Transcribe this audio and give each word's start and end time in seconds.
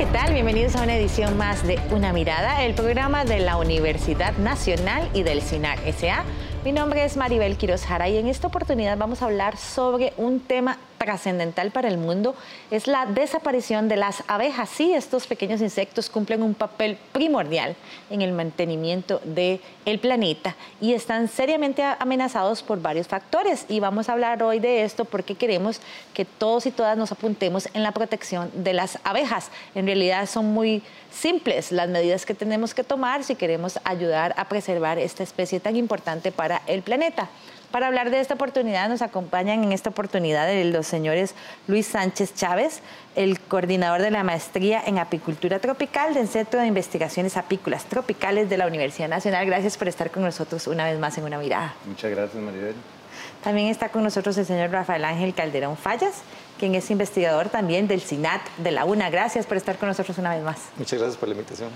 ¿qué 0.00 0.06
tal? 0.06 0.32
Bienvenidos 0.32 0.76
a 0.76 0.82
una 0.82 0.96
edición 0.96 1.36
más 1.36 1.62
de 1.66 1.78
Una 1.90 2.14
Mirada, 2.14 2.64
el 2.64 2.72
programa 2.72 3.26
de 3.26 3.38
la 3.38 3.58
Universidad 3.58 4.34
Nacional 4.38 5.06
y 5.12 5.24
del 5.24 5.42
CINAR 5.42 5.78
SA. 5.92 6.24
Mi 6.64 6.72
nombre 6.72 7.04
es 7.04 7.18
Maribel 7.18 7.58
Quiroz 7.58 7.84
Jara 7.84 8.08
y 8.08 8.16
en 8.16 8.26
esta 8.26 8.46
oportunidad 8.46 8.96
vamos 8.96 9.20
a 9.20 9.26
hablar 9.26 9.58
sobre 9.58 10.14
un 10.16 10.40
tema 10.40 10.78
trascendental 11.00 11.70
para 11.70 11.88
el 11.88 11.96
mundo 11.96 12.34
es 12.70 12.86
la 12.86 13.06
desaparición 13.06 13.88
de 13.88 13.96
las 13.96 14.22
abejas. 14.26 14.68
Sí, 14.68 14.92
estos 14.92 15.26
pequeños 15.26 15.62
insectos 15.62 16.10
cumplen 16.10 16.42
un 16.42 16.52
papel 16.52 16.98
primordial 17.12 17.74
en 18.10 18.20
el 18.20 18.32
mantenimiento 18.32 19.20
del 19.24 19.60
el 19.86 19.98
planeta 19.98 20.54
y 20.78 20.92
están 20.92 21.28
seriamente 21.28 21.82
amenazados 21.82 22.62
por 22.62 22.82
varios 22.82 23.08
factores. 23.08 23.64
Y 23.68 23.80
vamos 23.80 24.08
a 24.08 24.12
hablar 24.12 24.42
hoy 24.42 24.60
de 24.60 24.84
esto 24.84 25.06
porque 25.06 25.36
queremos 25.36 25.80
que 26.12 26.26
todos 26.26 26.66
y 26.66 26.70
todas 26.70 26.98
nos 26.98 27.12
apuntemos 27.12 27.68
en 27.72 27.82
la 27.82 27.92
protección 27.92 28.50
de 28.52 28.74
las 28.74 28.98
abejas. 29.02 29.50
En 29.74 29.86
realidad 29.86 30.26
son 30.26 30.52
muy 30.52 30.82
simples 31.10 31.72
las 31.72 31.88
medidas 31.88 32.26
que 32.26 32.34
tenemos 32.34 32.74
que 32.74 32.84
tomar 32.84 33.24
si 33.24 33.36
queremos 33.36 33.78
ayudar 33.84 34.34
a 34.36 34.48
preservar 34.48 34.98
esta 34.98 35.22
especie 35.22 35.60
tan 35.60 35.76
importante 35.76 36.30
para 36.30 36.60
el 36.66 36.82
planeta. 36.82 37.30
Para 37.70 37.86
hablar 37.86 38.10
de 38.10 38.18
esta 38.18 38.34
oportunidad 38.34 38.88
nos 38.88 39.00
acompañan 39.00 39.62
en 39.62 39.72
esta 39.72 39.90
oportunidad 39.90 40.50
los 40.64 40.86
señores 40.88 41.34
Luis 41.68 41.86
Sánchez 41.86 42.34
Chávez, 42.34 42.80
el 43.14 43.38
coordinador 43.38 44.02
de 44.02 44.10
la 44.10 44.24
maestría 44.24 44.82
en 44.84 44.98
apicultura 44.98 45.60
tropical 45.60 46.12
del 46.12 46.26
Centro 46.26 46.60
de 46.60 46.66
Investigaciones 46.66 47.36
Apícolas 47.36 47.84
Tropicales 47.84 48.50
de 48.50 48.58
la 48.58 48.66
Universidad 48.66 49.08
Nacional. 49.08 49.46
Gracias 49.46 49.76
por 49.76 49.86
estar 49.86 50.10
con 50.10 50.24
nosotros 50.24 50.66
una 50.66 50.84
vez 50.84 50.98
más 50.98 51.16
en 51.18 51.24
una 51.24 51.38
mirada. 51.38 51.74
Muchas 51.86 52.10
gracias, 52.10 52.42
Maribel. 52.42 52.74
También 53.44 53.68
está 53.68 53.90
con 53.90 54.02
nosotros 54.02 54.36
el 54.36 54.46
señor 54.46 54.70
Rafael 54.70 55.04
Ángel 55.04 55.32
Calderón 55.32 55.76
Fallas, 55.76 56.22
quien 56.58 56.74
es 56.74 56.90
investigador 56.90 57.50
también 57.50 57.86
del 57.86 58.00
SINAT 58.00 58.42
de 58.58 58.72
la 58.72 58.84
UNA. 58.84 59.10
Gracias 59.10 59.46
por 59.46 59.56
estar 59.56 59.78
con 59.78 59.88
nosotros 59.88 60.18
una 60.18 60.34
vez 60.34 60.42
más. 60.42 60.58
Muchas 60.76 60.98
gracias 60.98 61.18
por 61.18 61.28
la 61.28 61.36
invitación. 61.36 61.70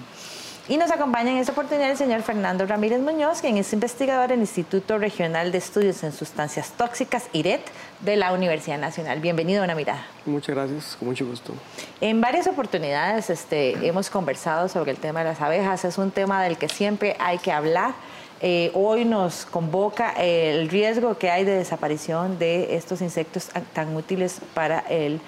Y 0.67 0.79
nos 0.79 0.91
acompaña 0.91 1.31
en 1.31 1.37
esta 1.37 1.53
oportunidad 1.53 1.91
el 1.91 1.99
señor 1.99 2.23
Fernando 2.23 2.65
Ramírez 2.65 2.99
Muñoz, 2.99 3.43
quien 3.43 3.59
es 3.59 3.71
investigador 3.75 4.31
del 4.31 4.41
Instituto 4.41 4.97
Regional 4.97 5.53
de 5.53 5.59
Estudios 5.59 6.03
en 6.05 6.13
Sustancias 6.13 6.73
Tóxicas, 6.73 7.29
IRET, 7.35 7.61
de 8.01 8.17
la 8.17 8.33
Universidad 8.33 8.79
Nacional. 8.79 9.21
Bienvenido 9.21 9.61
a 9.61 9.65
una 9.65 9.75
mirada. 9.75 10.07
Muchas 10.25 10.55
gracias, 10.55 10.97
con 10.97 11.09
mucho 11.09 11.27
gusto. 11.27 11.53
En 12.01 12.23
varias 12.23 12.47
oportunidades 12.47 13.29
este, 13.29 13.87
hemos 13.87 14.09
conversado 14.09 14.71
sobre 14.71 14.93
el 14.93 14.97
tema 14.97 15.19
de 15.19 15.27
las 15.27 15.43
abejas. 15.43 15.85
Es 15.85 15.99
un 15.99 16.11
tema 16.11 16.43
del 16.43 16.57
que 16.57 16.71
siempre 16.71 17.15
hay 17.19 17.37
que 17.37 17.53
hablar. 17.53 17.93
Eh, 18.41 18.71
hoy 18.73 19.05
nos 19.05 19.45
convoca 19.45 20.13
el 20.13 20.71
riesgo 20.71 21.19
que 21.19 21.31
hay 21.31 21.45
de 21.45 21.57
desaparición 21.57 22.39
de 22.39 22.75
estos 22.75 23.03
insectos 23.03 23.51
tan 23.75 23.95
útiles 23.95 24.41
para 24.55 24.79
el, 24.79 25.21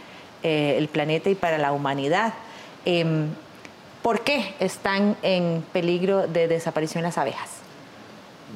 eh, 0.43 0.77
el 0.79 0.89
planeta 0.89 1.29
y 1.29 1.35
para 1.35 1.59
la 1.59 1.73
humanidad. 1.73 2.33
Em, 2.87 3.29
¿Por 4.07 4.21
qué 4.21 4.55
están 4.61 5.17
en 5.23 5.65
peligro 5.73 6.29
de 6.29 6.47
desaparición 6.47 7.03
las 7.03 7.19
abejas? 7.19 7.51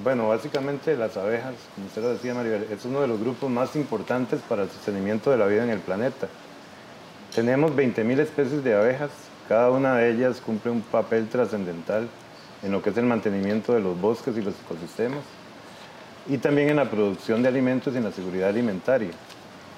Bueno, 0.05 0.29
básicamente 0.29 0.97
las 0.97 1.17
abejas, 1.17 1.55
como 1.75 1.89
usted 1.89 2.03
lo 2.03 2.11
decía, 2.11 2.35
Maribel, 2.35 2.69
es 2.71 2.85
uno 2.85 3.01
de 3.01 3.09
los 3.09 3.19
grupos 3.19 3.51
más 3.51 3.75
importantes 3.75 4.41
para 4.49 4.63
el 4.63 4.71
sostenimiento 4.71 5.29
de 5.33 5.39
la 5.39 5.47
vida 5.47 5.65
en 5.65 5.71
el 5.71 5.81
planeta. 5.81 6.29
Tenemos 7.35 7.73
20.000 7.73 8.21
especies 8.21 8.63
de 8.63 8.77
abejas, 8.77 9.11
cada 9.49 9.73
una 9.73 9.97
de 9.97 10.13
ellas 10.13 10.41
cumple 10.41 10.71
un 10.71 10.83
papel 10.83 11.29
trascendental 11.29 12.09
en 12.63 12.71
lo 12.71 12.81
que 12.81 12.91
es 12.91 12.97
el 12.97 13.07
mantenimiento 13.07 13.73
de 13.73 13.81
los 13.81 14.01
bosques 14.01 14.37
y 14.37 14.43
los 14.43 14.55
ecosistemas, 14.65 15.25
y 16.29 16.39
también 16.39 16.69
en 16.69 16.77
la 16.77 16.89
producción 16.89 17.43
de 17.43 17.49
alimentos 17.49 17.93
y 17.93 17.97
en 17.97 18.05
la 18.05 18.13
seguridad 18.13 18.51
alimentaria. 18.51 19.11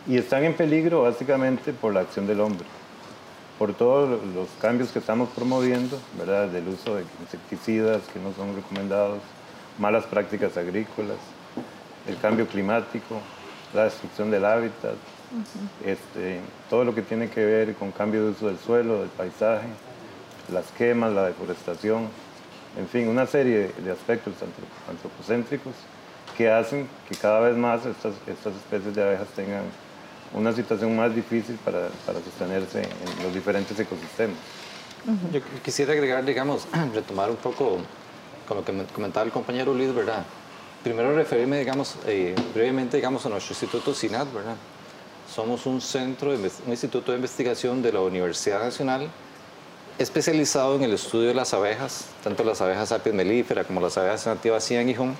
Y 0.06 0.18
están 0.18 0.44
en 0.44 0.52
peligro 0.52 1.04
básicamente 1.04 1.72
por 1.72 1.94
la 1.94 2.00
acción 2.00 2.26
del 2.26 2.42
hombre 2.42 2.66
por 3.62 3.74
todos 3.74 4.20
los 4.34 4.48
cambios 4.60 4.91
que 4.91 4.98
estamos 4.98 5.28
promoviendo, 5.28 5.96
¿verdad? 6.18 6.48
del 6.48 6.66
uso 6.66 6.96
de 6.96 7.05
insecticidas 7.20 8.02
que 8.12 8.18
no 8.18 8.34
son 8.34 8.56
recomendados, 8.56 9.20
malas 9.78 10.05
prácticas 10.05 10.56
agrícolas, 10.56 11.18
el 12.08 12.18
cambio 12.18 12.48
climático, 12.48 13.20
la 13.73 13.84
destrucción 13.84 14.33
del 14.33 14.46
hábitat, 14.46 14.96
este, 15.86 16.40
todo 16.68 16.83
lo 16.83 16.92
que 16.92 17.02
tiene 17.02 17.30
que 17.30 17.45
ver 17.45 17.77
con 17.77 17.92
cambio 17.92 18.24
de 18.24 18.30
uso 18.30 18.48
del 18.48 18.58
suelo, 18.58 18.98
del 18.98 19.11
paisaje, 19.11 19.68
las 20.52 20.67
quemas, 20.73 21.12
la 21.12 21.27
deforestación, 21.27 22.08
en 22.77 22.89
fin, 22.89 23.06
una 23.06 23.27
serie 23.27 23.70
de 23.79 23.92
aspectos 23.92 24.34
antropocéntricos 24.90 25.74
que 26.36 26.50
hacen 26.50 26.89
que 27.08 27.14
cada 27.14 27.39
vez 27.39 27.56
más 27.56 27.86
estas, 27.86 28.14
estas 28.27 28.56
especies 28.56 28.92
de 28.92 29.02
abejas 29.05 29.29
tengan 29.36 29.62
una 30.34 30.52
situación 30.52 30.96
más 30.96 31.14
difícil 31.14 31.56
para, 31.56 31.88
para 32.06 32.20
sostenerse 32.20 32.82
en 32.82 33.22
los 33.22 33.34
diferentes 33.34 33.78
ecosistemas. 33.78 34.36
Yo 35.32 35.40
quisiera 35.64 35.92
agregar, 35.92 36.24
digamos, 36.24 36.66
retomar 36.94 37.30
un 37.30 37.36
poco 37.36 37.78
con 38.46 38.56
lo 38.56 38.64
que 38.64 38.72
comentaba 38.92 39.26
el 39.26 39.32
compañero 39.32 39.74
Luis, 39.74 39.94
¿verdad? 39.94 40.24
Primero 40.82 41.14
referirme, 41.14 41.58
digamos, 41.58 41.96
eh, 42.06 42.34
brevemente, 42.54 42.96
digamos, 42.96 43.24
a 43.26 43.28
nuestro 43.28 43.52
Instituto 43.52 43.94
SINAT, 43.94 44.32
¿verdad? 44.32 44.56
Somos 45.32 45.66
un 45.66 45.80
centro, 45.80 46.30
un 46.30 46.70
instituto 46.70 47.12
de 47.12 47.18
investigación 47.18 47.82
de 47.82 47.92
la 47.92 48.00
Universidad 48.00 48.62
Nacional 48.62 49.08
especializado 49.98 50.76
en 50.76 50.82
el 50.82 50.92
estudio 50.94 51.28
de 51.28 51.34
las 51.34 51.54
abejas, 51.54 52.06
tanto 52.24 52.44
las 52.44 52.60
abejas 52.60 52.92
apis 52.92 53.12
melífera 53.12 53.64
como 53.64 53.80
las 53.80 53.96
abejas 53.96 54.26
nativas 54.26 54.70
y 54.70 54.76
aguijón, 54.76 55.14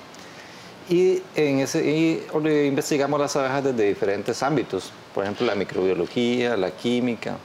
y, 0.89 1.21
en 1.35 1.59
ese, 1.59 1.85
y 1.85 2.27
investigamos 2.67 3.19
las 3.19 3.35
abejas 3.35 3.63
desde 3.63 3.87
diferentes 3.87 4.43
ámbitos, 4.43 4.91
por 5.13 5.23
ejemplo 5.23 5.45
la 5.45 5.55
microbiología, 5.55 6.57
la 6.57 6.71
química, 6.71 7.37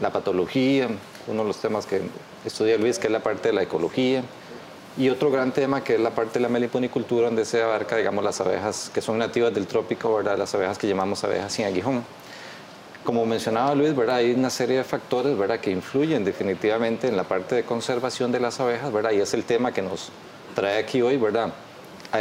la 0.00 0.10
patología, 0.10 0.88
uno 1.26 1.42
de 1.42 1.48
los 1.48 1.58
temas 1.58 1.86
que 1.86 2.02
estudia 2.44 2.78
Luis, 2.78 2.98
que 2.98 3.08
es 3.08 3.12
la 3.12 3.20
parte 3.20 3.48
de 3.48 3.54
la 3.54 3.62
ecología, 3.62 4.22
y 4.96 5.08
otro 5.08 5.30
gran 5.30 5.52
tema 5.52 5.84
que 5.84 5.94
es 5.94 6.00
la 6.00 6.10
parte 6.10 6.34
de 6.34 6.40
la 6.40 6.48
meliponicultura, 6.48 7.26
donde 7.26 7.44
se 7.44 7.62
abarca, 7.62 7.96
digamos, 7.96 8.24
las 8.24 8.40
abejas 8.40 8.90
que 8.92 9.00
son 9.00 9.18
nativas 9.18 9.54
del 9.54 9.66
trópico, 9.66 10.14
¿verdad? 10.14 10.36
las 10.36 10.54
abejas 10.54 10.78
que 10.78 10.88
llamamos 10.88 11.22
abejas 11.24 11.52
sin 11.52 11.64
aguijón. 11.64 12.04
Como 13.04 13.24
mencionaba 13.24 13.74
Luis, 13.74 13.94
¿verdad? 13.96 14.16
hay 14.16 14.32
una 14.32 14.50
serie 14.50 14.78
de 14.78 14.84
factores 14.84 15.36
¿verdad? 15.38 15.60
que 15.60 15.70
influyen 15.70 16.24
definitivamente 16.24 17.08
en 17.08 17.16
la 17.16 17.24
parte 17.24 17.54
de 17.54 17.64
conservación 17.64 18.30
de 18.30 18.40
las 18.40 18.60
abejas, 18.60 18.92
¿verdad? 18.92 19.12
y 19.12 19.20
es 19.20 19.32
el 19.32 19.44
tema 19.44 19.72
que 19.72 19.80
nos 19.80 20.10
trae 20.54 20.78
aquí 20.78 21.00
hoy, 21.00 21.16
¿verdad? 21.16 21.52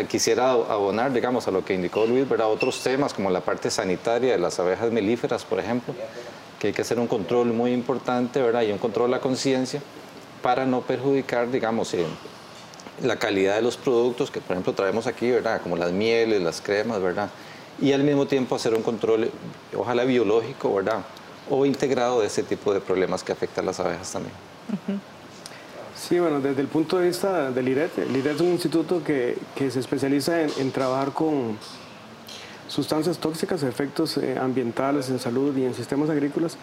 Quisiera 0.07 0.51
abonar, 0.51 1.11
digamos, 1.11 1.47
a 1.47 1.51
lo 1.51 1.65
que 1.65 1.73
indicó 1.73 2.05
Luis, 2.05 2.29
¿verdad? 2.29 2.47
otros 2.47 2.81
temas 2.83 3.13
como 3.13 3.31
la 3.31 3.41
parte 3.41 3.71
sanitaria 3.71 4.33
de 4.33 4.37
las 4.37 4.59
abejas 4.59 4.91
melíferas, 4.91 5.43
por 5.45 5.59
ejemplo, 5.59 5.95
que 6.59 6.67
hay 6.67 6.73
que 6.73 6.83
hacer 6.83 6.99
un 6.99 7.07
control 7.07 7.53
muy 7.53 7.73
importante 7.73 8.39
¿verdad? 8.39 8.61
y 8.61 8.71
un 8.71 8.77
control 8.77 9.09
la 9.09 9.19
conciencia 9.19 9.81
para 10.43 10.65
no 10.65 10.81
perjudicar, 10.81 11.49
digamos, 11.49 11.93
eh, 11.95 12.05
la 13.01 13.15
calidad 13.15 13.55
de 13.55 13.63
los 13.63 13.77
productos 13.77 14.29
que, 14.29 14.41
por 14.41 14.51
ejemplo, 14.51 14.73
traemos 14.73 15.07
aquí, 15.07 15.31
¿verdad? 15.31 15.59
como 15.61 15.75
las 15.75 15.91
mieles, 15.91 16.39
las 16.41 16.61
cremas, 16.61 17.01
¿verdad? 17.01 17.29
y 17.81 17.91
al 17.91 18.03
mismo 18.03 18.27
tiempo 18.27 18.55
hacer 18.55 18.75
un 18.75 18.83
control, 18.83 19.31
ojalá 19.75 20.03
biológico, 20.03 20.73
¿verdad? 20.75 21.01
o 21.49 21.65
integrado 21.65 22.21
de 22.21 22.27
ese 22.27 22.43
tipo 22.43 22.73
de 22.73 22.79
problemas 22.79 23.23
que 23.23 23.31
afectan 23.31 23.65
a 23.65 23.67
las 23.67 23.79
abejas 23.79 24.11
también. 24.11 24.33
Sí, 25.99 26.17
bueno, 26.17 26.39
desde 26.39 26.61
el 26.61 26.67
punto 26.67 26.97
de 26.97 27.07
vista 27.07 27.51
del 27.51 27.67
IRET, 27.67 27.97
el 27.99 28.15
IRET 28.15 28.35
es 28.35 28.41
un 28.41 28.47
instituto 28.47 29.03
que, 29.03 29.35
se 29.57 29.79
especializa 29.79 30.41
en, 30.41 30.71
trabajar 30.71 31.11
con 31.11 31.57
sustancias 32.69 33.17
tóxicas, 33.17 33.63
efectos 33.63 34.15
eh, 34.17 34.37
ambientales 34.39 35.09
en 35.09 35.19
salud 35.19 35.55
y 35.57 35.65
en 35.65 35.73
sistemas 35.73 36.09
agrícolas. 36.09 36.57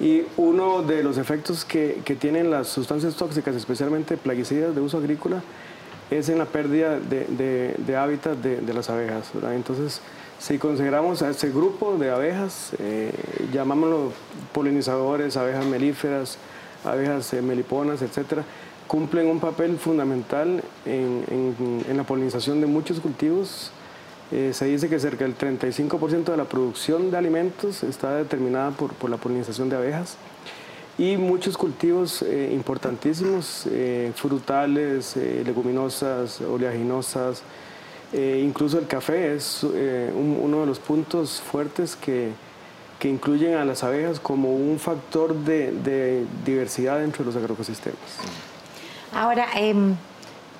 Y 0.00 0.22
uno 0.38 0.82
de 0.82 1.02
los 1.02 1.18
efectos 1.18 1.66
que, 1.66 2.00
tienen 2.18 2.50
las 2.50 2.68
sustancias 2.68 3.14
tóxicas, 3.14 3.54
especialmente 3.54 4.16
plaguicidas 4.16 4.74
de 4.74 4.80
uso 4.80 4.96
agrícola, 4.96 5.42
es 6.10 6.30
en 6.30 6.38
la 6.38 6.46
pérdida 6.46 6.98
de, 6.98 7.96
hábitat 7.96 8.38
de, 8.38 8.72
las 8.72 8.88
abejas. 8.88 9.32
Entonces, 9.52 10.00
si 10.38 10.56
consideramos 10.56 11.20
a 11.20 11.28
este 11.28 11.50
grupo 11.50 11.98
de 11.98 12.10
abejas, 12.10 12.72
eh, 12.78 13.12
llamámoslo 13.52 14.12
polinizadores, 14.54 15.36
abejas 15.36 15.66
melíferas, 15.66 16.38
abejas 16.84 17.32
eh, 17.34 17.42
meliponas, 17.42 18.00
etcétera, 18.02 18.44
cumplen 18.88 19.26
un 19.26 19.38
papel 19.38 19.78
fundamental 19.78 20.64
en, 20.84 21.54
la 21.94 22.02
polinización 22.02 22.60
de 22.60 22.66
muchos 22.66 22.98
cultivos. 22.98 23.70
Eh, 24.32 24.50
se 24.52 24.64
dice 24.64 24.88
que 24.88 24.98
cerca 24.98 25.24
del 25.24 25.36
35% 25.38 26.24
de 26.24 26.36
la 26.36 26.44
producción 26.44 27.10
de 27.10 27.16
alimentos 27.16 27.82
está 27.82 28.16
determinada 28.16 28.72
por, 28.72 29.08
la 29.08 29.16
polinización 29.16 29.68
de 29.68 29.76
abejas 29.76 30.16
y 30.98 31.16
muchos 31.16 31.56
cultivos 31.56 32.22
eh, 32.22 32.50
importantísimos, 32.52 33.66
eh, 33.70 34.12
frutales, 34.16 35.16
leguminosas, 35.16 36.40
oleaginosas, 36.40 37.42
incluso 38.12 38.78
el 38.78 38.86
café 38.86 39.34
es 39.34 39.62
uno 39.62 40.60
de 40.60 40.66
los 40.66 40.78
puntos 40.78 41.42
fuertes 41.42 41.94
que, 41.94 42.32
incluyen 43.04 43.54
a 43.54 43.64
las 43.64 43.84
abejas 43.84 44.18
como 44.18 44.56
un 44.56 44.78
factor 44.78 45.34
de, 45.34 45.72
de 45.72 46.24
diversidad 46.44 46.98
dentro 46.98 47.22
de 47.22 47.26
los 47.26 47.36
agroecosistemas. 47.36 48.00
Ahora, 49.12 49.46
em, 49.54 49.96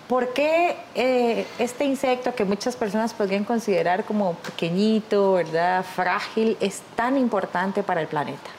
¿por 0.09 0.33
qué 0.33 0.77
eh, 0.95 1.47
este 1.59 1.85
insecto 1.85 2.35
que 2.35 2.45
muchas 2.45 2.77
personas 2.77 3.15
podrían 3.15 3.45
considerar 3.45 4.05
como 4.05 4.35
pequeñito, 4.35 5.35
¿verdad? 5.35 5.85
frágil, 5.85 6.57
es 6.61 6.83
tan 6.97 7.17
importante 7.17 7.83
para 7.83 8.01
el 8.01 8.07
planeta? 8.07 8.51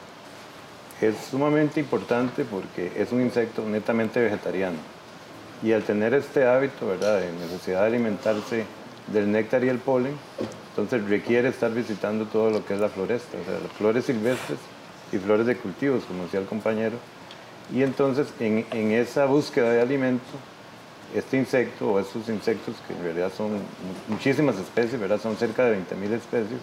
es 1.00 1.16
sumamente 1.30 1.80
importante 1.80 2.44
porque 2.44 2.92
es 2.96 3.10
un 3.12 3.22
insecto 3.22 3.62
netamente 3.66 4.20
vegetariano. 4.20 4.76
Y 5.62 5.72
al 5.72 5.82
tener 5.82 6.14
este 6.14 6.46
hábito, 6.46 6.86
¿verdad?, 6.86 7.20
de 7.20 7.32
necesidad 7.32 7.80
de 7.80 7.86
alimentarse 7.86 8.64
del 9.06 9.30
néctar 9.30 9.64
y 9.64 9.68
el 9.68 9.78
polen, 9.78 10.16
entonces 10.70 11.08
requiere 11.08 11.48
estar 11.48 11.72
visitando 11.72 12.26
todo 12.26 12.50
lo 12.50 12.64
que 12.64 12.74
es 12.74 12.80
la 12.80 12.88
floresta, 12.88 13.36
o 13.40 13.44
sea, 13.44 13.60
las 13.60 13.72
flores 13.72 14.04
silvestres 14.04 14.58
y 15.12 15.18
flores 15.18 15.46
de 15.46 15.56
cultivos, 15.56 16.04
como 16.04 16.24
decía 16.24 16.40
el 16.40 16.46
compañero. 16.46 16.96
Y 17.72 17.82
entonces 17.82 18.28
en, 18.40 18.64
esa 18.92 19.26
búsqueda 19.26 19.70
de 19.70 19.80
alimento, 19.80 20.24
este 21.14 21.36
insecto 21.36 21.92
o 21.92 22.00
estos 22.00 22.28
insectos, 22.28 22.74
que 22.86 22.94
en 22.94 23.02
realidad 23.02 23.32
son 23.36 23.60
muchísimas 24.08 24.56
especies, 24.56 25.00
¿verdad? 25.00 25.20
son 25.20 25.36
cerca 25.36 25.64
de 25.64 25.76
20.000 25.76 26.12
especies, 26.12 26.60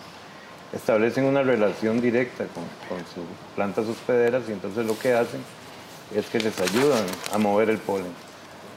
establecen 0.74 1.26
una 1.26 1.44
relación 1.44 2.02
directa 2.02 2.46
con, 2.48 2.64
con 2.90 3.00
sus 3.08 3.24
plantas 3.56 3.88
hospederas 3.88 4.44
y 4.50 4.52
entonces 4.52 4.86
lo 4.86 4.98
que 5.00 5.14
hacen 5.14 5.42
es 6.16 6.26
que 6.28 6.40
les 6.40 6.60
ayudan 6.60 7.06
a 7.34 7.38
mover 7.38 7.70
el 7.70 7.78
polen. 7.78 8.12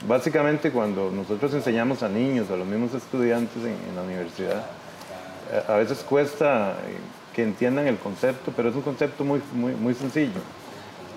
Básicamente 0.06 0.70
cuando 0.70 1.10
nosotros 1.10 1.52
enseñamos 1.52 2.02
a 2.02 2.08
niños, 2.08 2.50
a 2.50 2.56
los 2.56 2.66
mismos 2.66 2.94
estudiantes 2.94 3.56
en, 3.58 3.76
en 3.88 3.96
la 3.96 4.02
universidad, 4.02 4.66
eh, 5.52 5.62
a 5.66 5.74
veces 5.74 5.98
cuesta 5.98 6.76
eh, 6.86 6.96
que 7.34 7.42
entiendan 7.42 7.86
el 7.86 7.98
concepto, 7.98 8.52
pero 8.56 8.70
es 8.70 8.76
un 8.76 8.82
concepto 8.82 9.24
muy, 9.24 9.42
muy, 9.52 9.72
muy 9.72 9.94
sencillo. 9.94 10.40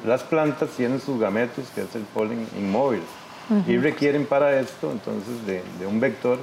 Las 0.05 0.23
plantas 0.23 0.69
tienen 0.71 0.99
sus 0.99 1.19
gametos, 1.19 1.65
que 1.73 1.81
es 1.81 1.95
el 1.95 2.03
polen 2.03 2.47
inmóvil, 2.57 3.01
y 3.67 3.77
requieren 3.77 4.25
para 4.25 4.59
esto 4.59 4.91
entonces 4.91 5.45
de, 5.45 5.63
de 5.79 5.87
un 5.87 5.99
vector 5.99 6.39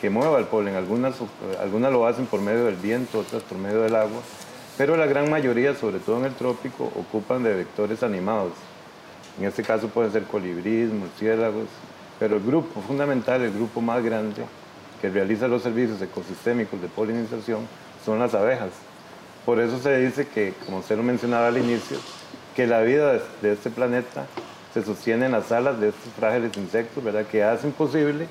que 0.00 0.10
mueva 0.10 0.38
el 0.38 0.46
polen. 0.46 0.74
Algunas, 0.74 1.14
algunas 1.60 1.92
lo 1.92 2.06
hacen 2.06 2.26
por 2.26 2.40
medio 2.40 2.64
del 2.64 2.76
viento, 2.76 3.20
otras 3.20 3.42
por 3.42 3.58
medio 3.58 3.82
del 3.82 3.94
agua, 3.94 4.20
pero 4.78 4.96
la 4.96 5.06
gran 5.06 5.30
mayoría, 5.30 5.74
sobre 5.74 5.98
todo 5.98 6.18
en 6.18 6.26
el 6.26 6.34
trópico, 6.34 6.84
ocupan 6.84 7.42
de 7.42 7.54
vectores 7.54 8.02
animados. 8.02 8.52
En 9.38 9.46
este 9.46 9.62
caso 9.62 9.88
pueden 9.88 10.12
ser 10.12 10.24
colibríes, 10.24 10.92
murciélagos, 10.92 11.66
pero 12.18 12.36
el 12.36 12.42
grupo 12.42 12.80
fundamental, 12.82 13.42
el 13.42 13.52
grupo 13.52 13.80
más 13.80 14.02
grande 14.02 14.42
que 15.00 15.08
realiza 15.08 15.48
los 15.48 15.62
servicios 15.62 16.00
ecosistémicos 16.00 16.80
de 16.80 16.88
polinización 16.88 17.66
son 18.04 18.18
las 18.18 18.34
abejas. 18.34 18.70
Por 19.44 19.60
eso 19.60 19.78
se 19.80 19.98
dice 19.98 20.28
que, 20.28 20.54
como 20.64 20.78
usted 20.78 20.96
lo 20.96 21.02
mencionaba 21.02 21.48
al 21.48 21.58
inicio, 21.58 21.98
que 22.54 22.66
la 22.66 22.80
vida 22.82 23.20
de 23.40 23.52
este 23.52 23.70
planeta 23.70 24.26
se 24.74 24.82
sostiene 24.82 25.26
en 25.26 25.32
las 25.32 25.52
alas 25.52 25.80
de 25.80 25.88
estos 25.88 26.12
frágiles 26.18 26.56
insectos, 26.56 27.02
¿verdad? 27.02 27.26
que 27.26 27.42
hacen 27.44 27.72
posible 27.72 28.26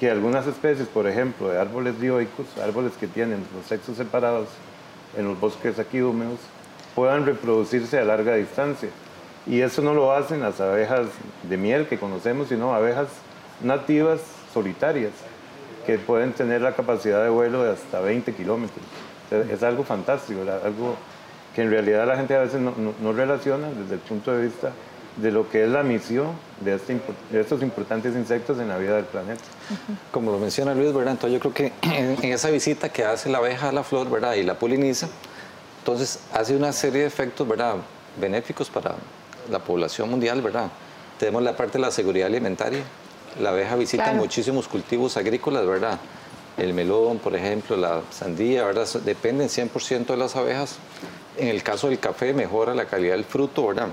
que 0.00 0.10
algunas 0.10 0.46
especies, 0.46 0.88
por 0.88 1.06
ejemplo, 1.06 1.48
de 1.48 1.58
árboles 1.58 2.00
dioicos, 2.00 2.46
árboles 2.62 2.92
que 2.98 3.06
tienen 3.06 3.44
los 3.56 3.66
sexos 3.66 3.96
separados 3.96 4.48
en 5.16 5.26
los 5.26 5.40
bosques 5.40 5.78
aquí 5.78 6.02
húmedos, 6.02 6.38
puedan 6.94 7.24
reproducirse 7.24 7.98
a 7.98 8.04
larga 8.04 8.34
distancia. 8.34 8.90
Y 9.46 9.60
eso 9.60 9.80
no 9.80 9.94
lo 9.94 10.12
hacen 10.12 10.40
las 10.40 10.60
abejas 10.60 11.06
de 11.44 11.56
miel 11.56 11.86
que 11.86 11.98
conocemos, 11.98 12.48
sino 12.48 12.74
abejas 12.74 13.08
nativas 13.62 14.20
solitarias, 14.52 15.12
que 15.86 15.98
pueden 15.98 16.32
tener 16.32 16.60
la 16.60 16.72
capacidad 16.72 17.22
de 17.22 17.30
vuelo 17.30 17.62
de 17.62 17.72
hasta 17.72 18.00
20 18.00 18.34
kilómetros. 18.34 18.84
Es 19.50 19.62
algo 19.62 19.84
fantástico, 19.84 20.40
algo 20.40 20.96
que 21.56 21.62
en 21.62 21.70
realidad 21.70 22.06
la 22.06 22.16
gente 22.16 22.36
a 22.36 22.40
veces 22.40 22.60
no, 22.60 22.74
no 22.76 23.12
relaciona 23.14 23.68
desde 23.68 23.94
el 23.94 24.00
punto 24.00 24.30
de 24.30 24.46
vista 24.46 24.72
de 25.16 25.30
lo 25.30 25.48
que 25.48 25.64
es 25.64 25.70
la 25.70 25.82
misión 25.82 26.32
de, 26.60 26.74
este, 26.74 27.00
de, 27.30 27.40
estos 27.40 27.62
importantes 27.62 28.14
insectos 28.14 28.58
en 28.58 28.68
la 28.68 28.76
vida 28.76 28.96
del 28.96 29.06
planeta. 29.06 29.42
Como 30.12 30.32
lo 30.32 30.38
menciona 30.38 30.74
Luis, 30.74 30.92
¿verdad? 30.92 31.12
Entonces 31.12 31.32
yo 31.32 31.40
creo 31.40 31.54
que 31.54 31.72
en, 31.96 32.22
en, 32.22 32.32
esa 32.32 32.50
visita 32.50 32.90
que 32.90 33.06
hace 33.06 33.30
la 33.30 33.38
abeja 33.38 33.70
a 33.70 33.72
la 33.72 33.84
flor, 33.84 34.10
¿verdad? 34.10 34.34
Y 34.34 34.42
la 34.42 34.58
poliniza, 34.58 35.08
entonces 35.78 36.20
hace 36.34 36.54
una 36.54 36.72
serie 36.74 37.00
de 37.00 37.06
efectos, 37.06 37.48
¿verdad? 37.48 37.76
Benéficos 38.20 38.68
para 38.68 38.94
la 39.50 39.58
población 39.58 40.10
mundial, 40.10 40.42
¿verdad? 40.42 40.68
Tenemos 41.18 41.42
la 41.42 41.56
parte 41.56 41.78
de 41.78 41.82
la 41.86 41.90
seguridad 41.90 42.26
alimentaria. 42.26 42.82
La 43.40 43.48
abeja 43.48 43.76
visita 43.76 44.04
claro. 44.04 44.18
muchísimos 44.18 44.68
cultivos 44.68 45.16
agrícolas, 45.16 45.66
¿verdad? 45.66 45.98
El 46.58 46.74
melón, 46.74 47.18
por 47.18 47.34
ejemplo, 47.34 47.78
la 47.78 48.02
sandía, 48.10 48.66
¿verdad? 48.66 48.86
Dependen 49.06 49.48
100% 49.48 50.06
de 50.06 50.16
las 50.18 50.36
abejas. 50.36 50.76
En 51.38 51.48
el 51.48 51.62
caso 51.62 51.88
del 51.88 51.98
café 51.98 52.32
mejora 52.32 52.74
la 52.74 52.86
calidad 52.86 53.14
del 53.14 53.24
fruto, 53.24 53.66
¿verdad? 53.66 53.88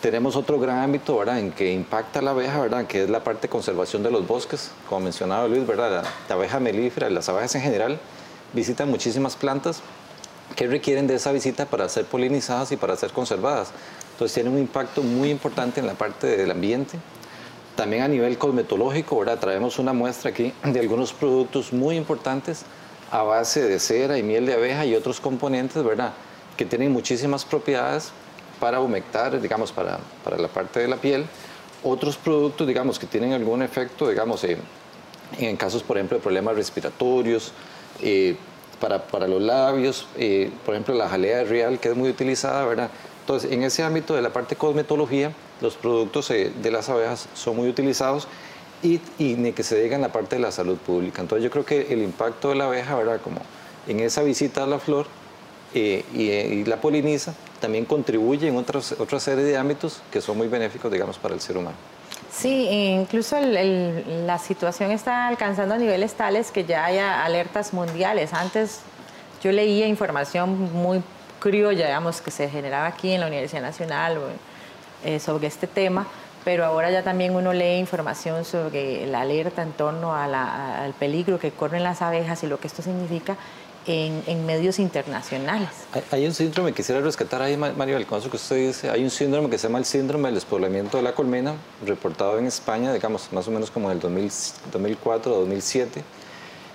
tenemos 0.00 0.36
otro 0.36 0.60
gran 0.60 0.78
ámbito 0.78 1.18
¿verdad? 1.18 1.40
en 1.40 1.50
que 1.50 1.72
impacta 1.72 2.22
la 2.22 2.30
abeja, 2.30 2.60
¿verdad? 2.60 2.86
que 2.86 3.02
es 3.02 3.10
la 3.10 3.24
parte 3.24 3.42
de 3.42 3.48
conservación 3.48 4.04
de 4.04 4.10
los 4.12 4.24
bosques. 4.24 4.70
Como 4.88 5.00
mencionaba 5.00 5.48
Luis, 5.48 5.66
¿verdad? 5.66 6.04
La, 6.28 6.34
abeja 6.34 6.60
melífera, 6.60 7.10
las 7.10 7.28
abejas 7.28 7.56
en 7.56 7.62
general, 7.62 7.98
visitan 8.52 8.88
muchísimas 8.88 9.34
plantas 9.34 9.80
que 10.54 10.68
requieren 10.68 11.08
de 11.08 11.16
esa 11.16 11.32
visita 11.32 11.66
para 11.66 11.88
ser 11.88 12.04
polinizadas 12.04 12.70
y 12.72 12.76
para 12.76 12.94
ser 12.94 13.10
conservadas. 13.10 13.70
Entonces 14.12 14.34
tiene 14.34 14.50
un 14.50 14.58
impacto 14.58 15.02
muy 15.02 15.30
importante 15.30 15.80
en 15.80 15.88
la 15.88 15.94
parte 15.94 16.36
del 16.36 16.50
ambiente. 16.52 16.98
También 17.74 18.02
a 18.02 18.08
nivel 18.08 18.38
cosmetológico, 18.38 19.18
¿verdad? 19.18 19.38
traemos 19.38 19.78
una 19.78 19.92
muestra 19.92 20.30
aquí 20.30 20.52
de 20.62 20.78
algunos 20.78 21.12
productos 21.12 21.72
muy 21.72 21.96
importantes 21.96 22.62
a 23.10 23.22
base 23.22 23.62
de 23.62 23.80
cera 23.80 24.18
y 24.18 24.22
miel 24.22 24.46
de 24.46 24.54
abeja 24.54 24.86
y 24.86 24.94
otros 24.94 25.20
componentes, 25.20 25.82
¿verdad? 25.82 26.12
Que 26.56 26.64
tienen 26.64 26.92
muchísimas 26.92 27.44
propiedades 27.44 28.12
para 28.60 28.80
humectar, 28.80 29.40
digamos, 29.40 29.72
para, 29.72 29.98
para, 30.24 30.38
la 30.38 30.48
parte 30.48 30.80
de 30.80 30.88
la 30.88 30.96
piel. 30.96 31.26
Otros 31.84 32.16
productos, 32.16 32.66
digamos, 32.66 32.98
que 32.98 33.06
tienen 33.06 33.32
algún 33.32 33.62
efecto, 33.62 34.08
digamos, 34.08 34.42
en, 34.44 34.58
en 35.38 35.56
casos, 35.56 35.82
por 35.82 35.96
ejemplo, 35.96 36.16
de 36.16 36.22
problemas 36.22 36.56
respiratorios, 36.56 37.52
eh, 38.02 38.36
para, 38.80 39.06
para, 39.06 39.26
los 39.26 39.40
labios, 39.40 40.06
eh, 40.16 40.50
por 40.64 40.74
ejemplo, 40.74 40.94
la 40.94 41.08
jalea 41.08 41.44
real, 41.44 41.78
que 41.78 41.88
es 41.88 41.96
muy 41.96 42.10
utilizada, 42.10 42.64
¿verdad? 42.66 42.90
Entonces, 43.20 43.50
en 43.50 43.62
ese 43.62 43.82
ámbito 43.82 44.14
de 44.14 44.22
la 44.22 44.30
parte 44.30 44.50
de 44.50 44.58
cosmetología, 44.58 45.32
los 45.60 45.76
productos 45.76 46.30
eh, 46.30 46.52
de 46.62 46.70
las 46.70 46.88
abejas 46.88 47.28
son 47.34 47.56
muy 47.56 47.68
utilizados 47.68 48.28
y, 48.82 49.00
y 49.18 49.34
ni 49.34 49.52
que 49.52 49.62
se 49.62 49.80
diga 49.82 49.96
en 49.96 50.02
la 50.02 50.12
parte 50.12 50.36
de 50.36 50.42
la 50.42 50.52
salud 50.52 50.76
pública. 50.76 51.22
Entonces, 51.22 51.42
yo 51.42 51.50
creo 51.50 51.64
que 51.64 51.92
el 51.92 52.02
impacto 52.02 52.50
de 52.50 52.56
la 52.56 52.66
abeja, 52.66 52.94
¿verdad? 52.96 53.20
Como 53.22 53.40
en 53.88 54.00
esa 54.00 54.22
visita 54.22 54.64
a 54.64 54.66
la 54.66 54.78
flor, 54.78 55.06
y, 55.78 56.20
y, 56.22 56.64
la 56.64 56.76
poliniza, 56.80 57.34
también 57.60 57.84
contribuye 57.84 58.48
en 58.48 58.56
otros, 58.56 58.92
otra 58.92 59.20
serie 59.20 59.44
de 59.44 59.56
ámbitos 59.56 60.02
que 60.10 60.20
son 60.20 60.36
muy 60.38 60.48
benéficos, 60.48 60.90
digamos, 60.90 61.18
para 61.18 61.34
el 61.34 61.40
ser 61.40 61.56
humano. 61.56 61.76
Sí, 62.32 62.68
incluso 62.68 63.36
el, 63.36 63.56
el, 63.56 64.26
la 64.26 64.38
situación 64.38 64.90
está 64.90 65.26
alcanzando 65.26 65.76
niveles 65.76 66.14
tales 66.14 66.50
que 66.50 66.64
ya 66.64 66.84
haya 66.84 67.24
alertas 67.24 67.72
mundiales. 67.72 68.34
Antes 68.34 68.80
yo 69.42 69.52
leía 69.52 69.86
información 69.86 70.72
muy 70.72 71.02
criolla, 71.40 71.86
digamos, 71.86 72.20
que 72.20 72.30
se 72.30 72.48
generaba 72.48 72.86
aquí 72.86 73.12
en 73.12 73.20
la 73.20 73.26
Universidad 73.26 73.62
Nacional 73.62 74.18
eh, 75.04 75.20
sobre 75.20 75.46
este 75.46 75.66
tema, 75.66 76.06
pero 76.44 76.64
ahora 76.64 76.90
ya 76.90 77.02
también 77.02 77.34
uno 77.34 77.52
lee 77.52 77.78
información 77.78 78.44
sobre 78.44 79.06
la 79.06 79.22
alerta 79.22 79.62
en 79.62 79.72
torno 79.72 80.14
a 80.14 80.26
la, 80.26 80.82
al 80.82 80.92
peligro 80.92 81.38
que 81.38 81.50
corren 81.50 81.82
las 81.82 82.02
abejas 82.02 82.42
y 82.44 82.46
lo 82.46 82.60
que 82.60 82.66
esto 82.66 82.82
significa 82.82 83.36
en, 83.86 84.22
en, 84.26 84.46
medios 84.46 84.78
internacionales. 84.78 85.68
Hay, 85.92 86.02
hay, 86.10 86.26
un 86.26 86.34
síndrome, 86.34 86.72
quisiera 86.72 87.00
rescatar 87.00 87.42
ahí, 87.42 87.56
Mario, 87.56 87.96
el 87.96 88.06
caso 88.06 88.30
que 88.30 88.36
usted 88.36 88.68
dice, 88.68 88.90
hay 88.90 89.04
un 89.04 89.10
síndrome 89.10 89.48
que 89.48 89.58
se 89.58 89.68
llama 89.68 89.78
el 89.78 89.84
síndrome 89.84 90.28
del 90.28 90.34
despoblamiento 90.34 90.96
de 90.96 91.02
la 91.02 91.14
colmena, 91.14 91.54
reportado 91.84 92.38
en 92.38 92.46
España, 92.46 92.92
digamos, 92.92 93.32
más 93.32 93.46
o 93.48 93.50
menos 93.50 93.70
como 93.70 93.90
en 93.90 93.96
el 93.96 94.00
2000, 94.00 94.30
2004 94.72 95.32
o 95.32 95.38
2007, 95.40 96.02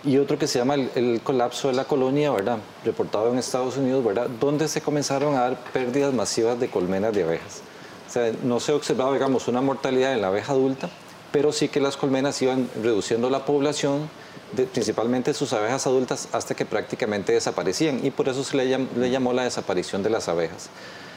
y 0.04 0.18
otro 0.18 0.40
que 0.40 0.48
se 0.48 0.60
llama 0.60 0.76
el, 0.76 0.90
el, 0.96 1.22
colapso 1.22 1.68
de 1.68 1.76
la 1.76 1.86
colonia, 1.86 2.32
¿verdad? 2.32 2.58
Reportado 2.84 3.32
en 3.32 3.38
Estados 3.38 3.78
Unidos, 3.78 4.04
¿verdad? 4.04 4.28
Donde 4.40 4.68
se 4.68 4.82
comenzaron 4.82 5.36
a 5.36 5.42
dar 5.42 5.58
pérdidas 5.74 6.14
masivas 6.14 6.60
de 6.60 6.70
colmenas 6.70 7.14
de 7.14 7.24
abejas. 7.24 7.62
O 8.10 8.12
sea, 8.12 8.32
no 8.44 8.60
se 8.60 8.72
ha 8.72 8.76
observado, 8.76 9.14
digamos, 9.14 9.48
una 9.48 9.62
mortalidad 9.62 10.14
en 10.14 10.22
la 10.22 10.28
abeja 10.28 10.54
adulta, 10.54 10.90
pero 11.32 11.52
sí 11.52 11.70
que 11.70 11.80
las 11.80 11.98
colmenas 11.98 12.42
iban 12.42 12.70
reduciendo 12.82 13.30
la 13.30 13.46
población, 13.46 14.10
de, 14.52 14.66
principalmente 14.66 15.34
sus 15.34 15.54
abejas 15.54 15.88
adultas, 15.88 16.28
hasta 16.32 16.56
que 16.56 16.66
prácticamente 16.66 17.34
desaparecían. 17.34 18.06
Y 18.06 18.12
por 18.12 18.30
eso 18.30 18.44
se 18.44 18.58
le, 18.58 18.68
llam, 18.68 18.88
le 18.98 19.10
llamó 19.10 19.34
la 19.34 19.44
desaparición 19.44 20.04
de 20.04 20.10
las 20.10 20.30
abejas. 20.30 20.70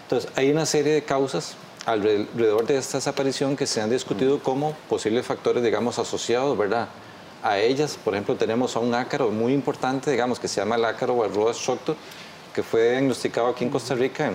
Entonces, 0.03 0.31
hay 0.37 0.51
una 0.51 0.67
serie 0.67 0.93
de 0.93 1.03
causas 1.03 1.57
alrededor 1.87 2.67
de 2.67 2.79
esta 2.79 2.99
desaparición 2.99 3.57
que 3.57 3.67
se 3.67 3.81
han 3.81 3.91
discutido 3.91 4.39
como 4.43 4.73
posibles 4.89 5.27
factores, 5.27 5.63
digamos, 5.63 5.99
asociados, 5.99 6.57
¿verdad? 6.57 6.89
A 7.43 7.59
ellas, 7.59 7.99
por 8.03 8.15
ejemplo, 8.15 8.37
tenemos 8.37 8.75
a 8.77 8.79
un 8.79 8.95
ácaro 8.95 9.31
muy 9.31 9.53
importante, 9.53 10.11
digamos, 10.11 10.41
que 10.41 10.49
se 10.49 10.61
llama 10.61 10.77
el 10.77 10.85
ácaro 10.85 11.17
Varroa 11.17 11.53
Structur, 11.53 11.97
que 12.55 12.63
fue 12.63 12.93
diagnosticado 12.93 13.49
aquí 13.49 13.65
en 13.65 13.71
Costa 13.71 13.95
Rica 13.95 14.33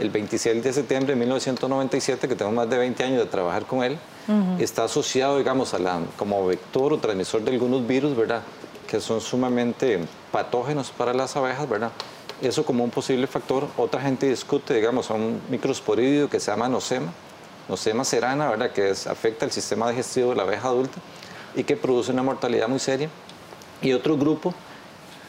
el 0.00 0.10
26 0.10 0.62
de 0.62 0.72
septiembre 0.72 1.14
de 1.14 1.20
1997, 1.20 2.26
que 2.28 2.34
tengo 2.34 2.50
más 2.52 2.68
de 2.68 2.78
20 2.78 3.04
años 3.04 3.18
de 3.18 3.26
trabajar 3.26 3.66
con 3.66 3.84
él, 3.84 3.98
uh 4.28 4.32
-huh. 4.32 4.60
está 4.60 4.84
asociado, 4.84 5.38
digamos, 5.38 5.74
a 5.74 5.78
la, 5.78 6.00
como 6.16 6.46
vector 6.46 6.92
o 6.92 6.98
transmisor 6.98 7.42
de 7.42 7.52
algunos 7.52 7.86
virus, 7.86 8.16
¿verdad? 8.16 8.42
Que 8.88 9.00
son 9.00 9.20
sumamente 9.20 10.00
patógenos 10.32 10.90
para 10.90 11.12
las 11.12 11.36
abejas, 11.36 11.68
¿verdad? 11.68 11.92
Eso 12.40 12.64
como 12.64 12.82
un 12.82 12.90
posible 12.90 13.26
factor. 13.26 13.68
Otra 13.76 14.00
gente 14.00 14.26
discute, 14.28 14.74
digamos, 14.74 15.10
a 15.10 15.14
un 15.14 15.40
microsporidio 15.50 16.30
que 16.30 16.40
se 16.40 16.50
llama 16.50 16.68
nosema, 16.68 17.12
nosema 17.68 18.04
serana, 18.04 18.48
¿verdad? 18.48 18.72
Que 18.72 18.90
es, 18.90 19.06
afecta 19.06 19.44
el 19.44 19.52
sistema 19.52 19.90
digestivo 19.90 20.30
de 20.30 20.36
la 20.36 20.44
abeja 20.44 20.68
adulta 20.68 20.98
y 21.54 21.64
que 21.64 21.76
produce 21.76 22.10
una 22.10 22.22
mortalidad 22.22 22.68
muy 22.68 22.78
seria. 22.78 23.10
Y 23.82 23.92
otro 23.92 24.16
grupo, 24.16 24.54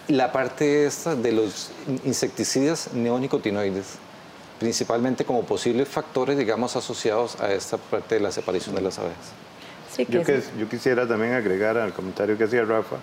la 0.08 0.32
parte 0.32 0.86
esta 0.86 1.16
de 1.16 1.32
los 1.32 1.72
insecticidas 2.06 2.94
neonicotinoides 2.94 3.98
principalmente 4.62 5.26
como 5.26 5.44
posibles 5.44 5.90
factores, 5.90 6.38
digamos, 6.38 6.76
asociados 6.76 7.36
a 7.42 7.52
esta 7.52 7.78
parte 7.78 8.14
de 8.14 8.22
la 8.22 8.32
separación 8.32 8.76
de 8.76 8.82
las 8.82 9.00
abejas. 9.00 9.32
Sí, 9.92 10.06
yo, 10.08 10.22
yo 10.22 10.70
quisiera 10.70 11.08
también 11.08 11.34
agregar 11.34 11.80
al 11.80 11.92
comentario 11.94 12.38
que 12.38 12.44
hacía 12.44 12.64
Rafa, 12.64 12.98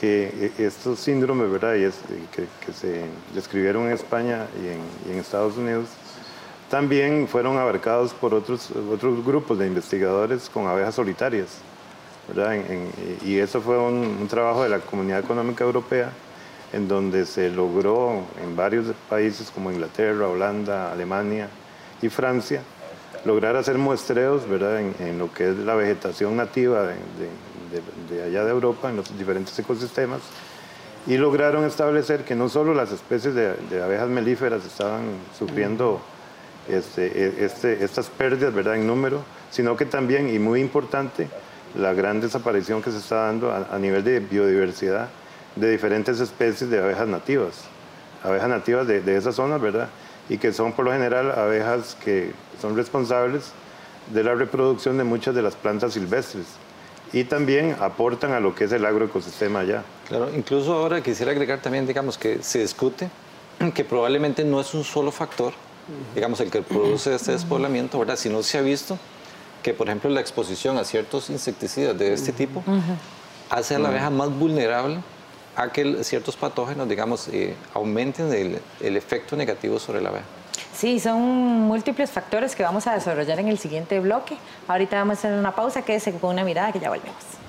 que 0.00 0.52
e, 0.56 0.64
estos 0.64 1.00
síndromes, 1.00 1.50
¿verdad? 1.50 1.74
Y 1.74 1.82
es, 1.82 1.96
que, 2.30 2.72
se 2.72 3.06
describieron 3.34 3.86
en 3.86 3.94
España 3.94 4.46
y 4.62 5.10
en, 5.10 5.18
Estados 5.18 5.56
Unidos, 5.56 5.88
también 6.70 7.26
fueron 7.26 7.58
abarcados 7.58 8.14
por 8.14 8.32
otros, 8.32 8.70
otros 8.70 9.24
grupos 9.26 9.58
de 9.58 9.66
investigadores 9.66 10.48
con 10.48 10.68
abejas 10.68 10.94
solitarias, 10.94 11.58
¿verdad? 12.28 12.56
y 13.24 13.36
eso 13.36 13.60
fue 13.60 13.76
un, 13.76 14.28
trabajo 14.28 14.62
de 14.62 14.68
la 14.68 14.78
Comunidad 14.78 15.18
Económica 15.18 15.64
Europea, 15.64 16.12
en 16.72 16.88
donde 16.88 17.26
se 17.26 17.50
logró 17.50 18.22
en 18.42 18.56
varios 18.56 18.86
países 19.08 19.50
como 19.50 19.70
Inglaterra, 19.70 20.28
Holanda, 20.28 20.92
Alemania 20.92 21.48
y 22.00 22.08
Francia, 22.08 22.62
lograr 23.24 23.56
hacer 23.56 23.78
muestreos, 23.78 24.48
¿verdad? 24.48 24.80
En, 24.80 25.18
lo 25.18 25.32
que 25.32 25.50
es 25.50 25.56
la 25.58 25.74
vegetación 25.74 26.36
nativa 26.36 26.86
de 26.86 28.22
allá 28.22 28.44
de 28.44 28.50
Europa, 28.50 28.90
en 28.90 28.96
los 28.96 29.16
diferentes 29.16 29.58
ecosistemas, 29.58 30.20
y 31.06 31.16
lograron 31.16 31.64
establecer 31.64 32.24
que 32.24 32.34
no 32.34 32.48
solo 32.48 32.74
las 32.74 32.92
especies 32.92 33.34
de, 33.34 33.82
abejas 33.82 34.08
melíferas 34.08 34.64
estaban 34.64 35.02
sufriendo 35.36 36.00
este, 36.68 37.06
e, 37.06 37.44
este, 37.44 37.84
estas 37.84 38.08
pérdidas 38.08 38.54
¿verdad? 38.54 38.76
en 38.76 38.86
número, 38.86 39.22
sino 39.50 39.76
que 39.76 39.84
también, 39.84 40.32
y 40.32 40.38
muy 40.38 40.60
importante, 40.60 41.28
la 41.74 41.92
gran 41.92 42.20
desaparición 42.20 42.82
que 42.82 42.90
se 42.90 42.98
está 42.98 43.26
dando 43.26 43.50
a, 43.50 43.78
nivel 43.78 44.04
de 44.04 44.20
biodiversidad 44.20 45.08
de 45.56 45.70
diferentes 45.70 46.20
especies 46.20 46.70
de 46.70 46.78
abejas 46.78 47.08
nativas, 47.08 47.64
abejas 48.22 48.48
nativas 48.48 48.86
de, 48.86 49.00
de 49.00 49.16
esas 49.16 49.34
zonas, 49.34 49.60
¿verdad? 49.60 49.88
Y 50.28 50.38
que 50.38 50.52
son 50.52 50.72
por 50.72 50.84
lo 50.84 50.92
general 50.92 51.32
abejas 51.32 51.96
que 52.02 52.32
son 52.60 52.76
responsables 52.76 53.52
de 54.12 54.24
la 54.24 54.34
reproducción 54.34 54.98
de 54.98 55.04
muchas 55.04 55.34
de 55.34 55.42
las 55.42 55.54
plantas 55.54 55.94
silvestres 55.94 56.46
y 57.12 57.24
también 57.24 57.76
aportan 57.80 58.32
a 58.32 58.40
lo 58.40 58.54
que 58.54 58.64
es 58.64 58.72
el 58.72 58.84
agroecosistema 58.86 59.60
allá. 59.60 59.82
Claro, 60.08 60.30
incluso 60.34 60.72
ahora 60.72 61.02
quisiera 61.02 61.32
agregar 61.32 61.60
también, 61.60 61.86
digamos, 61.86 62.16
que 62.16 62.42
se 62.42 62.60
discute 62.60 63.10
que 63.74 63.84
probablemente 63.84 64.44
no 64.44 64.60
es 64.60 64.74
un 64.74 64.82
solo 64.82 65.12
factor, 65.12 65.52
digamos, 66.14 66.40
el 66.40 66.50
que 66.50 66.62
produce 66.62 67.14
este 67.14 67.32
despoblamiento, 67.32 67.98
¿verdad? 67.98 68.16
Sino 68.16 68.42
se 68.42 68.58
ha 68.58 68.62
visto 68.62 68.98
que, 69.62 69.74
por 69.74 69.88
ejemplo, 69.88 70.10
la 70.10 70.20
exposición 70.20 70.78
a 70.78 70.84
ciertos 70.84 71.30
insecticidas 71.30 71.96
de 71.96 72.12
este 72.12 72.32
tipo 72.32 72.64
hace 73.50 73.76
a 73.76 73.78
la 73.78 73.90
abeja 73.90 74.10
más 74.10 74.30
vulnerable 74.30 75.00
a 75.56 75.70
que 75.70 76.02
ciertos 76.04 76.36
patógenos, 76.36 76.88
digamos, 76.88 77.28
eh, 77.28 77.54
aumenten 77.74 78.32
el, 78.32 78.60
el 78.80 78.96
efecto 78.96 79.36
negativo 79.36 79.78
sobre 79.78 80.00
la 80.00 80.10
abeja. 80.10 80.24
Sí, 80.74 80.98
son 80.98 81.20
múltiples 81.20 82.10
factores 82.10 82.56
que 82.56 82.62
vamos 82.62 82.86
a 82.86 82.94
desarrollar 82.94 83.38
en 83.40 83.48
el 83.48 83.58
siguiente 83.58 84.00
bloque. 84.00 84.36
Ahorita 84.68 84.96
vamos 84.96 85.16
a 85.16 85.18
hacer 85.18 85.38
una 85.38 85.54
pausa, 85.54 85.82
quédese 85.82 86.12
con 86.12 86.30
una 86.30 86.44
mirada 86.44 86.72
que 86.72 86.80
ya 86.80 86.88
volvemos. 86.88 87.41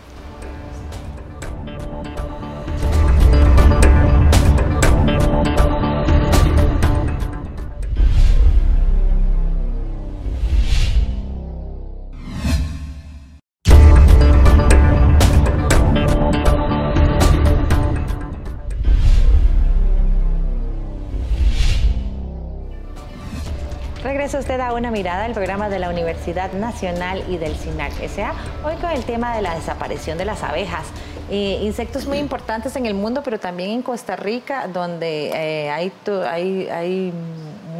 Usted 24.39 24.59
a 24.61 24.73
una 24.73 24.89
mirada 24.89 25.25
al 25.25 25.33
programa 25.33 25.69
de 25.69 25.77
la 25.77 25.89
Universidad 25.89 26.53
Nacional 26.53 27.23
y 27.29 27.37
del 27.37 27.55
SINAC 27.55 28.01
S.A. 28.01 28.33
Hoy 28.65 28.75
con 28.77 28.89
el 28.89 29.03
tema 29.03 29.35
de 29.35 29.43
la 29.43 29.53
desaparición 29.53 30.17
de 30.17 30.25
las 30.25 30.41
abejas. 30.41 30.87
insectos 31.29 32.07
muy 32.07 32.17
importantes 32.17 32.75
en 32.75 32.87
el 32.87 32.95
mundo, 32.95 33.21
pero 33.23 33.39
también 33.39 33.69
en 33.69 33.83
Costa 33.83 34.15
Rica, 34.15 34.67
donde 34.67 35.27
eh, 35.27 35.69
hay, 35.69 35.91
hay, 36.27 36.67
hay 36.67 37.13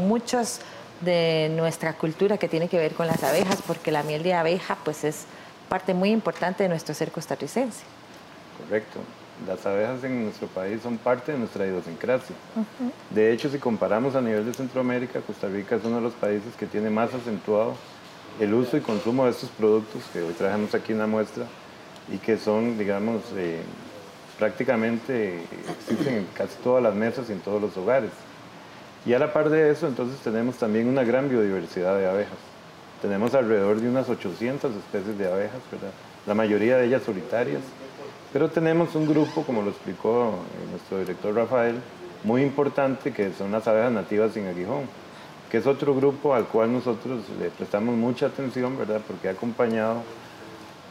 muchos 0.06 0.60
de 1.02 1.52
nuestra 1.56 1.94
cultura 1.94 2.38
que 2.38 2.48
tiene 2.48 2.68
que 2.68 2.78
ver 2.78 2.94
con 2.94 3.08
las 3.08 3.24
abejas, 3.24 3.64
porque 3.66 3.92
la 3.92 4.04
miel 4.04 4.22
de 4.22 4.36
abeja 4.36 4.78
pues 4.84 5.04
es 5.04 5.26
parte 5.70 5.96
muy 5.96 6.12
importante 6.12 6.62
de 6.62 6.70
nuestro 6.70 6.94
ser 6.94 7.12
costarricense. 7.12 7.84
Correcto 8.60 9.00
las 9.48 9.66
abejas 9.66 10.04
en 10.04 10.24
nuestro 10.24 10.48
país 10.48 10.82
son 10.82 10.98
parte 10.98 11.32
de 11.32 11.38
nuestra 11.38 11.66
idiosincrasia. 11.66 12.36
De 13.10 13.32
hecho, 13.34 13.50
si 13.50 13.58
comparamos 13.58 14.16
a 14.16 14.22
nivel 14.22 14.46
de 14.46 14.54
Centroamérica, 14.54 15.22
Costa 15.22 15.48
Rica 15.48 15.76
es 15.76 15.84
uno 15.84 15.98
de 15.98 16.02
los 16.02 16.14
países 16.14 16.56
que 16.58 16.66
tiene 16.66 16.90
más 16.90 17.14
acentuado 17.14 17.76
el 18.40 18.54
uso 18.54 18.78
y 18.78 18.82
consumo 18.82 19.26
de 19.26 19.32
estos 19.32 19.50
productos 19.50 20.02
que 20.12 20.22
hoy 20.22 20.34
trajemos 20.34 20.74
aquí 20.74 20.94
en 20.94 21.00
la 21.00 21.08
muestra 21.08 21.46
y 22.12 22.18
que 22.18 22.38
son, 22.38 22.78
digamos, 22.78 23.22
eh, 23.36 23.62
prácticamente 24.40 25.44
existen 25.70 26.16
en 26.16 26.28
casi 26.34 26.56
todas 26.64 26.82
las 26.82 26.96
mesas 26.96 27.30
y 27.30 27.34
en 27.34 27.40
todos 27.40 27.62
los 27.62 27.76
hogares. 27.78 28.12
Y 29.06 29.14
a 29.14 29.20
la 29.20 29.34
par 29.34 29.50
de 29.50 29.70
eso, 29.70 29.88
entonces 29.88 30.20
tenemos 30.22 30.56
también 30.56 30.88
una 30.88 31.04
gran 31.04 31.30
biodiversidad 31.30 31.98
de 31.98 32.08
abejas. 32.08 32.38
Tenemos 33.02 33.34
alrededor 33.34 33.82
de 33.82 33.90
unas 33.90 34.10
800 34.10 34.74
especies 34.76 35.18
de 35.18 35.28
abejas, 35.28 35.60
¿verdad? 35.72 35.92
la 36.26 36.34
mayoría 36.34 36.78
de 36.78 36.86
ellas 36.86 37.04
solitarias 37.04 37.62
pero 38.34 38.50
tenemos 38.50 38.96
un 38.96 39.08
grupo, 39.08 39.44
como 39.44 39.62
lo 39.62 39.70
explicó 39.70 40.30
eh, 40.30 40.72
nuestro 40.72 40.98
director 40.98 41.36
Rafael, 41.36 41.76
muy 42.24 42.42
importante 42.42 43.14
que 43.14 43.32
son 43.32 43.52
las 43.52 43.68
abejas 43.68 43.92
nativas 43.92 44.34
sin 44.34 44.48
aguijón, 44.48 44.90
que 45.52 45.58
es 45.58 45.68
otro 45.68 45.94
grupo 45.94 46.34
al 46.34 46.46
cual 46.48 46.74
nosotros 46.74 47.22
le 47.40 47.52
prestamos 47.52 47.96
mucha 47.96 48.26
atención, 48.26 48.76
¿verdad? 48.76 49.02
Porque 49.06 49.28
ha 49.28 49.32
acompañado 49.32 50.02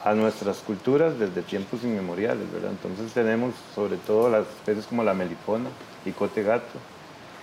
a 0.04 0.14
nuestras 0.14 0.58
culturas 0.58 1.18
desde 1.18 1.42
tiempos 1.42 1.82
inmemoriales, 1.82 2.50
¿verdad? 2.52 2.70
Entonces 2.70 3.12
tenemos 3.12 3.54
sobre 3.74 3.96
todo 3.96 4.30
las 4.30 4.46
especies 4.46 4.86
como 4.86 5.02
la 5.02 5.12
melipona, 5.12 5.68
icote 6.06 6.44
gato, 6.44 6.78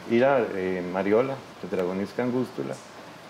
y 0.09 0.17
la 0.17 0.39
eh, 0.55 0.81
mariola, 0.93 1.35
tetragonisca 1.61 2.23
angústula, 2.23 2.73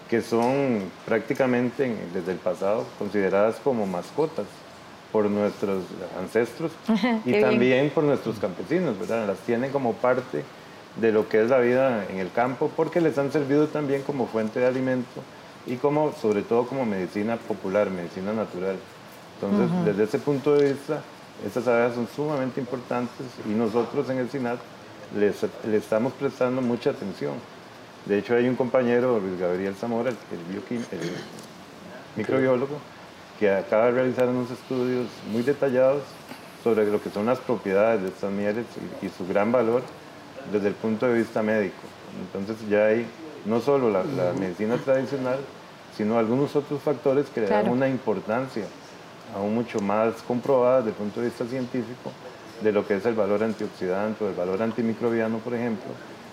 que 0.08 0.22
son 0.22 0.84
prácticamente 1.06 1.96
desde 2.14 2.34
el 2.34 2.38
pasado 2.38 2.86
consideradas 3.00 3.56
como 3.64 3.88
mascotas 3.88 4.46
por 5.12 5.30
nuestros 5.30 5.84
ancestros 6.20 6.72
y 7.26 7.40
también 7.42 7.90
por 7.90 8.04
nuestros 8.04 8.38
campesinos, 8.40 8.98
¿verdad? 9.00 9.28
Las 9.28 9.40
tienen 9.40 9.72
como 9.72 9.94
parte 9.94 10.44
de 11.00 11.12
lo 11.12 11.28
que 11.30 11.42
es 11.42 11.50
la 11.50 11.60
vida 11.60 12.06
en 12.10 12.20
el 12.20 12.32
campo 12.32 12.72
porque 12.76 13.02
les 13.02 13.18
han 13.18 13.32
servido 13.32 13.68
también 13.68 14.02
como 14.04 14.28
fuente 14.28 14.60
de 14.60 14.68
alimento 14.68 15.22
y 15.66 15.76
como, 15.76 16.14
sobre 16.14 16.42
todo 16.42 16.66
como 16.66 16.86
medicina 16.86 17.38
popular, 17.38 17.90
medicina 17.90 18.34
natural. 18.34 18.78
Entonces, 19.36 19.86
desde 19.86 20.04
ese 20.04 20.20
punto 20.20 20.56
de 20.56 20.74
vista, 20.74 21.02
estas 21.46 21.68
abejas 21.68 21.96
son 21.96 22.08
sumamente 22.14 22.60
importantes 22.60 23.26
y 23.46 23.50
nosotros 23.50 24.10
en 24.10 24.18
el 24.18 24.30
SINAT 24.30 24.60
les, 25.18 25.44
estamos 25.74 26.14
prestando 26.14 26.62
mucha 26.62 26.90
atención. 26.90 27.34
De 28.06 28.18
hecho, 28.18 28.36
hay 28.36 28.48
un 28.50 28.56
compañero, 28.56 29.20
Luis 29.20 29.40
Gabriel 29.40 29.76
Zamora, 29.76 30.10
el, 30.10 30.18
el 30.18 31.12
microbiólogo, 32.16 32.78
que 33.40 33.50
acaba 33.50 33.86
de 33.86 33.92
realizar 33.92 34.28
unos 34.28 34.52
estudios 34.52 35.08
muy 35.32 35.42
detallados 35.42 36.04
sobre 36.62 36.86
lo 36.86 37.02
que 37.02 37.10
son 37.10 37.26
las 37.26 37.40
propiedades 37.40 38.02
de 38.02 38.10
estas 38.10 38.32
mieles 38.32 38.66
y, 39.02 39.08
su 39.08 39.26
gran 39.26 39.52
valor 39.52 39.82
desde 40.52 40.68
el 40.68 40.74
punto 40.74 41.08
de 41.08 41.14
vista 41.14 41.42
médico. 41.42 41.82
Entonces 42.22 42.58
ya 42.70 42.88
hay 42.88 43.06
no 43.46 43.62
solo 43.62 43.90
la, 43.90 44.04
medicina 44.38 44.76
tradicional, 44.78 45.40
sino 45.96 46.20
algunos 46.20 46.54
otros 46.56 46.82
factores 46.82 47.28
que 47.34 47.42
le 47.42 47.48
dan 47.48 47.70
una 47.70 47.88
importancia 47.88 48.66
aún 49.34 49.56
mucho 49.56 49.80
más 49.80 50.16
comprobada 50.28 50.78
desde 50.78 50.90
el 50.90 50.96
punto 50.96 51.22
de 51.22 51.28
vista 51.28 51.46
científico 51.46 52.12
de 52.62 52.72
lo 52.74 52.86
que 52.86 52.98
es 52.98 53.06
el 53.06 53.14
valor 53.14 53.42
antioxidante 53.42 54.26
o 54.26 54.28
el 54.28 54.36
valor 54.36 54.62
antimicrobiano, 54.62 55.38
por 55.38 55.54
ejemplo, 55.54 55.92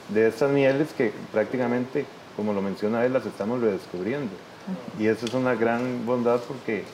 de 0.08 0.26
estas 0.26 0.50
mieles 0.50 0.92
que 0.92 1.12
prácticamente, 1.32 2.04
como 2.34 2.52
lo 2.52 2.62
menciona 2.62 3.04
él, 3.04 3.12
las 3.12 3.26
estamos 3.26 3.60
redescubriendo. 3.60 4.32
Y 4.98 5.06
eso 5.06 5.26
es 5.26 5.34
una 5.34 5.54
gran 5.54 6.04
bondad 6.06 6.40
porque 6.40 6.84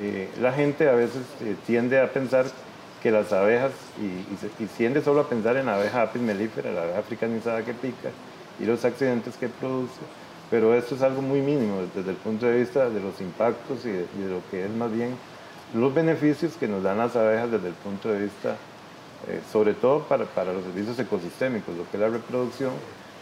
eh, 0.00 0.28
la 0.40 0.52
gente 0.52 0.88
a 0.88 0.92
veces 0.92 1.22
eh, 1.40 1.56
tiende 1.66 2.00
a 2.00 2.12
pensar 2.12 2.46
que 3.02 3.10
las 3.10 3.32
abejas, 3.32 3.72
y, 4.00 4.66
tiende 4.76 5.02
solo 5.02 5.22
a 5.22 5.28
pensar 5.28 5.56
en 5.56 5.66
la 5.66 5.76
abeja 5.76 6.02
apis 6.02 6.22
mellifera, 6.22 6.72
la 6.72 6.82
abeja 6.82 6.98
africanizada 6.98 7.64
que 7.64 7.74
pica, 7.74 8.10
y 8.60 8.64
los 8.64 8.84
accidentes 8.84 9.36
que 9.36 9.48
produce, 9.48 10.00
pero 10.50 10.74
esto 10.74 10.94
es 10.94 11.02
algo 11.02 11.22
muy 11.22 11.40
mínimo 11.40 11.82
desde 11.94 12.10
el 12.10 12.16
punto 12.16 12.46
de 12.46 12.58
vista 12.58 12.88
de 12.88 13.00
los 13.00 13.20
impactos 13.20 13.84
y 13.84 13.90
de, 13.90 14.06
lo 14.28 14.40
que 14.50 14.64
es 14.64 14.70
más 14.70 14.90
bien 14.92 15.16
los 15.74 15.94
beneficios 15.94 16.54
que 16.54 16.66
nos 16.66 16.82
dan 16.82 16.98
las 16.98 17.14
abejas 17.14 17.50
desde 17.50 17.68
el 17.68 17.74
punto 17.74 18.08
de 18.08 18.22
vista, 18.22 18.56
eh, 19.28 19.40
sobre 19.52 19.74
todo 19.74 20.02
para, 20.04 20.24
para 20.24 20.52
los 20.52 20.64
servicios 20.64 20.98
ecosistémicos, 20.98 21.76
lo 21.76 21.88
que 21.90 21.96
es 21.96 22.00
la 22.00 22.08
reproducción, 22.08 22.72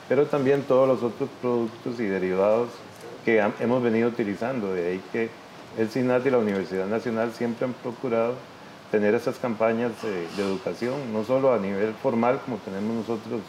pero 0.09 0.26
también 0.26 0.62
todos 0.62 0.87
los 0.87 1.03
otros 1.03 1.29
productos 1.41 1.99
y 1.99 2.05
derivados 2.05 2.69
que 3.26 3.45
hemos 3.61 3.83
venido 3.83 4.09
utilizando. 4.09 4.73
De 4.73 4.87
ahí 4.87 5.02
que 5.12 5.28
el 5.76 5.90
SINAT 5.90 6.25
y 6.25 6.30
la 6.30 6.38
Universidad 6.38 6.87
Nacional 6.87 7.33
siempre 7.33 7.66
han 7.66 7.73
procurado 7.75 8.35
tener 8.92 9.16
esas 9.16 9.37
campañas 9.38 9.90
de 10.02 10.42
educación, 10.42 11.12
no 11.12 11.25
solo 11.25 11.52
a 11.52 11.59
nivel 11.59 11.92
formal 11.95 12.40
como 12.45 12.59
tenemos 12.59 12.95
nosotros 12.97 13.40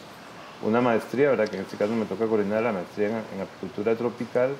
una 0.62 0.80
maestría, 0.80 1.30
¿verdad? 1.30 1.48
que 1.48 1.56
en 1.56 1.62
este 1.62 1.76
caso 1.76 1.92
me 1.92 2.04
toca 2.06 2.26
coordinar 2.26 2.64
la 2.64 2.72
maestría 2.72 3.08
en, 3.08 3.40
apicultura 3.40 3.94
tropical, 3.94 4.50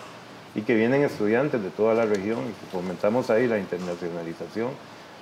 y 0.55 0.63
que 0.63 0.75
vienen 0.75 1.03
estudiantes 1.03 1.63
de 1.63 1.71
toda 1.71 1.95
la 1.95 2.07
región 2.07 2.39
y 2.39 2.53
que 2.53 2.71
fomentamos 2.73 3.29
ahí 3.29 3.47
la 3.47 3.59
internacionalización, 3.59 4.71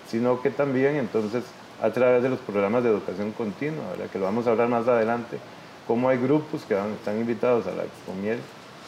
sino 0.08 0.40
que 0.40 0.50
también 0.50 0.96
entonces 0.96 1.42
a 1.82 1.90
través 1.90 2.22
de 2.22 2.28
los 2.28 2.38
programas 2.40 2.84
de 2.84 2.90
educación 2.90 3.32
continua, 3.32 3.90
¿verdad? 3.90 4.10
que 4.10 4.18
lo 4.18 4.26
vamos 4.26 4.46
a 4.46 4.50
hablar 4.50 4.68
más 4.68 4.86
adelante, 4.86 5.38
cómo 5.86 6.10
hay 6.10 6.18
grupos 6.18 6.62
que 6.64 6.74
están 6.74 7.18
invitados 7.18 7.66
a 7.66 7.72
la 7.72 7.84
Expo 7.84 8.14
Miel 8.22 8.38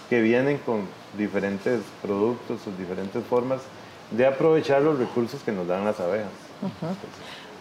que 0.09 0.21
vienen 0.21 0.59
con 0.59 0.89
diferentes 1.17 1.81
productos 2.03 2.61
o 2.67 2.71
diferentes 2.79 3.23
formas 3.25 3.61
de 4.11 4.27
aprovechar 4.27 4.83
los 4.83 4.99
recursos 4.99 5.43
que 5.43 5.53
nos 5.53 5.67
dan 5.67 5.85
las 5.85 6.01
abejas. 6.01 6.31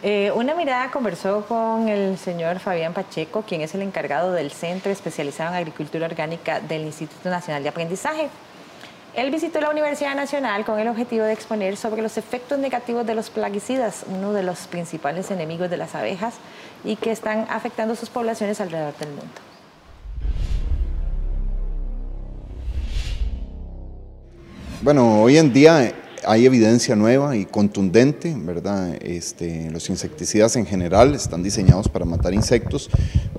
Eh, 0.03 0.31
una 0.35 0.53
mirada 0.53 0.91
conversó 0.91 1.45
con 1.47 1.89
el 1.89 2.17
señor 2.17 2.59
Fabián 2.59 2.93
Pacheco, 2.93 3.41
quien 3.41 3.61
es 3.61 3.73
el 3.73 3.81
encargado 3.81 4.31
del 4.31 4.51
Centro 4.51 4.91
Especializado 4.91 5.51
en 5.51 5.57
Agricultura 5.57 6.05
Orgánica 6.05 6.59
del 6.59 6.83
Instituto 6.83 7.29
Nacional 7.29 7.63
de 7.63 7.69
Aprendizaje. 7.69 8.29
Él 9.15 9.31
visitó 9.31 9.59
la 9.59 9.71
Universidad 9.71 10.15
Nacional 10.15 10.63
con 10.63 10.79
el 10.79 10.87
objetivo 10.87 11.25
de 11.25 11.33
exponer 11.33 11.75
sobre 11.75 12.03
los 12.03 12.17
efectos 12.17 12.59
negativos 12.59 13.07
de 13.07 13.15
los 13.15 13.31
plaguicidas, 13.31 14.05
uno 14.07 14.31
de 14.31 14.43
los 14.43 14.67
principales 14.67 15.31
enemigos 15.31 15.71
de 15.71 15.77
las 15.77 15.95
abejas 15.95 16.35
y 16.83 16.97
que 16.97 17.11
están 17.11 17.47
afectando 17.49 17.95
sus 17.95 18.09
poblaciones 18.09 18.61
alrededor 18.61 18.95
del 18.97 19.09
mundo. 19.09 19.46
Bueno, 24.83 25.23
hoy 25.23 25.37
en 25.37 25.51
día 25.53 25.91
hay 26.23 26.45
evidencia 26.45 26.95
nueva 26.95 27.35
y 27.35 27.45
contundente, 27.45 28.35
¿verdad? 28.37 28.95
Este, 29.01 29.71
los 29.71 29.89
insecticidas 29.89 30.55
en 30.55 30.67
general 30.67 31.15
están 31.15 31.41
diseñados 31.41 31.89
para 31.89 32.05
matar 32.05 32.35
insectos, 32.35 32.87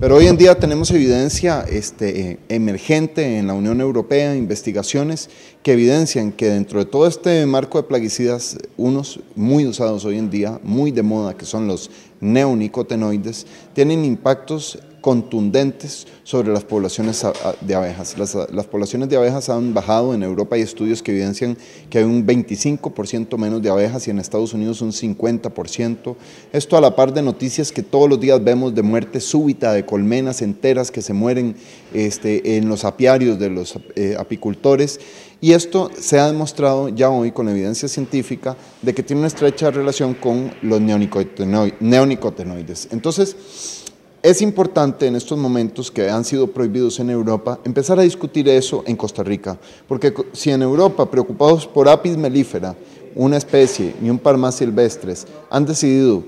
pero 0.01 0.17
hoy 0.17 0.27
en 0.27 0.35
día 0.35 0.55
tenemos 0.55 0.91
evidencia 0.91 1.61
este, 1.61 2.39
emergente 2.49 3.37
en 3.37 3.47
la 3.47 3.53
Unión 3.53 3.79
Europea, 3.79 4.35
investigaciones 4.35 5.29
que 5.63 5.71
evidencian 5.71 6.33
que 6.33 6.49
dentro 6.49 6.79
de 6.79 6.85
todo 6.85 7.07
este 7.07 7.45
marco 7.45 7.81
de 7.81 7.87
plaguicidas, 7.87 8.57
unos 8.75 9.21
muy 9.37 9.65
usados 9.65 10.03
hoy 10.03 10.17
en 10.17 10.29
día, 10.29 10.59
muy 10.61 10.91
de 10.91 11.03
moda, 11.03 11.37
que 11.37 11.45
son 11.45 11.67
los 11.69 11.89
neonicotenoides, 12.19 13.47
tienen 13.73 14.03
impactos 14.03 14.77
contundentes 15.01 16.07
sobre 16.23 16.51
las 16.51 16.63
poblaciones 16.63 17.25
de 17.61 17.75
abejas. 17.75 18.17
Las, 18.17 18.67
poblaciones 18.67 19.09
de 19.09 19.17
abejas 19.17 19.49
han 19.49 19.73
bajado 19.73 20.13
en 20.13 20.23
Europa, 20.23 20.55
hay 20.55 20.61
estudios 20.61 21.01
que 21.01 21.11
evidencian 21.11 21.57
que 21.89 21.99
hay 21.99 22.03
un 22.03 22.25
25% 22.25 23.37
menos 23.37 23.61
de 23.61 23.69
abejas 23.69 24.07
y 24.07 24.11
en 24.11 24.19
Estados 24.19 24.53
Unidos 24.53 24.81
un 24.81 24.91
50%. 24.91 26.15
Esto 26.51 26.77
a 26.77 26.81
la 26.81 26.95
par 26.95 27.13
de 27.13 27.21
noticias 27.21 27.71
que 27.71 27.83
todos 27.83 28.09
los 28.09 28.19
días 28.19 28.43
vemos 28.43 28.75
de 28.75 28.81
muerte 28.81 29.19
súbita 29.19 29.73
de 29.73 29.85
colmenas 29.85 30.41
enteras 30.41 30.91
que 30.91 31.01
se 31.01 31.13
mueren 31.13 31.55
este, 31.93 32.57
en 32.57 32.69
los 32.69 32.85
apiarios 32.85 33.39
de 33.39 33.49
los 33.49 33.77
eh, 33.95 34.15
apicultores. 34.17 34.99
Y 35.41 35.53
esto 35.53 35.89
se 35.97 36.19
ha 36.19 36.27
demostrado 36.27 36.89
ya 36.89 37.09
hoy 37.09 37.31
con 37.31 37.47
evidencia 37.47 37.87
científica 37.87 38.57
de 38.81 38.93
que 38.93 39.03
tiene 39.03 39.21
una 39.21 39.27
estrecha 39.27 39.71
relación 39.71 40.13
con 40.13 40.51
los 40.61 40.81
neonicotenoides. 40.81 42.89
Entonces, 42.91 43.85
es 44.21 44.41
importante 44.41 45.07
en 45.07 45.15
estos 45.15 45.37
momentos 45.37 45.89
que 45.89 46.09
han 46.09 46.25
sido 46.25 46.47
prohibidos 46.47 46.99
en 46.99 47.09
Europa 47.09 47.59
empezar 47.63 47.99
a 47.99 48.03
discutir 48.03 48.49
eso 48.49 48.83
en 48.85 48.95
Costa 48.95 49.23
Rica, 49.23 49.57
porque 49.87 50.13
si 50.33 50.51
en 50.51 50.61
Europa, 50.61 51.09
preocupados 51.09 51.65
por 51.65 51.87
apis 51.87 52.17
mellifera, 52.17 52.75
una 53.15 53.37
especie 53.37 53.95
y 54.01 54.09
un 54.09 54.19
par 54.19 54.37
más 54.37 54.55
silvestres, 54.55 55.25
han 55.49 55.65
decidido 55.65 56.23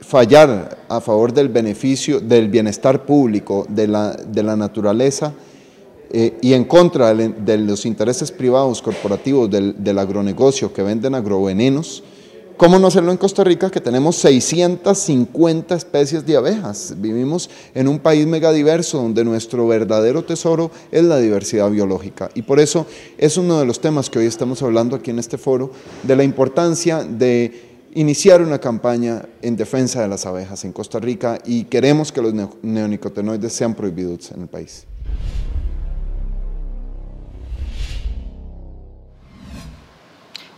fallar 0.00 0.84
a 0.88 1.00
favor 1.00 1.32
del 1.32 1.48
beneficio, 1.48 2.20
del 2.20 2.48
bienestar 2.48 3.04
público, 3.04 3.66
de 3.68 3.88
la, 3.88 4.12
de 4.12 4.42
la 4.42 4.56
naturaleza, 4.56 5.32
eh, 6.10 6.36
y 6.40 6.52
en 6.52 6.64
contra 6.64 7.14
de, 7.14 7.58
los 7.58 7.86
intereses 7.86 8.30
privados 8.30 8.80
corporativos 8.80 9.50
del, 9.50 9.82
del 9.82 9.98
agronegocio 9.98 10.72
que 10.72 10.82
venden 10.82 11.14
agrovenenos, 11.14 12.02
¿Cómo 12.56 12.78
no 12.78 12.86
hacerlo 12.86 13.10
en 13.10 13.18
Costa 13.18 13.42
Rica 13.42 13.68
que 13.68 13.80
tenemos 13.80 14.14
650 14.16 15.74
especies 15.74 16.24
de 16.24 16.36
abejas? 16.36 16.94
Vivimos 16.98 17.50
en 17.74 17.88
un 17.88 17.98
país 17.98 18.28
megadiverso 18.28 18.98
donde 18.98 19.24
nuestro 19.24 19.66
verdadero 19.66 20.24
tesoro 20.24 20.70
es 20.92 21.02
la 21.02 21.18
diversidad 21.18 21.68
biológica. 21.68 22.30
Y 22.34 22.42
por 22.42 22.60
eso 22.60 22.86
es 23.18 23.36
uno 23.38 23.58
de 23.58 23.66
los 23.66 23.80
temas 23.80 24.08
que 24.08 24.20
hoy 24.20 24.26
estamos 24.26 24.62
hablando 24.62 24.94
aquí 24.94 25.10
en 25.10 25.18
este 25.18 25.36
foro, 25.36 25.72
de 26.04 26.14
la 26.14 26.22
importancia 26.22 27.02
de 27.02 27.74
iniciar 27.94 28.40
una 28.40 28.60
campaña 28.60 29.26
en 29.42 29.56
defensa 29.56 30.02
de 30.02 30.08
las 30.08 30.24
abejas 30.24 30.64
en 30.64 30.72
Costa 30.72 31.00
Rica 31.00 31.40
y 31.44 31.64
queremos 31.64 32.12
que 32.12 32.22
los 32.22 32.34
neonicotinoides 32.62 33.52
sean 33.52 33.74
prohibidos 33.74 34.30
en 34.30 34.42
el 34.42 34.48
país. 34.48 34.86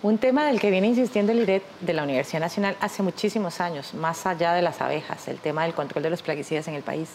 Un 0.06 0.18
tema 0.18 0.46
del 0.46 0.60
que 0.60 0.70
viene 0.70 0.86
insistiendo 0.86 1.32
el 1.32 1.40
IRET 1.40 1.64
de 1.80 1.92
la 1.92 2.04
Universidad 2.04 2.38
Nacional 2.38 2.76
hace 2.78 3.02
muchísimos 3.02 3.60
años, 3.60 3.92
más 3.92 4.24
allá 4.24 4.52
de 4.52 4.62
las 4.62 4.80
abejas, 4.80 5.26
el 5.26 5.38
tema 5.38 5.64
del 5.64 5.74
control 5.74 6.04
de 6.04 6.10
los 6.10 6.22
plaguicidas 6.22 6.68
en 6.68 6.74
el 6.74 6.84
país. 6.84 7.08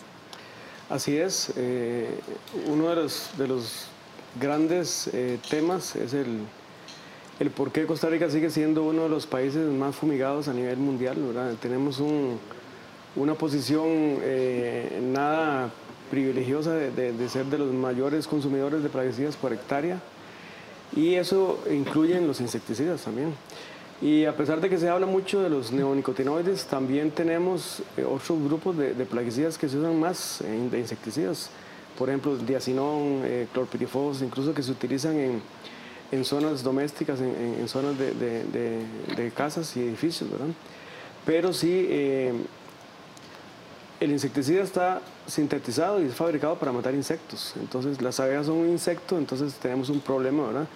Así 0.90 1.16
es, 1.16 1.54
eh, 1.56 2.20
uno 2.68 2.90
de 2.90 2.98
los, 2.98 3.30
de 3.38 3.48
los 3.48 3.88
grandes 4.38 5.10
eh, 5.14 5.40
temas 5.50 5.96
es 5.96 6.14
el, 6.14 6.40
el 7.40 7.50
por 7.52 7.72
qué 7.72 7.86
Costa 7.86 8.10
Rica 8.10 8.30
sigue 8.30 8.50
siendo 8.50 8.84
uno 8.84 9.04
de 9.04 9.10
los 9.10 9.26
países 9.26 9.66
más 9.70 9.96
fumigados 9.96 10.50
a 10.50 10.54
nivel 10.54 10.76
mundial. 10.76 11.16
Tenemos 11.62 12.04
una 13.16 13.36
posición 13.36 13.88
eh, 13.88 15.00
nada 15.02 15.70
privilegiosa 16.10 16.74
de, 16.74 17.30
ser 17.30 17.46
de 17.46 17.58
los 17.58 17.72
mayores 17.72 18.28
consumidores 18.28 18.84
de 18.84 18.90
plaguicidas 18.90 19.38
por 19.38 19.54
hectárea 19.54 20.02
y 20.96 21.16
eso 21.16 21.60
incluye 21.72 22.20
los 22.22 22.42
insecticidas 22.42 23.04
también. 23.04 23.34
Y 24.02 24.26
a 24.26 24.36
pesar 24.36 24.60
de 24.60 24.68
que 24.68 24.80
se 24.80 24.90
habla 24.90 25.06
mucho 25.06 25.42
de 25.42 25.50
los 25.50 25.72
neonicotinoides, 25.72 26.66
también 26.66 27.12
tenemos 27.12 27.84
eh, 27.98 28.04
otros 28.04 28.42
grupos 28.44 28.76
de, 28.76 28.94
plaguicidas 29.06 29.60
que 29.60 29.70
se 29.70 29.78
usan 29.78 30.00
más 30.00 30.42
eh, 30.42 30.68
de 30.72 30.80
insecticidas. 30.80 31.52
Por 32.00 32.10
ejemplo, 32.10 32.36
diacinón, 32.36 33.22
eh, 33.24 33.48
clorpirifos, 33.54 34.24
incluso 34.24 34.56
que 34.56 34.64
se 34.64 34.72
utilizan 34.72 35.18
en, 35.18 35.42
en 36.12 36.26
zonas 36.26 36.64
domésticas, 36.64 37.22
en, 37.22 37.68
zonas 37.68 37.96
de, 38.00 38.14
de, 38.14 39.32
casas 39.36 39.78
y 39.78 39.82
edificios, 39.82 40.32
¿verdad? 40.32 40.48
Pero 41.24 41.54
sí, 41.54 41.88
el 44.02 44.12
insecticida 44.12 44.64
está 44.64 45.00
sintetizado 45.28 46.02
y 46.02 46.08
es 46.08 46.16
fabricado 46.16 46.56
para 46.56 46.72
matar 46.72 46.96
insectos. 46.96 47.54
Entonces 47.60 48.02
las 48.02 48.20
abejas 48.20 48.48
son 48.48 48.58
un 48.58 48.70
insecto, 48.70 49.16
entonces 49.18 49.54
tenemos 49.54 49.90
un 49.90 50.00
problema, 50.00 50.48
¿verdad? 50.48 50.68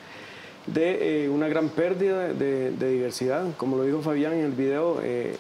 De 0.67 1.25
eh, 1.25 1.29
una 1.29 1.47
gran 1.47 1.69
pérdida 1.69 2.27
de, 2.27 2.71
diversidad. 2.71 3.43
Como 3.57 3.77
lo 3.77 3.83
dijo 3.83 4.01
Fabián 4.01 4.33
en 4.33 4.45
el 4.45 4.51
video, 4.51 4.99
eh, 5.01 5.38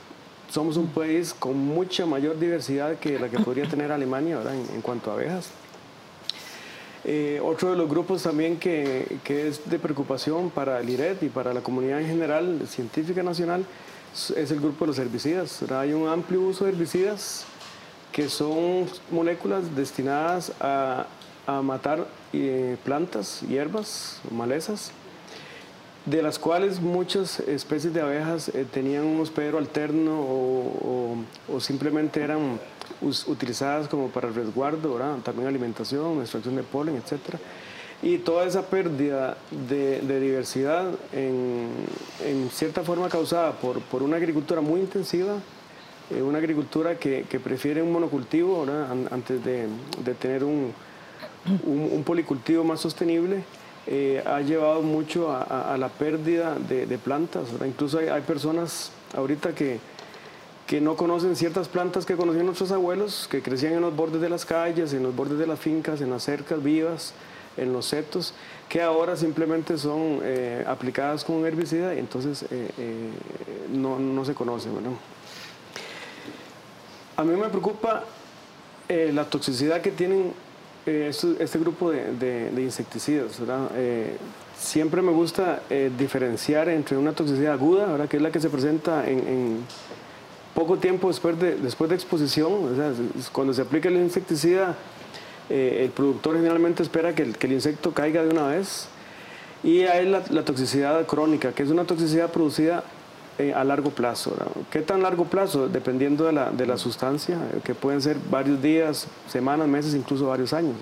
somos 0.49 0.77
un 0.77 0.87
país 0.87 1.35
con 1.37 1.57
mucha 1.57 2.07
mayor 2.07 2.39
diversidad 2.39 2.97
que 2.97 3.19
la 3.19 3.29
que 3.29 3.37
podría 3.39 3.67
tener 3.69 3.91
Alemania 3.91 4.37
¿verdad? 4.37 4.55
En, 4.55 4.81
cuanto 4.81 5.11
a 5.11 5.13
abejas. 5.13 5.51
Eh, 7.03 7.39
otro 7.43 7.69
de 7.69 7.77
los 7.77 7.87
grupos 7.87 8.23
también 8.23 8.57
que, 8.57 9.19
es 9.27 9.69
de 9.69 9.77
preocupación 9.77 10.49
para 10.49 10.79
el 10.79 10.89
IRED 10.89 11.21
y 11.21 11.29
para 11.29 11.53
la 11.53 11.61
comunidad 11.61 12.01
en 12.01 12.07
general, 12.07 12.61
científica 12.67 13.21
nacional, 13.21 13.63
es 14.35 14.49
el 14.49 14.59
grupo 14.59 14.85
de 14.85 14.87
los 14.87 14.97
herbicidas. 14.97 15.61
Hay 15.71 15.93
un 15.93 16.07
amplio 16.07 16.41
uso 16.41 16.65
de 16.65 16.71
herbicidas 16.71 17.45
que 18.15 18.29
son 18.29 18.85
moléculas 19.11 19.75
destinadas 19.75 20.53
a, 20.61 21.05
matar 21.61 22.07
eh, 22.31 22.77
plantas, 22.85 23.41
hierbas, 23.41 24.21
malezas, 24.31 24.91
de 26.05 26.21
las 26.21 26.39
cuales 26.39 26.79
muchas 26.79 27.41
especies 27.41 27.93
de 27.93 27.99
abejas 27.99 28.47
eh, 28.49 28.65
tenían 28.71 29.03
un 29.03 29.19
hospedero 29.19 29.57
alterno 29.57 30.13
o, 30.17 31.17
simplemente 31.59 32.21
eran 32.21 32.57
utilizadas 33.27 33.89
como 33.89 34.07
para 34.07 34.29
resguardo, 34.29 34.97
también 35.21 35.49
alimentación, 35.49 36.21
extracción 36.21 36.55
de 36.55 36.63
polen, 36.63 36.95
etc. 36.95 37.37
Y 38.01 38.19
toda 38.19 38.45
esa 38.45 38.67
pérdida 38.67 39.35
de, 39.67 40.19
diversidad, 40.21 40.85
en, 41.11 41.69
cierta 42.49 42.81
forma 42.81 43.09
causada 43.09 43.51
por, 43.51 43.81
por 43.81 44.01
una 44.01 44.15
agricultura 44.15 44.61
muy 44.61 44.79
intensiva, 44.79 45.35
eh, 46.11 46.21
una 46.21 46.37
agricultura 46.37 46.97
que, 46.99 47.25
que, 47.29 47.39
prefiere 47.39 47.81
un 47.81 47.91
monocultivo 47.91 48.65
antes 49.11 49.43
de, 49.43 49.67
de 50.03 50.13
tener 50.13 50.43
un, 50.43 50.71
un, 51.65 52.03
policultivo 52.03 52.63
más 52.63 52.79
sostenible, 52.79 53.43
eh, 53.87 54.23
ha 54.25 54.41
llevado 54.41 54.81
mucho 54.81 55.31
a, 55.31 55.75
la 55.77 55.89
pérdida 55.89 56.55
de, 56.59 56.97
plantas. 56.97 57.47
Incluso 57.65 57.97
hay, 57.99 58.21
personas 58.21 58.91
ahorita 59.15 59.55
que, 59.55 59.79
que 60.67 60.79
no 60.79 60.95
conocen 60.95 61.35
ciertas 61.35 61.67
plantas 61.67 62.05
que 62.05 62.15
conocían 62.15 62.45
nuestros 62.45 62.71
abuelos, 62.71 63.27
que 63.29 63.41
crecían 63.41 63.73
en 63.73 63.81
los 63.81 63.95
bordes 63.95 64.21
de 64.21 64.29
las 64.29 64.45
calles, 64.45 64.93
en 64.93 65.03
los 65.03 65.15
bordes 65.15 65.39
de 65.39 65.47
las 65.47 65.59
fincas, 65.59 66.01
en 66.01 66.11
las 66.11 66.23
cercas 66.23 66.61
vivas, 66.63 67.13
en 67.57 67.73
los 67.73 67.85
setos, 67.87 68.33
que 68.69 68.81
ahora 68.81 69.15
simplemente 69.15 69.77
son 69.77 70.19
eh, 70.23 70.63
aplicadas 70.67 71.23
con 71.23 71.45
herbicida 71.45 71.95
y 71.95 71.99
entonces 71.99 72.45
no, 73.71 73.97
no, 73.97 74.25
se 74.25 74.33
conocen. 74.33 74.73
A 77.17 77.23
mí 77.23 77.33
me 77.35 77.47
preocupa 77.47 78.03
eh, 78.89 79.11
la 79.13 79.23
toxicidad 79.23 79.79
que 79.79 79.91
tienen 79.91 80.33
eh, 80.85 81.11
este, 81.39 81.59
grupo 81.59 81.91
de, 81.91 82.51
insecticidas. 82.57 83.39
Eh, 83.75 84.17
siempre 84.57 85.01
me 85.01 85.13
gusta 85.13 85.61
diferenciar 85.97 86.67
entre 86.67 86.97
una 86.97 87.13
toxicidad 87.13 87.53
aguda, 87.53 87.85
¿verdad? 87.85 88.09
que 88.09 88.17
es 88.17 88.23
la 88.23 88.31
que 88.31 88.41
se 88.41 88.49
presenta 88.49 89.07
en, 89.07 89.59
poco 90.53 90.77
tiempo 90.77 91.07
después 91.07 91.39
de, 91.39 91.55
después 91.55 91.89
de 91.89 91.95
exposición. 91.95 92.53
cuando 93.31 93.53
se 93.53 93.61
aplica 93.61 93.87
el 93.87 93.95
insecticida, 93.95 94.75
el 95.49 95.89
productor 95.91 96.35
generalmente 96.35 96.83
espera 96.83 97.15
que 97.15 97.23
el, 97.23 97.51
insecto 97.51 97.93
caiga 97.93 98.23
de 98.23 98.29
una 98.29 98.47
vez. 98.47 98.89
Y 99.63 99.83
hay 99.83 100.05
la, 100.05 100.21
la 100.29 100.43
toxicidad 100.43 101.05
crónica, 101.07 101.53
que 101.53 101.63
es 101.63 101.69
una 101.69 101.85
toxicidad 101.85 102.31
producida 102.31 102.83
eh, 103.37 103.53
a 103.53 103.65
largo 103.65 103.89
plazo. 103.89 104.33
¿Qué 104.71 104.79
tan 104.79 105.03
largo 105.03 105.25
plazo? 105.25 105.67
Dependiendo 105.67 106.23
de 106.23 106.31
la, 106.31 106.51
de 106.51 106.65
la 106.65 106.77
sustancia, 106.77 107.35
eh, 107.35 107.59
que 107.65 107.75
pueden 107.75 108.01
ser 108.01 108.15
varios 108.29 108.61
días, 108.61 109.07
semanas, 109.27 109.67
meses, 109.67 109.93
incluso 109.93 110.27
varios 110.27 110.53
años. 110.53 110.75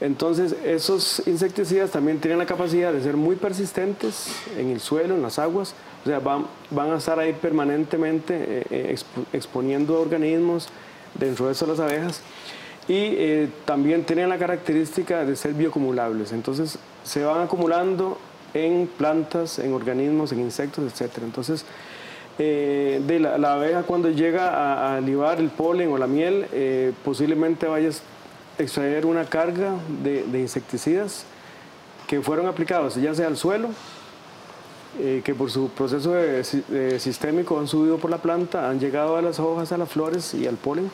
Entonces, 0.00 0.56
esos 0.64 1.22
insecticidas 1.24 1.92
también 1.92 2.18
tienen 2.18 2.40
la 2.40 2.46
capacidad 2.46 2.92
de 2.92 3.00
ser 3.00 3.16
muy 3.16 3.36
persistentes 3.36 4.34
en 4.58 4.70
el 4.70 4.80
suelo, 4.80 5.14
en 5.14 5.22
las 5.22 5.38
aguas, 5.38 5.76
o 6.04 6.08
sea, 6.08 6.18
van, 6.18 6.46
van 6.70 6.90
a 6.90 6.96
estar 6.96 7.20
ahí 7.20 7.32
permanentemente 7.32 8.64
eh, 8.68 8.96
exponiendo 9.32 10.00
organismos 10.00 10.68
dentro 11.14 11.46
de 11.46 11.52
eso 11.52 11.64
las 11.68 11.78
abejas 11.78 12.22
y 12.88 13.46
también 13.64 14.02
tienen 14.02 14.28
la 14.28 14.38
característica 14.38 15.24
de 15.24 15.36
ser 15.36 15.54
bioacumulables. 15.54 16.32
Entonces, 16.32 16.76
se 17.04 17.22
van 17.22 17.42
acumulando 17.42 18.18
en 18.54 18.88
plantas, 18.98 19.58
en 19.58 19.72
organismos, 19.72 20.32
en 20.32 20.40
insectos, 20.40 20.84
etc. 21.00 21.18
Entonces, 21.22 21.64
eh, 22.38 23.02
de 23.06 23.20
la, 23.20 23.52
abeja 23.52 23.82
cuando 23.82 24.10
llega 24.10 24.96
a, 24.96 25.00
libar 25.00 25.38
el 25.38 25.50
polen 25.50 25.92
o 25.92 25.98
la 25.98 26.06
miel, 26.06 26.46
eh, 26.52 26.92
posiblemente 27.04 27.66
vayas 27.66 28.02
a 28.58 28.62
extraer 28.62 29.04
una 29.04 29.24
carga 29.24 29.74
de, 30.02 30.24
insecticidas 30.38 31.24
que 32.06 32.20
fueron 32.20 32.46
aplicados 32.46 32.96
ya 32.96 33.14
sea 33.14 33.26
al 33.26 33.36
suelo, 33.36 33.68
eh, 35.00 35.22
que 35.24 35.34
por 35.34 35.50
su 35.50 35.68
proceso 35.70 36.14
sistémico 36.98 37.58
han 37.58 37.68
subido 37.68 37.98
por 37.98 38.10
la 38.10 38.18
planta, 38.18 38.68
han 38.68 38.80
llegado 38.80 39.16
a 39.16 39.22
las 39.22 39.38
hojas, 39.38 39.72
a 39.72 39.78
las 39.78 39.90
flores 39.90 40.34
y 40.34 40.46
al 40.46 40.56
polen. 40.56 40.90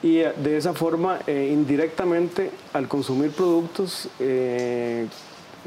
Y 0.00 0.18
de 0.18 0.56
esa 0.56 0.74
forma, 0.74 1.18
indirectamente, 1.26 2.52
al 2.72 2.86
consumir 2.86 3.32
productos 3.32 4.08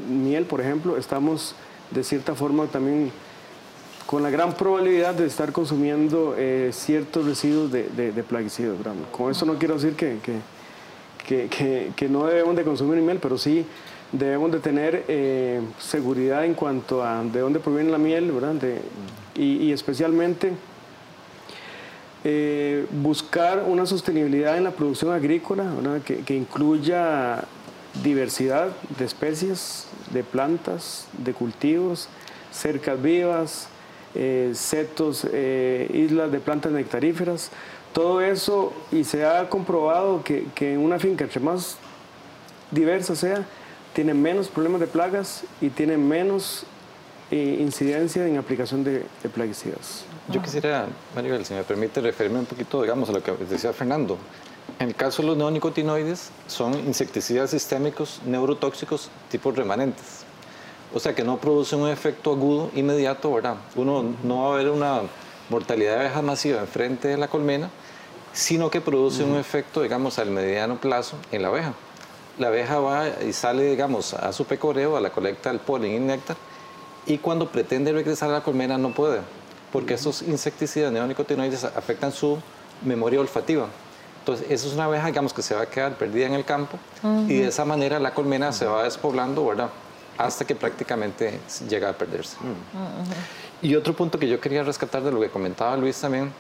miel, 0.10 0.46
por 0.46 0.62
ejemplo, 0.62 0.98
estamos 0.98 1.56
de 1.92 2.04
cierta 2.04 2.36
forma 2.36 2.66
también 2.68 3.12
con 4.06 4.24
la 4.24 4.30
gran 4.30 4.54
probabilidad 4.54 5.14
de 5.14 5.26
estar 5.26 5.52
consumiendo 5.52 6.36
eh, 6.38 6.70
ciertos 6.74 7.26
residuos 7.26 7.72
de, 7.72 8.24
plaguicidas. 8.28 8.76
Con 9.12 9.32
eso 9.32 9.46
no 9.46 9.58
quiero 9.58 9.76
decir 9.76 9.96
que, 9.96 10.40
no 12.10 12.26
debemos 12.26 12.56
de 12.56 12.64
consumir 12.64 13.02
miel, 13.02 13.20
pero 13.22 13.38
sí 13.38 13.66
debemos 14.12 14.52
de 14.52 14.60
tener 14.60 15.06
eh, 15.08 15.62
seguridad 15.80 16.44
en 16.44 16.56
cuanto 16.56 17.04
a 17.04 17.24
de 17.24 17.40
dónde 17.40 17.60
proviene 17.60 17.90
la 17.90 17.98
miel, 17.98 18.34
y, 19.36 19.72
especialmente 19.72 20.52
eh, 22.26 22.86
buscar 22.92 23.64
una 23.66 23.86
sostenibilidad 23.86 24.58
en 24.58 24.66
la 24.66 24.72
producción 24.72 25.14
agrícola 25.14 25.72
que 26.04 26.36
incluya 26.36 27.46
diversidad 28.04 28.70
de 28.98 29.06
especies, 29.06 29.88
de 30.14 30.24
plantas, 30.24 31.08
de 31.18 31.34
cultivos, 31.34 32.10
cercas 32.52 33.02
vivas, 33.02 33.68
eh, 34.14 34.52
setos, 34.54 35.26
eh, 35.32 35.90
islas 35.94 36.32
de 36.32 36.40
plantas 36.40 36.72
nectaríferas, 36.72 37.50
todo 37.94 38.22
eso 38.22 38.74
y 38.92 39.04
se 39.04 39.26
ha 39.26 39.50
comprobado 39.50 40.24
que, 40.24 40.46
que 40.56 40.78
una 40.78 41.00
finca, 41.00 41.24
entre 41.24 41.40
más 41.40 41.78
diversa 42.72 43.16
sea, 43.16 43.46
tiene 43.94 44.14
menos 44.14 44.48
problemas 44.48 44.82
de 44.82 44.88
plagas 44.88 45.44
y 45.60 45.70
tiene 45.70 45.98
menos 45.98 46.66
eh, 47.30 47.58
incidencia 47.60 48.28
en 48.28 48.38
aplicación 48.38 48.84
de, 48.84 49.06
de, 49.24 49.30
plaguicidas. 49.30 50.06
Yo 50.30 50.42
quisiera, 50.42 50.88
Maribel, 51.16 51.46
si 51.46 51.54
me 51.54 51.64
permite 51.64 52.02
referirme 52.02 52.40
un 52.40 52.46
poquito, 52.46 52.82
digamos, 52.82 53.10
a 53.10 53.14
lo 53.14 53.24
que 53.24 53.32
decía 53.50 53.74
Fernando. 53.74 54.18
En 54.80 54.90
el 54.90 54.96
caso 54.96 55.22
de 55.22 55.30
los 55.30 55.38
neonicotinoides, 55.38 56.32
son 56.48 56.74
insecticidas 56.74 57.52
sistémicos 57.52 58.20
neurotóxicos 58.26 59.10
tipo 59.30 59.52
remanentes. 59.52 60.24
O 60.94 61.00
sea 61.00 61.14
que 61.16 61.24
no 61.24 61.38
producen 61.38 61.80
un 61.80 61.90
efecto 61.90 62.32
agudo 62.32 62.72
inmediato, 62.76 63.32
¿verdad? 63.32 63.58
Uno 63.76 64.16
no 64.24 64.44
va 64.44 64.54
a 64.54 64.58
ver 64.58 64.70
una 64.70 65.02
mortalidad 65.50 65.94
de 65.94 66.00
abejas 66.02 66.24
masiva 66.24 66.60
enfrente 66.60 67.10
de 67.10 67.18
la 67.18 67.28
colmena, 67.28 67.70
sino 68.34 68.70
que 68.70 68.82
produce 68.82 69.24
un 69.24 69.38
efecto, 69.38 69.82
digamos, 69.82 70.18
al 70.20 70.32
mediano 70.32 70.80
plazo 70.80 71.16
en 71.32 71.44
la 71.44 71.50
abeja. 71.50 71.74
La 72.40 72.48
abeja 72.48 72.80
va 72.80 73.08
y 73.24 73.34
sale, 73.34 73.64
digamos, 73.64 74.14
a 74.14 74.34
su 74.34 74.46
pecoreo, 74.46 74.98
a 74.98 75.02
la 75.02 75.12
colecta 75.12 75.50
del 75.50 75.60
polen 75.60 75.94
y 75.94 76.00
néctar, 76.00 76.38
y 77.06 77.18
cuando 77.18 77.50
pretende 77.50 77.92
regresar 77.92 78.30
a 78.30 78.34
la 78.34 78.44
colmena 78.44 78.78
no 78.78 78.94
puede, 78.94 79.20
porque 79.72 79.96
estos 79.96 80.22
insecticidas 80.22 80.92
neonicotinoides 80.92 81.66
afectan 81.66 82.12
su 82.12 82.40
memoria 82.84 83.20
olfativa. 83.20 83.68
Entonces, 84.22 84.46
eso 84.52 84.68
es 84.68 84.76
una 84.76 84.86
abeja, 84.86 85.08
digamos, 85.08 85.34
que 85.34 85.42
se 85.42 85.56
va 85.56 85.62
a 85.64 85.66
quedar 85.66 85.96
perdida 85.96 86.28
en 86.28 86.34
el 86.34 86.46
campo 86.46 86.78
y 87.28 87.40
de 87.40 87.48
esa 87.48 87.66
manera 87.66 88.00
la 88.00 88.14
colmena 88.14 88.52
se 88.52 88.66
va 88.66 88.84
despoblando, 88.84 89.46
¿verdad? 89.46 89.70
Hasta 90.18 90.46
que 90.46 90.54
prácticamente 90.54 91.40
llega 91.68 91.90
a 91.90 91.94
perderse. 91.94 92.38
Y 93.64 93.76
otro 93.76 93.96
punto 93.96 94.20
que 94.20 94.28
yo 94.28 94.40
quería 94.40 94.62
rescatar 94.64 95.02
de 95.02 95.12
lo 95.12 95.20
que 95.20 95.30
comentaba 95.30 95.76
Luis 95.76 96.00
también 96.00 96.32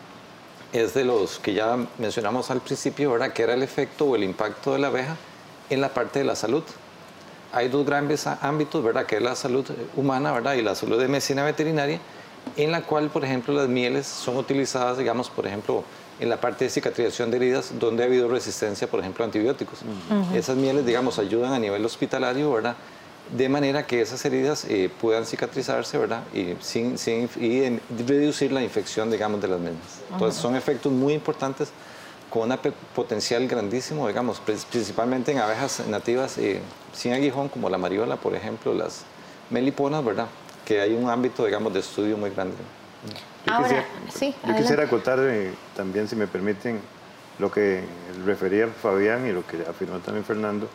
es 0.71 0.93
de 0.93 1.03
los 1.03 1.39
que 1.39 1.53
ya 1.53 1.75
mencionamos 1.97 2.51
al 2.51 2.61
principio, 2.61 3.11
¿verdad? 3.11 3.33
Que 3.33 3.43
era 3.43 3.55
el 3.55 3.63
efecto 3.63 4.05
o 4.05 4.15
el 4.15 4.23
impacto 4.23 4.73
de 4.73 4.79
la 4.79 4.87
abeja 4.87 5.15
en 5.71 5.81
la 5.81 5.89
parte 5.89 6.19
de 6.19 6.25
la 6.25 6.35
salud. 6.35 6.63
Hay 7.51 7.67
dos 7.67 7.85
grandes 7.85 8.27
ámbitos, 8.27 8.83
¿verdad? 8.83 9.07
Que 9.07 9.17
es 9.17 9.21
la 9.23 9.35
salud 9.35 9.65
humana, 9.95 10.31
¿verdad? 10.31 10.53
Y 10.53 10.61
la 10.61 10.75
salud 10.75 10.99
de 10.99 11.07
medicina 11.07 11.43
veterinaria, 11.43 11.99
en 12.55 12.71
la 12.71 12.83
cual, 12.83 13.09
por 13.09 13.25
ejemplo, 13.25 13.53
las 13.53 13.67
mieles 13.67 14.05
son 14.05 14.37
utilizadas, 14.37 14.97
digamos, 14.97 15.29
por 15.29 15.47
ejemplo, 15.47 15.83
en 16.21 16.29
la 16.29 16.39
parte 16.39 16.65
de 16.65 16.69
cicatrización 16.69 17.31
de 17.31 17.37
heridas 17.37 17.73
donde 17.79 18.03
ha 18.03 18.05
habido 18.05 18.29
resistencia, 18.29 18.87
por 18.87 18.99
ejemplo, 18.99 19.23
a 19.23 19.25
antibióticos. 19.25 19.79
Esas 20.35 20.55
mieles, 20.55 20.85
digamos, 20.85 21.17
ayudan 21.17 21.51
a 21.51 21.59
nivel 21.59 21.83
hospitalario, 21.83 22.51
¿verdad? 22.51 22.75
De 23.35 23.49
manera 23.49 23.87
que 23.87 24.01
esas 24.01 24.23
heridas 24.23 24.65
eh, 24.69 24.91
puedan 25.01 25.25
cicatrizarse, 25.25 25.97
¿verdad? 25.97 26.23
Y, 26.31 26.55
sin, 26.61 26.99
sin, 26.99 27.27
y 27.39 27.79
reducir 28.05 28.51
la 28.51 28.61
infección, 28.61 29.09
digamos, 29.09 29.41
de 29.41 29.47
las 29.47 29.59
mismas. 29.59 30.01
Entonces, 30.11 30.39
son 30.39 30.55
efectos 30.55 30.91
muy 30.91 31.13
importantes 31.13 31.69
con 32.29 32.51
un 32.51 32.57
potencial 32.93 33.47
grandísimo, 33.47 34.07
digamos, 34.07 34.39
principalmente 34.39 35.31
en 35.31 35.39
abejas 35.39 35.87
nativas 35.87 36.37
eh, 36.37 36.61
sin 36.93 37.13
aguijón, 37.13 37.49
como 37.49 37.67
la 37.67 37.79
mariola, 37.79 38.15
por 38.15 38.35
ejemplo, 38.35 38.75
las 38.75 39.05
meliponas, 39.49 40.05
¿verdad? 40.05 40.27
Que 40.65 40.81
hay 40.81 40.93
un 40.93 41.09
ámbito, 41.09 41.45
digamos, 41.45 41.73
de 41.73 41.79
estudio 41.79 42.15
muy 42.15 42.29
grande. 42.29 42.57
Yo 43.47 43.57
quisiera, 43.57 43.85
sí, 44.13 44.35
yo 44.47 44.55
quisiera 44.55 44.83
acotar 44.83 45.19
eh, 45.21 45.51
también, 45.75 46.07
si 46.07 46.15
me 46.15 46.27
permiten, 46.27 46.79
lo 47.39 47.51
que 47.51 47.83
refería 48.25 48.67
Fabián 48.67 49.25
y 49.25 49.31
lo 49.31 49.45
que 49.45 49.61
afirmó 49.67 49.97
también 49.99 50.23
Fernando, 50.23 50.69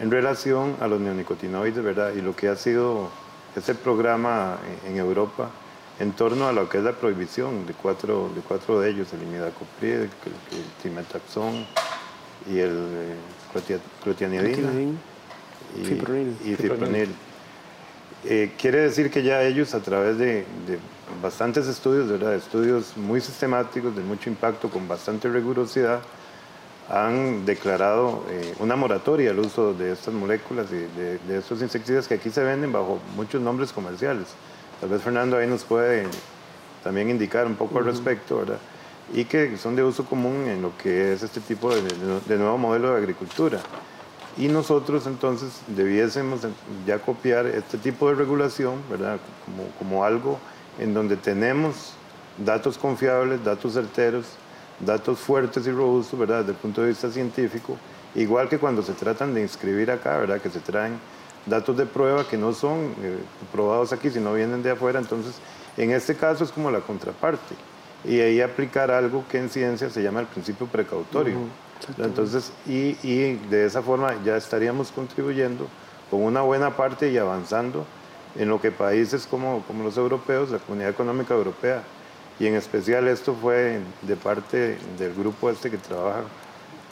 en 0.00 0.10
relación 0.10 0.76
a 0.80 0.88
los 0.88 1.00
neonicotinoides, 1.00 1.82
¿verdad? 1.82 2.12
Y 2.14 2.22
lo 2.22 2.34
que 2.34 2.48
ha 2.48 2.56
sido 2.56 3.10
ese 3.56 3.74
programa 3.74 4.58
en 4.86 4.96
Europa 4.96 5.50
en 6.00 6.12
torno 6.12 6.46
a 6.46 6.52
lo 6.52 6.68
que 6.68 6.78
es 6.78 6.84
la 6.84 6.92
prohibición 6.92 7.66
de 7.66 7.74
cuatro 7.74 8.30
de, 8.34 8.40
cuatro 8.40 8.80
de 8.80 8.90
ellos, 8.90 9.12
el 9.12 9.22
imidacoprid, 9.22 9.92
el, 9.92 10.10
timetaxón 10.82 11.66
y 12.48 12.58
el 12.58 12.70
eh, 12.70 13.74
clotianidina 14.02 14.48
y, 15.76 15.84
fipronil. 15.84 16.36
Y 16.44 16.54
fipronil. 16.54 17.14
Eh, 18.24 18.52
quiere 18.58 18.80
decir 18.80 19.10
que 19.10 19.22
ya 19.22 19.42
ellos 19.42 19.74
a 19.74 19.80
través 19.80 20.18
de, 20.18 20.44
bastantes 21.22 21.66
estudios, 21.66 22.08
¿verdad? 22.08 22.34
estudios 22.34 22.96
muy 22.96 23.20
sistemáticos, 23.20 23.94
de 23.96 24.02
mucho 24.02 24.30
impacto, 24.30 24.70
con 24.70 24.86
bastante 24.86 25.28
rigurosidad, 25.28 26.00
han 26.88 27.44
declarado 27.44 28.24
eh, 28.30 28.54
una 28.60 28.74
moratoria 28.74 29.30
al 29.30 29.38
uso 29.38 29.74
de 29.74 29.92
estas 29.92 30.14
moléculas 30.14 30.68
y 30.72 30.86
de, 30.98 31.38
estos 31.38 31.60
insecticidas 31.60 32.08
que 32.08 32.14
aquí 32.14 32.30
se 32.30 32.42
venden 32.42 32.72
bajo 32.72 32.98
muchos 33.14 33.42
nombres 33.42 33.72
comerciales. 33.72 34.28
Tal 34.80 34.88
vez 34.88 35.02
Fernando 35.02 35.36
ahí 35.36 35.46
nos 35.46 35.64
puede 35.64 36.06
también 36.82 37.10
indicar 37.10 37.46
un 37.46 37.56
poco 37.56 37.78
al 37.78 37.84
respecto, 37.84 38.38
¿verdad? 38.38 38.58
Y 39.12 39.24
que 39.24 39.56
son 39.58 39.76
de 39.76 39.82
uso 39.82 40.04
común 40.04 40.46
en 40.48 40.62
lo 40.62 40.76
que 40.78 41.12
es 41.12 41.22
este 41.22 41.40
tipo 41.40 41.74
de, 41.74 41.82
de 41.82 42.36
nuevo 42.36 42.56
modelo 42.56 42.92
de 42.92 42.98
agricultura. 42.98 43.58
Y 44.38 44.48
nosotros 44.48 45.06
entonces 45.06 45.60
debiésemos 45.66 46.40
ya 46.86 47.00
copiar 47.00 47.46
este 47.46 47.76
tipo 47.76 48.08
de 48.08 48.14
regulación, 48.14 48.76
¿verdad? 48.88 49.18
Como, 49.44 49.68
como 49.78 50.04
algo 50.04 50.38
en 50.78 50.94
donde 50.94 51.16
tenemos 51.16 51.94
datos 52.38 52.78
confiables, 52.78 53.44
datos 53.44 53.74
certeros, 53.74 54.26
datos 54.80 55.18
fuertes 55.18 55.66
y 55.66 55.72
robustos, 55.72 56.18
¿verdad? 56.18 56.40
Desde 56.40 56.52
el 56.52 56.58
punto 56.58 56.82
de 56.82 56.88
vista 56.88 57.10
científico, 57.10 57.76
igual 58.14 58.48
que 58.48 58.58
cuando 58.58 58.82
se 58.82 58.92
tratan 58.92 59.34
de 59.34 59.42
inscribir 59.42 59.90
acá, 59.90 60.18
¿verdad? 60.18 60.40
Que 60.40 60.50
se 60.50 60.60
traen 60.60 60.98
datos 61.46 61.76
de 61.76 61.86
prueba 61.86 62.26
que 62.28 62.36
no 62.36 62.52
son 62.52 62.94
eh, 63.02 63.18
probados 63.52 63.92
aquí, 63.92 64.10
sino 64.10 64.34
vienen 64.34 64.62
de 64.62 64.70
afuera. 64.70 64.98
Entonces, 64.98 65.34
en 65.76 65.90
este 65.90 66.14
caso 66.14 66.44
es 66.44 66.52
como 66.52 66.70
la 66.70 66.80
contraparte. 66.80 67.54
Y 68.04 68.20
ahí 68.20 68.40
aplicar 68.40 68.90
algo 68.92 69.24
que 69.28 69.38
en 69.38 69.48
ciencia 69.48 69.90
se 69.90 70.02
llama 70.02 70.20
el 70.20 70.26
principio 70.26 70.66
precautorio. 70.66 71.36
Entonces, 71.98 72.52
y, 72.66 72.96
y 73.02 73.34
de 73.50 73.66
esa 73.66 73.82
forma 73.82 74.14
ya 74.24 74.36
estaríamos 74.36 74.92
contribuyendo 74.92 75.66
con 76.10 76.22
una 76.22 76.42
buena 76.42 76.76
parte 76.76 77.10
y 77.10 77.18
avanzando 77.18 77.84
en 78.36 78.48
lo 78.48 78.60
que 78.60 78.70
países 78.70 79.26
como, 79.26 79.62
como 79.66 79.84
los 79.84 79.96
europeos, 79.96 80.50
la 80.50 80.58
Comunidad 80.58 80.90
Económica 80.90 81.34
Europea, 81.34 81.82
y 82.40 82.46
en 82.46 82.54
especial 82.54 83.08
esto 83.08 83.34
fue 83.34 83.80
de 84.02 84.16
parte 84.16 84.78
del 84.98 85.14
grupo 85.14 85.50
este 85.50 85.70
que 85.70 85.78
trabaja 85.78 86.22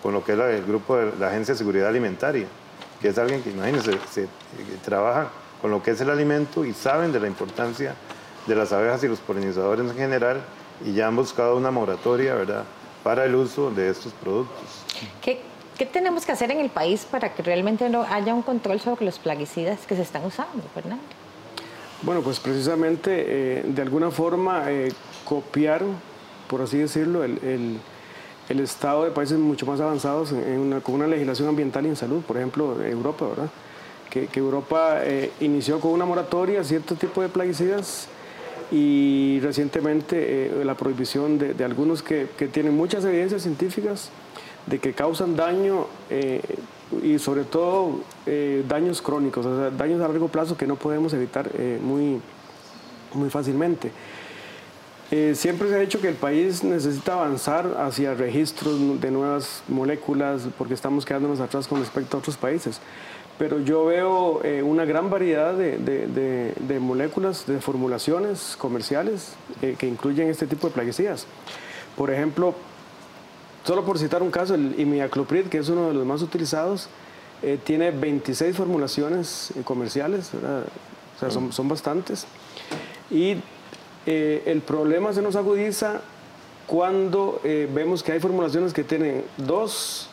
con 0.03 0.12
lo 0.12 0.25
que 0.25 0.33
es 0.33 0.38
el 0.38 0.64
grupo 0.64 0.96
de 0.96 1.12
la 1.18 1.29
Agencia 1.29 1.55
de 1.55 1.59
Seguridad 1.59 1.88
Alimentaria, 1.88 2.46
que 3.01 3.09
es 3.09 3.18
alguien 3.18 3.42
que, 3.42 3.51
imagínense, 3.51 3.99
se, 4.11 4.29
trabaja 4.85 5.29
con 5.61 5.70
lo 5.70 5.83
que 5.83 5.92
es 5.92 6.01
el 6.01 6.11
alimento 6.11 6.64
y 6.64 6.72
saben 6.72 7.12
de 7.12 7.20
la 7.20 7.27
importancia 7.27 7.94
de 8.46 8.55
las 8.55 8.72
abejas 8.72 9.03
y 9.05 9.09
los 9.09 9.18
polinizadores 9.20 9.90
en 9.90 9.96
general 9.96 10.42
y 10.85 10.92
ya 10.92 11.09
han 11.09 11.16
buscado 11.16 11.57
una 11.57 11.70
moratoria, 11.70 12.35
¿verdad?, 12.35 12.64
para 13.03 13.25
el 13.25 13.35
uso 13.35 13.70
de 13.70 13.88
estos 13.88 14.12
productos. 14.12 14.85
¿Qué, 15.22 15.40
¿Qué 15.79 15.87
tenemos 15.87 16.27
que 16.27 16.33
hacer 16.33 16.51
en 16.51 16.59
el 16.59 16.70
país 16.70 17.07
para 17.09 17.35
que 17.35 17.42
realmente 17.42 17.88
no 17.88 18.03
haya 18.03 18.35
un 18.35 18.42
control 18.42 18.81
sobre 18.81 19.05
los 19.05 19.18
plaguicidas 19.18 19.87
que 19.87 19.94
se 19.94 20.03
están 20.03 20.25
usando, 20.25 20.62
Fernando? 20.75 21.05
Bueno, 22.02 22.20
pues 22.20 22.40
precisamente 22.40 23.24
eh, 23.26 23.62
de 23.66 23.82
alguna 23.82 24.11
forma 24.11 24.70
eh, 24.70 24.92
copiar, 25.24 25.82
por 26.48 26.61
así 26.61 26.78
decirlo, 26.78 27.24
el, 27.24 27.78
el, 28.48 28.61
estado 28.61 29.04
de 29.04 29.11
países 29.11 29.38
mucho 29.38 29.66
más 29.66 29.80
avanzados 29.80 30.32
con 30.82 30.94
una 30.94 31.06
legislación 31.06 31.48
ambiental 31.48 31.87
y 31.87 31.88
en 31.88 31.96
salud, 31.96 32.22
por 32.22 32.37
ejemplo, 32.37 32.80
Europa, 32.82 33.26
¿verdad? 33.26 33.50
Que, 34.11 34.28
Europa 34.38 35.00
eh, 35.02 35.32
inició 35.40 35.80
con 35.80 35.90
una 35.90 36.04
moratoria 36.04 36.61
a 36.61 36.64
cierto 36.64 36.94
tipo 36.94 37.22
de 37.22 37.28
plaguicidas 37.28 38.09
y 38.70 39.40
recientemente 39.42 40.50
la 40.64 40.74
prohibición 40.74 41.38
de, 41.38 41.54
de 41.54 41.64
algunos 41.64 42.02
que, 42.02 42.28
que, 42.37 42.46
tienen 42.46 42.76
muchas 42.76 43.04
evidencias 43.04 43.42
científicas 43.42 44.11
de 44.66 44.78
que 44.78 44.92
causan 44.92 45.37
daño 45.37 45.87
y 47.03 47.18
sobre 47.18 47.44
todo 47.44 48.01
eh, 48.27 48.64
daños 48.68 49.03
crónicos, 49.03 49.44
o 49.44 49.57
sea, 49.57 49.70
daños 49.70 50.01
a 50.01 50.09
largo 50.09 50.29
plazo 50.29 50.57
que 50.57 50.66
no 50.66 50.77
podemos 50.77 51.12
evitar 51.12 51.51
eh, 51.55 51.79
muy, 51.83 52.20
muy 53.14 53.31
fácilmente. 53.31 53.90
Eh, 55.11 55.35
siempre 55.37 55.68
se 55.68 55.77
ha 55.77 55.79
dicho 55.79 56.01
que 56.01 56.09
el 56.09 56.14
país 56.14 56.64
necesita 56.64 57.14
avanzar 57.14 57.77
hacia 57.79 58.14
registros 58.14 59.01
de 59.01 59.11
nuevas 59.11 59.62
moléculas 59.68 60.49
porque 60.59 60.75
estamos 60.75 61.05
quedándonos 61.05 61.38
atrás 61.40 61.68
con 61.68 61.81
respecto 61.81 62.16
a 62.16 62.20
otros 62.20 62.37
países. 62.37 62.81
Pero 63.38 63.61
yo 63.61 63.85
veo 63.85 64.40
una 64.64 64.87
gran 64.87 65.11
variedad 65.11 65.53
de, 65.53 65.77
de, 65.77 66.55
de, 66.59 66.81
moléculas, 66.81 67.46
de 67.46 67.61
formulaciones 67.61 68.57
comerciales 68.59 69.35
que 69.61 69.87
incluyen 69.87 70.31
este 70.31 70.46
tipo 70.46 70.68
de 70.68 70.72
plaguicidas. 70.72 71.27
Por 71.99 72.11
ejemplo, 72.11 72.55
Solo 73.66 73.85
por 73.85 73.98
citar 73.98 74.22
un 74.22 74.31
caso, 74.31 74.55
el 74.55 74.79
imidacloprid, 74.79 75.46
que 75.46 75.59
es 75.59 75.68
uno 75.68 75.88
de 75.88 75.94
los 75.94 76.07
más 76.07 76.22
utilizados, 76.22 76.88
eh, 77.42 77.59
tiene 77.62 77.90
26 77.90 78.57
formulaciones 78.57 79.50
eh, 79.57 79.62
comerciales, 79.64 80.31
o 80.35 81.18
sea, 81.18 81.31
son, 81.31 81.68
bastantes. 81.68 82.26
Y 83.11 83.38
eh, 84.07 84.44
el 84.46 84.61
problema 84.61 85.12
se 85.12 85.20
nos 85.20 85.35
agudiza 85.35 86.00
cuando 86.68 87.40
vemos 87.44 88.02
que 88.02 88.12
hay 88.12 88.20
formulaciones 88.20 88.72
que 88.72 88.83
tienen 88.83 89.24
dos 89.37 90.09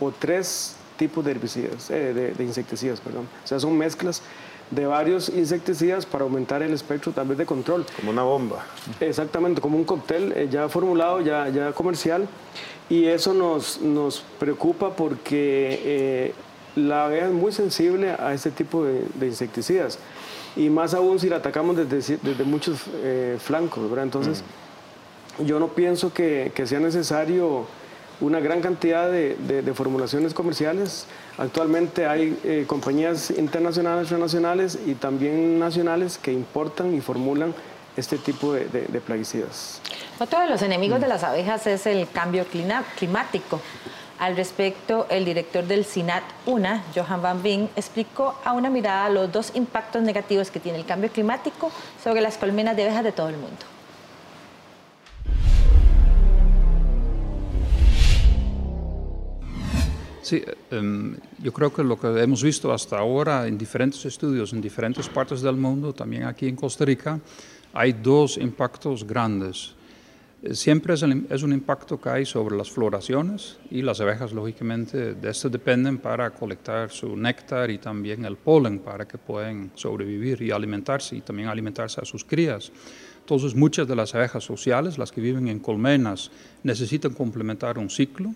o 0.00 0.12
tres 0.12 0.76
tipos 0.96 1.24
de 1.24 1.32
herbicidas, 1.32 1.88
de, 1.88 2.32
de, 2.32 2.44
insecticidas, 2.44 3.00
perdón. 3.00 3.28
O 3.44 3.46
sea, 3.46 3.58
son 3.58 3.76
mezclas 3.76 4.22
de 4.70 4.86
varios 4.86 5.28
insecticidas 5.28 6.06
para 6.06 6.24
aumentar 6.24 6.62
el 6.62 6.72
espectro 6.72 7.12
tal 7.12 7.28
vez 7.28 7.38
de 7.38 7.46
control. 7.46 7.84
Como 7.96 8.10
una 8.10 8.22
bomba. 8.22 8.64
Exactamente, 9.00 9.60
como 9.60 9.76
un 9.76 9.84
cóctel 9.84 10.48
ya 10.50 10.68
formulado, 10.68 11.20
ya, 11.20 11.48
ya 11.48 11.72
comercial. 11.72 12.28
Y 12.88 13.06
eso 13.06 13.34
nos, 13.34 13.80
nos 13.80 14.20
preocupa 14.38 14.96
porque 14.96 15.80
eh, 15.84 16.34
la 16.76 17.04
abeja 17.04 17.26
es 17.26 17.32
muy 17.32 17.52
sensible 17.52 18.10
a 18.18 18.34
este 18.34 18.50
tipo 18.50 18.84
de, 18.84 19.26
insecticidas. 19.26 19.98
Y 20.56 20.68
más 20.68 20.94
aún 20.94 21.20
si 21.20 21.28
la 21.28 21.36
atacamos 21.36 21.76
desde, 21.76 22.18
desde 22.20 22.44
muchos 22.44 22.82
eh, 23.02 23.38
flancos, 23.40 23.88
¿verdad? 23.88 24.04
Entonces, 24.04 24.42
mm. 25.38 25.44
yo 25.44 25.60
no 25.60 25.68
pienso 25.68 26.12
que, 26.12 26.50
que, 26.54 26.66
sea 26.66 26.80
necesario 26.80 27.66
una 28.20 28.40
gran 28.40 28.60
cantidad 28.60 29.10
de, 29.10 29.34
de 29.36 29.74
formulaciones 29.74 30.34
comerciales. 30.34 31.06
Actualmente 31.38 32.06
hay 32.06 32.38
eh, 32.44 32.64
compañías 32.66 33.30
internacionales, 33.30 34.08
transnacionales 34.08 34.78
y 34.86 34.94
también 34.94 35.58
nacionales 35.58 36.18
que 36.18 36.32
importan 36.32 36.94
y 36.94 37.00
formulan 37.00 37.54
este 37.96 38.18
tipo 38.18 38.52
de, 38.52 38.64
plaguicidas. 39.04 39.80
Otro 40.18 40.40
de 40.40 40.48
los 40.48 40.62
enemigos 40.62 41.00
de 41.00 41.08
las 41.08 41.24
abejas 41.24 41.66
es 41.66 41.86
el 41.86 42.08
cambio 42.10 42.44
climático. 42.44 43.60
Al 44.18 44.36
respecto, 44.36 45.06
el 45.08 45.24
director 45.24 45.64
del 45.64 45.84
SINAT 45.84 46.22
UNA, 46.44 46.84
Johan 46.94 47.22
Van 47.22 47.42
Veen, 47.42 47.70
explicó 47.74 48.34
a 48.44 48.52
una 48.52 48.68
mirada 48.68 49.08
los 49.08 49.32
dos 49.32 49.52
impactos 49.54 50.02
negativos 50.02 50.50
que 50.50 50.60
tiene 50.60 50.78
el 50.78 50.84
cambio 50.84 51.10
climático 51.10 51.70
sobre 52.04 52.20
las 52.20 52.36
colmenas 52.36 52.76
de 52.76 52.82
abejas 52.82 53.04
de 53.04 53.12
todo 53.12 53.30
el 53.30 53.36
mundo. 53.36 53.79
Sí, 60.30 60.44
em, 60.70 61.16
yo 61.42 61.52
creo 61.52 61.74
que 61.74 61.82
lo 61.82 61.98
que 61.98 62.06
hemos 62.22 62.40
visto 62.40 62.72
hasta 62.72 62.96
ahora 62.96 63.48
en 63.48 63.58
diferentes 63.58 64.04
estudios 64.04 64.52
en 64.52 64.60
diferentes 64.60 65.08
partes 65.08 65.42
del 65.42 65.56
mundo, 65.56 65.92
también 65.92 66.22
aquí 66.22 66.46
en 66.46 66.54
Costa 66.54 66.84
Rica, 66.84 67.18
hay 67.72 67.94
dos 67.94 68.36
impactos 68.36 69.04
grandes. 69.04 69.74
Eh, 70.40 70.54
siempre 70.54 70.94
es, 70.94 71.42
un 71.42 71.52
impacto 71.52 72.00
que 72.00 72.10
hay 72.10 72.24
sobre 72.24 72.56
las 72.56 72.70
floraciones 72.70 73.58
y 73.72 73.82
las 73.82 74.00
abejas, 74.00 74.32
lógicamente, 74.32 75.14
de 75.14 75.30
esto 75.30 75.50
dependen 75.50 75.98
para 75.98 76.30
colectar 76.30 76.92
su 76.92 77.16
néctar 77.16 77.68
y 77.68 77.78
también 77.78 78.24
el 78.24 78.36
polen 78.36 78.78
para 78.78 79.08
que 79.08 79.18
puedan 79.18 79.72
sobrevivir 79.74 80.40
y 80.42 80.52
alimentarse 80.52 81.16
y 81.16 81.22
también 81.22 81.48
alimentarse 81.48 82.00
a 82.00 82.04
sus 82.04 82.24
crías. 82.24 82.70
Entonces, 83.18 83.56
muchas 83.56 83.88
de 83.88 83.96
las 83.96 84.14
abejas 84.14 84.44
sociales, 84.44 84.96
las 84.96 85.10
que 85.10 85.20
viven 85.20 85.48
en 85.48 85.58
colmenas, 85.58 86.30
necesitan 86.62 87.14
complementar 87.14 87.78
un 87.78 87.90
ciclo 87.90 88.32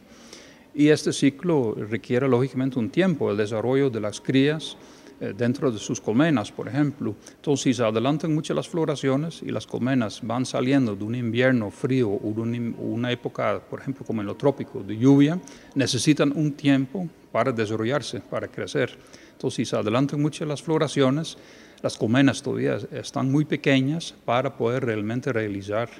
y 0.75 0.89
este 0.89 1.13
ciclo 1.13 1.75
requiere, 1.75 2.29
lógicamente, 2.29 2.79
un 2.79 2.91
tiempo, 2.91 3.31
el 3.31 3.37
desarrollo 3.37 3.91
de 3.91 4.01
las 4.01 4.21
crías 4.21 4.77
eh, 5.21 5.33
dentro 5.37 5.71
de 5.71 5.79
sus 5.79 6.01
colmenas, 6.01 6.51
por 6.51 6.67
ejemplo. 6.67 7.15
Entonces, 7.37 7.63
si 7.63 7.75
se 7.75 7.85
adelantan 7.85 8.35
mucho 8.35 8.53
las 8.53 8.69
floraciones 8.69 9.43
y 9.43 9.51
las 9.53 9.67
colmenas 9.67 10.21
van 10.23 10.45
saliendo 10.45 10.97
de 10.97 11.05
un 11.05 11.15
invierno 11.15 11.71
frío 11.71 12.11
o 12.11 12.33
de 12.35 12.75
una 12.79 13.13
época, 13.13 13.61
por 13.71 13.81
ejemplo, 13.81 14.05
como 14.05 14.21
en 14.23 14.27
lo 14.27 14.35
trópico, 14.35 14.83
de 14.83 14.97
lluvia, 14.97 15.39
necesitan 15.77 16.33
un 16.35 16.53
tiempo 16.53 17.09
para 17.31 17.53
desarrollarse, 17.53 18.21
para 18.21 18.49
crecer. 18.49 18.99
Entonces, 19.33 19.57
si 19.57 19.65
se 19.65 19.77
adelantan 19.77 20.21
mucho 20.21 20.45
las 20.45 20.61
floraciones, 20.61 21.39
las 21.85 21.99
colmenas 21.99 22.42
todavía 22.42 22.79
están 22.92 23.31
muy 23.31 23.44
pequeñas 23.44 24.14
para 24.25 24.57
poder 24.57 24.87
realmente 24.87 25.31
realizar 25.35 25.90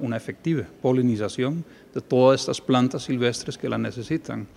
una 0.00 0.16
efectiva 0.16 0.64
polinización 0.82 1.64
de 1.94 2.00
todas 2.00 2.40
estas 2.40 2.60
plantas 2.60 3.04
silvestres 3.04 3.56
que 3.56 3.68
la 3.68 3.78
necesitan. 3.78 4.48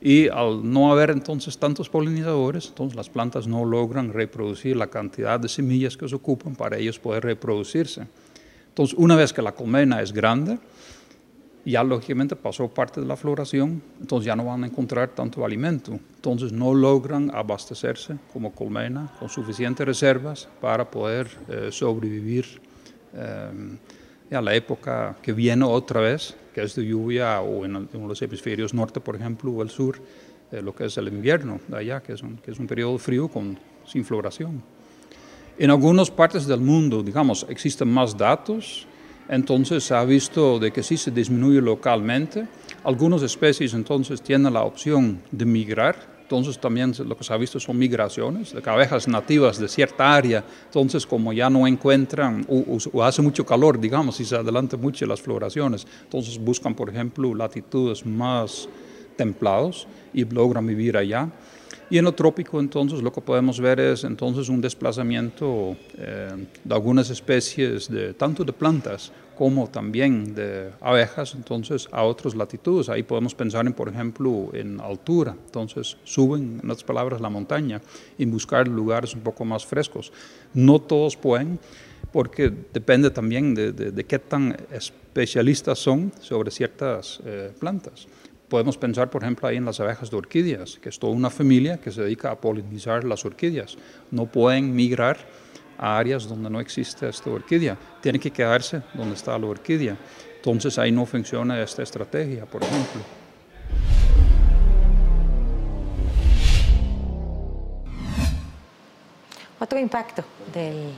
Y 0.00 0.28
al 0.28 0.70
no 0.70 0.92
haber 0.92 1.10
entonces 1.10 1.58
tantos 1.58 1.88
polinizadores, 1.88 2.68
entonces 2.68 2.94
las 2.94 3.08
plantas 3.08 3.48
no 3.48 3.64
logran 3.64 4.12
reproducir 4.12 4.76
la 4.76 4.86
cantidad 4.86 5.40
de 5.40 5.48
semillas 5.48 5.96
que 5.96 6.08
se 6.08 6.14
ocupan 6.14 6.54
para 6.54 6.78
ellos 6.78 7.00
poder 7.00 7.24
reproducirse. 7.24 8.06
Entonces, 8.68 8.96
una 8.96 9.16
vez 9.16 9.32
que 9.32 9.42
la 9.42 9.50
colmena 9.50 10.00
es 10.00 10.12
grande, 10.12 10.60
ya 11.64 11.82
lógicamente 11.82 12.36
pasó 12.36 12.68
parte 12.68 13.00
de 13.00 13.06
la 13.06 13.16
floración, 13.16 13.82
entonces 14.00 14.26
ya 14.26 14.36
no 14.36 14.44
van 14.44 14.64
a 14.64 14.66
encontrar 14.66 15.08
tanto 15.10 15.44
alimento. 15.44 15.98
Entonces 16.16 16.52
no 16.52 16.74
logran 16.74 17.30
abastecerse 17.34 18.16
como 18.32 18.52
colmena 18.52 19.10
con 19.18 19.28
suficientes 19.28 19.86
reservas 19.86 20.48
para 20.60 20.90
poder 20.90 21.28
eh, 21.48 21.68
sobrevivir 21.70 22.60
eh, 23.14 23.78
a 24.30 24.40
la 24.42 24.54
época 24.54 25.16
que 25.22 25.32
viene 25.32 25.64
otra 25.64 26.00
vez, 26.00 26.36
que 26.52 26.62
es 26.62 26.74
de 26.74 26.86
lluvia 26.86 27.40
o 27.40 27.64
en, 27.64 27.88
los 27.92 28.20
hemisferios 28.20 28.74
norte, 28.74 29.00
por 29.00 29.16
ejemplo, 29.16 29.50
o 29.50 29.62
el 29.62 29.70
sur, 29.70 30.00
eh, 30.52 30.60
lo 30.60 30.74
que 30.74 30.86
es 30.86 30.96
el 30.98 31.08
invierno 31.08 31.60
de 31.68 31.78
allá, 31.78 32.02
que 32.02 32.12
es 32.12 32.22
un, 32.22 32.36
que 32.36 32.50
es 32.50 32.58
un 32.58 32.66
periodo 32.66 32.98
frío 32.98 33.28
con, 33.28 33.58
sin 33.86 34.04
floración. 34.04 34.62
En 35.56 35.70
algunas 35.70 36.10
partes 36.10 36.46
del 36.46 36.60
mundo, 36.60 37.02
digamos, 37.02 37.46
existen 37.48 37.88
más 37.88 38.16
datos, 38.16 38.86
entonces 39.28 39.84
se 39.84 39.94
ha 39.94 40.04
visto 40.04 40.60
que 40.72 40.82
sí 40.82 40.96
se 40.96 41.10
disminuye 41.10 41.60
localmente. 41.60 42.46
Algunas 42.84 43.22
especies 43.22 43.74
entonces 43.74 44.20
tienen 44.20 44.52
la 44.52 44.62
opción 44.62 45.20
de 45.30 45.44
migrar, 45.44 45.96
entonces 46.22 46.58
también 46.58 46.92
lo 47.06 47.16
que 47.16 47.24
se 47.24 47.32
ha 47.32 47.36
visto 47.36 47.60
son 47.60 47.78
migraciones 47.78 48.52
de 48.54 48.70
abejas 48.70 49.08
nativas 49.08 49.58
de 49.58 49.68
cierta 49.68 50.14
área. 50.14 50.44
Entonces 50.66 51.06
como 51.06 51.32
ya 51.32 51.48
no 51.50 51.66
encuentran 51.66 52.46
o, 52.48 53.02
hace 53.02 53.22
mucho 53.22 53.44
calor, 53.44 53.78
digamos, 53.78 54.20
y 54.20 54.24
se 54.24 54.36
adelantan 54.36 54.80
mucho 54.80 55.06
las 55.06 55.20
floraciones, 55.20 55.86
entonces 56.02 56.38
buscan, 56.38 56.74
por 56.74 56.90
ejemplo, 56.90 57.34
latitudes 57.34 58.04
más 58.04 58.68
templados 59.16 59.86
y 60.12 60.24
logran 60.24 60.66
vivir 60.66 60.96
allá. 60.96 61.30
Y 61.90 61.98
en 61.98 62.04
lo 62.04 62.12
trópico, 62.12 62.60
entonces, 62.60 63.02
lo 63.02 63.12
que 63.12 63.20
podemos 63.20 63.60
ver 63.60 63.78
es 63.78 64.04
entonces 64.04 64.48
un 64.48 64.60
desplazamiento 64.60 65.76
eh, 65.98 66.46
de 66.64 66.74
algunas 66.74 67.10
especies, 67.10 67.88
de, 67.88 68.14
tanto 68.14 68.42
de 68.42 68.52
plantas 68.52 69.12
como 69.36 69.68
también 69.68 70.34
de 70.34 70.70
abejas, 70.80 71.34
entonces, 71.34 71.88
a 71.92 72.04
otras 72.04 72.34
latitudes. 72.34 72.88
Ahí 72.88 73.02
podemos 73.02 73.34
pensar, 73.34 73.66
en, 73.66 73.72
por 73.72 73.88
ejemplo, 73.88 74.50
en 74.54 74.80
altura. 74.80 75.36
Entonces, 75.46 75.96
suben, 76.04 76.60
en 76.62 76.70
otras 76.70 76.84
palabras, 76.84 77.20
la 77.20 77.28
montaña 77.28 77.80
y 78.16 78.24
buscar 78.24 78.66
lugares 78.66 79.14
un 79.14 79.20
poco 79.20 79.44
más 79.44 79.66
frescos. 79.66 80.12
No 80.54 80.80
todos 80.80 81.16
pueden, 81.16 81.58
porque 82.12 82.52
depende 82.72 83.10
también 83.10 83.54
de, 83.54 84.04
qué 84.06 84.18
tan 84.18 84.56
especialistas 84.70 85.78
son 85.78 86.12
sobre 86.20 86.50
ciertas 86.50 87.20
eh, 87.24 87.52
plantas. 87.58 88.06
Podemos 88.48 88.76
pensar, 88.76 89.08
por 89.08 89.22
ejemplo, 89.22 89.48
ahí 89.48 89.56
en 89.56 89.64
las 89.64 89.80
abejas 89.80 90.10
de 90.10 90.16
orquídeas, 90.18 90.78
que 90.78 90.90
es 90.90 90.98
toda 90.98 91.14
una 91.14 91.30
familia 91.30 91.78
que 91.78 91.90
se 91.90 92.02
dedica 92.02 92.30
a 92.30 92.38
polinizar 92.38 93.02
las 93.02 93.24
orquídeas. 93.24 93.76
No 94.10 94.26
pueden 94.26 94.74
migrar 94.76 95.16
a 95.78 95.96
áreas 95.98 96.28
donde 96.28 96.50
no 96.50 96.60
existe 96.60 97.08
esta 97.08 97.30
orquídea, 97.30 97.78
tienen 98.02 98.20
que 98.20 98.30
quedarse 98.30 98.82
donde 98.92 99.14
está 99.14 99.38
la 99.38 99.46
orquídea. 99.46 99.96
Entonces 100.36 100.78
ahí 100.78 100.92
no 100.92 101.06
funciona 101.06 101.60
esta 101.62 101.82
estrategia, 101.82 102.44
por 102.44 102.62
ejemplo. 102.62 103.00
Otro 109.58 109.78
impacto 109.78 110.22
del 110.52 110.90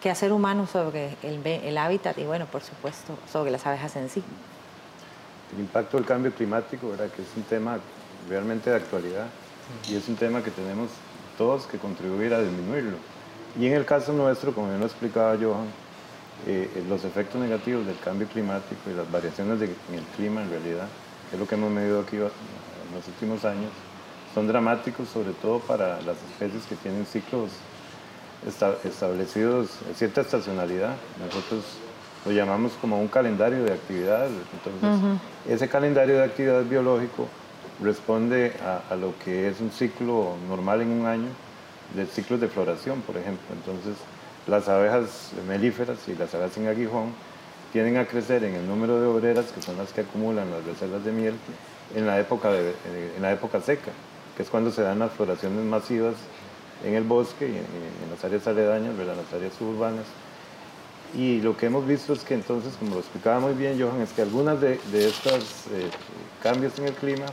quehacer 0.00 0.32
humano 0.32 0.68
sobre 0.68 1.16
el, 1.24 1.44
el 1.44 1.76
hábitat 1.76 2.16
y, 2.18 2.22
bueno, 2.22 2.46
por 2.46 2.62
supuesto, 2.62 3.18
sobre 3.30 3.50
las 3.50 3.66
abejas 3.66 3.96
en 3.96 4.08
sí 4.08 4.22
el 5.52 5.60
impacto 5.60 5.96
del 5.96 6.06
cambio 6.06 6.32
climático, 6.32 6.90
¿verdad? 6.90 7.08
que 7.10 7.22
es 7.22 7.28
un 7.36 7.42
tema 7.42 7.78
realmente 8.28 8.70
de 8.70 8.76
actualidad 8.76 9.26
y 9.88 9.96
es 9.96 10.08
un 10.08 10.16
tema 10.16 10.42
que 10.42 10.50
tenemos 10.50 10.90
todos 11.38 11.66
que 11.66 11.78
contribuir 11.78 12.34
a 12.34 12.40
disminuirlo. 12.40 12.96
Y 13.58 13.66
en 13.66 13.74
el 13.74 13.84
caso 13.84 14.12
nuestro, 14.12 14.54
como 14.54 14.70
ya 14.70 14.78
lo 14.78 14.86
explicaba 14.86 15.36
Johan, 15.36 15.66
eh, 16.46 16.70
eh, 16.74 16.84
los 16.88 17.04
efectos 17.04 17.40
negativos 17.40 17.86
del 17.86 17.98
cambio 17.98 18.26
climático 18.28 18.90
y 18.90 18.94
las 18.94 19.10
variaciones 19.10 19.60
en 19.60 19.94
el 19.94 20.04
clima 20.16 20.42
en 20.42 20.50
realidad, 20.50 20.86
que 21.28 21.36
es 21.36 21.40
lo 21.40 21.46
que 21.46 21.54
hemos 21.54 21.70
medido 21.70 22.00
aquí 22.00 22.16
en 22.16 22.22
los 22.22 23.06
últimos 23.08 23.44
años, 23.44 23.70
son 24.34 24.46
dramáticos 24.46 25.08
sobre 25.08 25.32
todo 25.32 25.58
para 25.58 26.00
las 26.02 26.16
especies 26.30 26.64
que 26.66 26.76
tienen 26.76 27.04
ciclos 27.04 27.50
establecidos, 28.84 29.70
cierta 29.94 30.22
estacionalidad. 30.22 30.94
Nosotros 31.18 31.64
lo 32.24 32.32
llamamos 32.32 32.72
como 32.80 33.00
un 33.00 33.08
calendario 33.08 33.64
de 33.64 33.72
actividades. 33.72 34.32
Entonces, 34.52 35.20
ese 35.48 35.68
calendario 35.68 36.16
de 36.16 36.24
actividades 36.24 36.68
biológico 36.68 37.28
responde 37.82 38.52
a, 38.90 38.94
lo 38.96 39.14
que 39.24 39.48
es 39.48 39.60
un 39.60 39.70
ciclo 39.70 40.36
normal 40.48 40.82
en 40.82 40.90
un 40.90 41.06
año, 41.06 41.28
de 41.94 42.06
ciclos 42.06 42.40
de 42.40 42.48
floración, 42.48 43.00
por 43.02 43.16
ejemplo. 43.16 43.46
Entonces, 43.52 43.96
las 44.46 44.68
abejas 44.68 45.32
melíferas 45.48 45.98
y 46.08 46.14
las 46.14 46.34
abejas 46.34 46.56
en 46.58 46.68
aguijón 46.68 47.12
tienden 47.72 47.96
a 47.96 48.04
crecer 48.04 48.44
en 48.44 48.54
el 48.54 48.66
número 48.68 49.00
de 49.00 49.06
obreras, 49.06 49.46
que 49.46 49.62
son 49.62 49.76
las 49.76 49.92
que 49.92 50.02
acumulan 50.02 50.50
las 50.50 50.64
reservas 50.64 51.04
de 51.04 51.12
miel, 51.12 51.34
en 51.94 52.06
la 52.06 52.20
época, 52.20 52.50
de, 52.50 52.74
en 53.16 53.22
la 53.22 53.32
época 53.32 53.60
seca, 53.60 53.90
que 54.36 54.42
es 54.42 54.50
cuando 54.50 54.70
se 54.70 54.82
dan 54.82 54.98
las 54.98 55.12
floraciones 55.12 55.64
masivas 55.64 56.14
en 56.84 56.94
el 56.94 57.04
bosque 57.04 57.46
y 57.48 57.56
en, 57.56 58.10
las 58.10 58.24
áreas 58.24 58.46
aledañas, 58.46 58.98
en 58.98 59.06
las 59.06 59.32
áreas 59.32 59.52
suburbanas 59.58 60.04
y 61.14 61.40
lo 61.40 61.56
que 61.56 61.66
hemos 61.66 61.86
visto 61.86 62.12
es 62.12 62.22
que 62.22 62.34
entonces, 62.34 62.74
como 62.78 62.94
lo 62.94 63.00
explicaba 63.00 63.40
muy 63.40 63.54
bien 63.54 63.80
Johan, 63.80 64.00
es 64.00 64.12
que 64.12 64.22
algunas 64.22 64.60
de, 64.60 64.78
estos 64.92 65.66
eh, 65.72 65.90
cambios 66.42 66.78
en 66.78 66.86
el 66.86 66.94
clima 66.94 67.26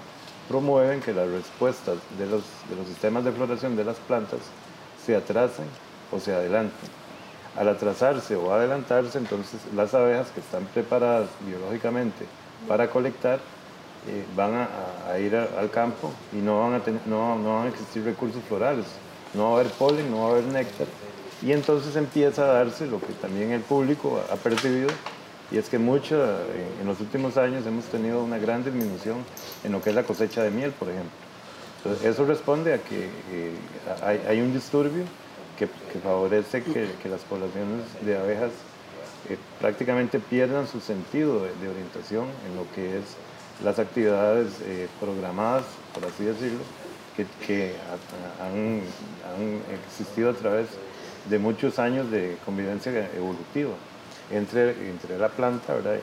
promueven 0.48 1.02
que 1.02 1.14
las 1.14 1.30
respuestas 1.30 1.98
de 2.18 2.26
los, 2.26 2.44
de 2.70 2.76
los 2.76 2.88
sistemas 2.88 3.24
de 3.24 3.32
floración 3.32 3.76
de 3.76 3.84
las 3.84 3.98
plantas 3.98 4.40
se 5.06 5.16
atrasen 5.16 5.66
o 6.12 6.20
se 6.20 6.34
adelanten. 6.34 6.90
Al 7.56 7.70
atrasarse 7.70 8.36
o 8.36 8.54
adelantarse, 8.54 9.18
entonces 9.18 9.60
las 9.76 9.94
abejas 9.94 10.28
que 10.30 10.40
están 10.40 10.66
preparadas 10.66 11.30
biológicamente 11.46 12.26
para 12.68 12.90
colectar 12.90 13.40
eh, 14.08 14.26
van 14.36 14.54
a, 14.56 15.20
ir 15.20 15.36
al 15.36 15.70
campo 15.70 16.12
y 16.32 16.38
no 16.38 16.60
van, 16.62 16.76
a 16.76 16.82
no, 17.06 17.38
no 17.38 17.56
van 17.56 17.66
a 17.66 17.70
existir 17.70 18.04
recursos 18.04 18.42
florales, 18.48 18.86
no 19.34 19.44
va 19.44 19.50
a 19.50 19.60
haber 19.62 19.72
polen, 19.74 20.10
no 20.10 20.22
va 20.22 20.28
a 20.28 20.32
haber 20.32 20.46
néctar 20.46 20.88
y 21.42 21.52
entonces 21.52 21.96
empieza 21.96 22.44
a 22.44 22.54
darse 22.54 22.88
lo 22.88 23.00
que 23.00 23.14
también 23.22 23.52
el 23.52 23.62
público 23.62 24.22
ha 24.32 24.36
percibido, 24.36 24.90
y 25.52 25.58
es 25.58 25.70
que 25.70 25.80
mucho, 25.80 26.16
en 26.82 26.88
los 26.88 27.00
últimos 27.00 27.38
años 27.38 27.66
hemos 27.66 27.86
tenido 27.86 28.22
una 28.22 28.38
gran 28.38 28.66
disminución 28.66 29.18
en 29.64 29.72
lo 29.72 29.82
que 29.82 29.92
es 29.92 29.96
la 29.96 30.04
cosecha 30.04 30.44
de 30.44 30.52
miel, 30.52 30.72
por 30.72 30.90
ejemplo. 30.90 31.12
Entonces, 31.78 32.06
eso 32.06 32.26
responde 32.26 32.74
a 32.74 32.80
que 32.80 33.10
eh, 33.32 33.54
hay, 34.28 34.42
un 34.42 34.52
disturbio 34.54 35.06
que, 35.58 35.68
favorece 36.00 36.64
que, 36.64 37.10
las 37.10 37.22
poblaciones 37.22 37.86
de 38.02 38.18
abejas 38.18 38.52
eh, 39.30 39.38
prácticamente 39.60 40.20
pierdan 40.20 40.68
su 40.68 40.82
sentido 40.82 41.44
de, 41.44 41.70
orientación 41.70 42.26
en 42.48 42.56
lo 42.56 42.70
que 42.76 42.98
es 42.98 43.06
las 43.64 43.80
actividades 43.80 44.48
eh, 44.66 44.88
programadas, 45.00 45.64
por 45.94 46.06
así 46.06 46.26
decirlo, 46.26 46.60
que, 47.16 47.74
han, 48.42 48.82
existido 49.90 50.32
a 50.32 50.34
través 50.34 50.68
muchos 51.38 51.80
años 51.80 52.10
de 52.10 52.38
convivencia 52.46 52.92
evolutiva 53.16 53.74
entre, 54.32 54.72
entre 54.90 55.18
la 55.18 55.30
planta 55.30 55.74
¿verdad? 55.74 55.98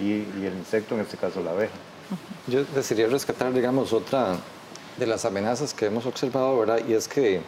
Y, 0.00 0.04
el, 0.04 0.36
y, 0.40 0.46
el 0.46 0.54
insecto, 0.54 0.94
en 0.94 1.02
este 1.02 1.16
caso 1.16 1.42
la 1.42 1.50
abeja. 1.50 1.74
Yo 2.46 2.64
desearía 2.64 3.08
rescatar, 3.08 3.52
digamos, 3.52 3.92
otra 3.92 4.36
de 4.96 5.06
las 5.06 5.24
amenazas 5.24 5.74
que 5.74 5.86
hemos 5.86 6.06
observado, 6.06 6.58
¿verdad? 6.58 6.80
Y 6.86 6.94
es 6.94 7.08
que 7.08 7.40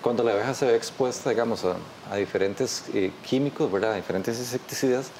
cuando 0.00 0.24
la 0.24 0.32
abeja 0.32 0.54
se 0.54 0.66
ve 0.66 0.76
expuesta, 0.76 1.30
digamos, 1.30 1.64
a, 1.64 2.16
diferentes 2.16 2.84
eh, 2.94 3.12
químicos, 3.24 3.70
¿verdad? 3.70 3.92
A 3.92 3.96
diferentes 3.96 4.38
insecticidas, 4.38 5.10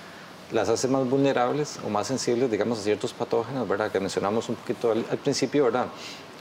las 0.50 0.68
hace 0.68 0.88
más 0.88 1.08
vulnerables 1.08 1.78
o 1.86 1.90
más 1.90 2.06
sensibles, 2.06 2.50
digamos, 2.50 2.80
a 2.80 2.82
ciertos 2.82 3.12
patógenos, 3.12 3.68
¿verdad? 3.68 3.90
Que 3.92 4.00
mencionamos 4.00 4.48
un 4.48 4.56
poquito 4.56 4.92
al, 4.92 5.04
al 5.10 5.18
principio, 5.18 5.64
¿verdad? 5.64 5.86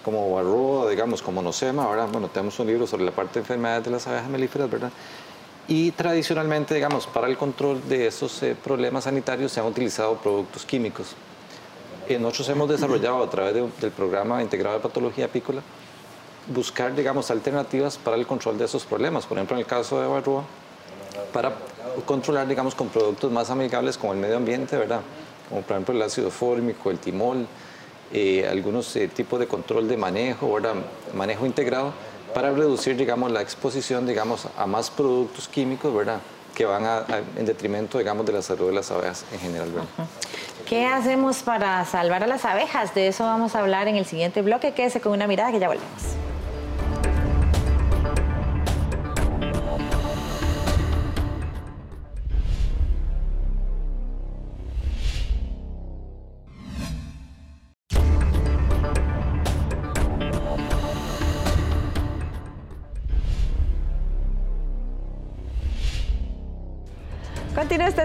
Como 0.04 0.34
barroa, 0.34 0.90
digamos, 0.90 1.22
como 1.22 1.42
nosema, 1.42 1.84
ahora, 1.84 2.06
bueno, 2.06 2.28
tenemos 2.28 2.60
un 2.60 2.68
libro 2.68 2.88
sobre 2.88 3.04
la 3.04 3.12
parte 3.12 3.36
de 3.36 3.40
enfermedades 3.42 3.86
de 3.86 3.92
las 3.92 4.08
abejas 4.08 4.30
melíferas, 4.30 4.70
¿verdad? 4.70 4.92
Y 5.68 5.92
tradicionalmente, 5.92 6.74
digamos, 6.74 7.08
para 7.08 7.28
el 7.28 7.38
control 7.38 7.88
de 7.88 8.08
esos 8.08 8.42
eh, 8.44 8.56
problemas 8.62 9.06
sanitarios 9.06 9.52
se 9.52 9.60
han 9.60 9.68
utilizado 9.68 10.16
productos 10.16 10.66
químicos. 10.66 11.16
Eh, 12.10 12.18
nosotros 12.20 12.50
hemos 12.50 12.68
desarrollado 12.68 13.24
a 13.24 13.30
través 13.30 13.54
del 13.54 13.92
programa 13.92 14.42
integrado 14.42 14.78
de 14.78 14.82
patología 14.82 15.26
apícola 15.26 15.62
buscar, 16.48 16.96
digamos, 16.96 17.30
alternativas 17.32 17.98
para 17.98 18.18
el 18.18 18.26
control 18.26 18.58
de 18.58 18.66
esos 18.66 18.84
problemas. 18.86 19.26
Por 19.26 19.38
ejemplo, 19.38 19.56
en 19.56 19.62
el 19.62 19.66
caso 19.66 20.02
de 20.02 20.08
barroa, 20.08 20.44
para 21.32 21.54
controlar, 22.06 22.48
digamos, 22.48 22.76
con 22.76 22.90
productos 22.90 23.32
más 23.32 23.50
amigables 23.50 23.98
con 23.98 24.12
el 24.12 24.18
medio 24.18 24.38
ambiente, 24.38 24.78
¿verdad? 24.78 25.02
Como 25.50 25.62
por 25.62 25.72
ejemplo 25.72 25.94
el 25.94 26.02
ácido 26.02 26.32
fórmico, 26.32 26.92
el 26.92 27.00
timol, 27.00 27.48
eh, 28.14 28.48
algunos 28.50 28.96
eh, 28.96 29.08
tipos 29.08 29.40
de 29.40 29.48
control 29.48 29.88
de 29.88 29.98
manejo, 29.98 30.54
¿verdad? 30.54 30.76
manejo 31.14 31.46
integrado, 31.46 31.94
para 32.34 32.52
reducir 32.52 32.96
digamos, 32.96 33.32
la 33.32 33.42
exposición 33.42 34.06
digamos, 34.06 34.48
a 34.58 34.66
más 34.66 34.90
productos 34.90 35.48
químicos 35.48 35.94
¿verdad? 35.94 36.20
que 36.56 36.66
van 36.66 36.86
en 37.38 37.46
detrimento 37.46 37.98
digamos, 37.98 38.26
de 38.26 38.34
la 38.34 38.42
salud 38.42 38.68
de 38.68 38.74
las 38.74 38.92
abejas 38.92 39.26
en 39.32 39.40
general. 39.40 39.70
¿Qué 40.68 40.86
hacemos 40.86 41.44
para 41.44 41.84
salvar 41.86 42.24
a 42.24 42.28
las 42.28 42.46
abejas? 42.46 42.94
De 42.96 43.08
eso 43.08 43.26
vamos 43.26 43.56
a 43.56 43.60
hablar 43.60 43.88
en 43.88 43.96
el 43.96 44.06
siguiente 44.06 44.42
bloque. 44.42 44.74
Quédese 44.74 45.02
con 45.02 45.12
una 45.12 45.28
mirada 45.28 45.52
que 45.52 45.60
ya 45.60 45.68
volvemos. 45.68 46.31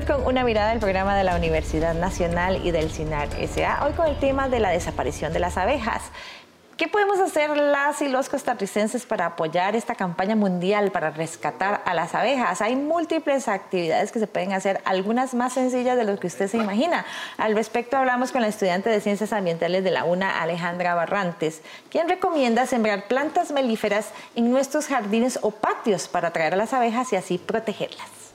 Con 0.04 0.26
una 0.26 0.44
mirada 0.44 0.70
del 0.70 0.78
programa 0.78 1.16
de 1.16 1.24
la 1.24 1.36
Universidad 1.36 1.94
Nacional 1.94 2.60
y 2.66 2.70
del 2.70 2.90
CINAR 2.90 3.28
SA, 3.48 3.86
hoy 3.86 3.92
con 3.94 4.06
el 4.06 4.18
tema 4.18 4.48
de 4.50 4.60
la 4.60 4.68
desaparición 4.68 5.32
de 5.32 5.38
las 5.38 5.56
abejas. 5.56 6.02
¿Qué 6.76 6.86
podemos 6.86 7.18
hacer 7.18 7.56
las 7.56 8.02
y 8.02 8.08
los 8.08 8.28
costarricenses 8.28 9.06
para 9.06 9.24
apoyar 9.24 9.74
esta 9.74 9.94
campaña 9.94 10.36
mundial 10.36 10.92
para 10.92 11.10
rescatar 11.10 11.80
a 11.86 11.94
las 11.94 12.14
abejas? 12.14 12.60
Hay 12.60 12.76
múltiples 12.76 13.48
actividades 13.48 14.12
que 14.12 14.18
se 14.18 14.26
pueden 14.26 14.52
hacer, 14.52 14.82
algunas 14.84 15.32
más 15.32 15.54
sencillas 15.54 15.96
de 15.96 16.04
lo 16.04 16.18
que 16.18 16.26
usted 16.26 16.48
se 16.48 16.58
imagina. 16.58 17.06
Al 17.38 17.54
respecto 17.54 17.96
hablamos 17.96 18.32
con 18.32 18.42
la 18.42 18.48
estudiante 18.48 18.90
de 18.90 19.00
Ciencias 19.00 19.32
Ambientales 19.32 19.82
de 19.82 19.92
la 19.92 20.04
UNA, 20.04 20.42
Alejandra 20.42 20.94
Barrantes, 20.94 21.62
quien 21.90 22.06
recomienda 22.06 22.66
sembrar 22.66 23.08
plantas 23.08 23.50
melíferas 23.50 24.10
en 24.34 24.50
nuestros 24.50 24.88
jardines 24.88 25.38
o 25.40 25.52
patios 25.52 26.06
para 26.06 26.28
atraer 26.28 26.52
a 26.52 26.58
las 26.58 26.74
abejas 26.74 27.10
y 27.14 27.16
así 27.16 27.38
protegerlas. 27.38 28.25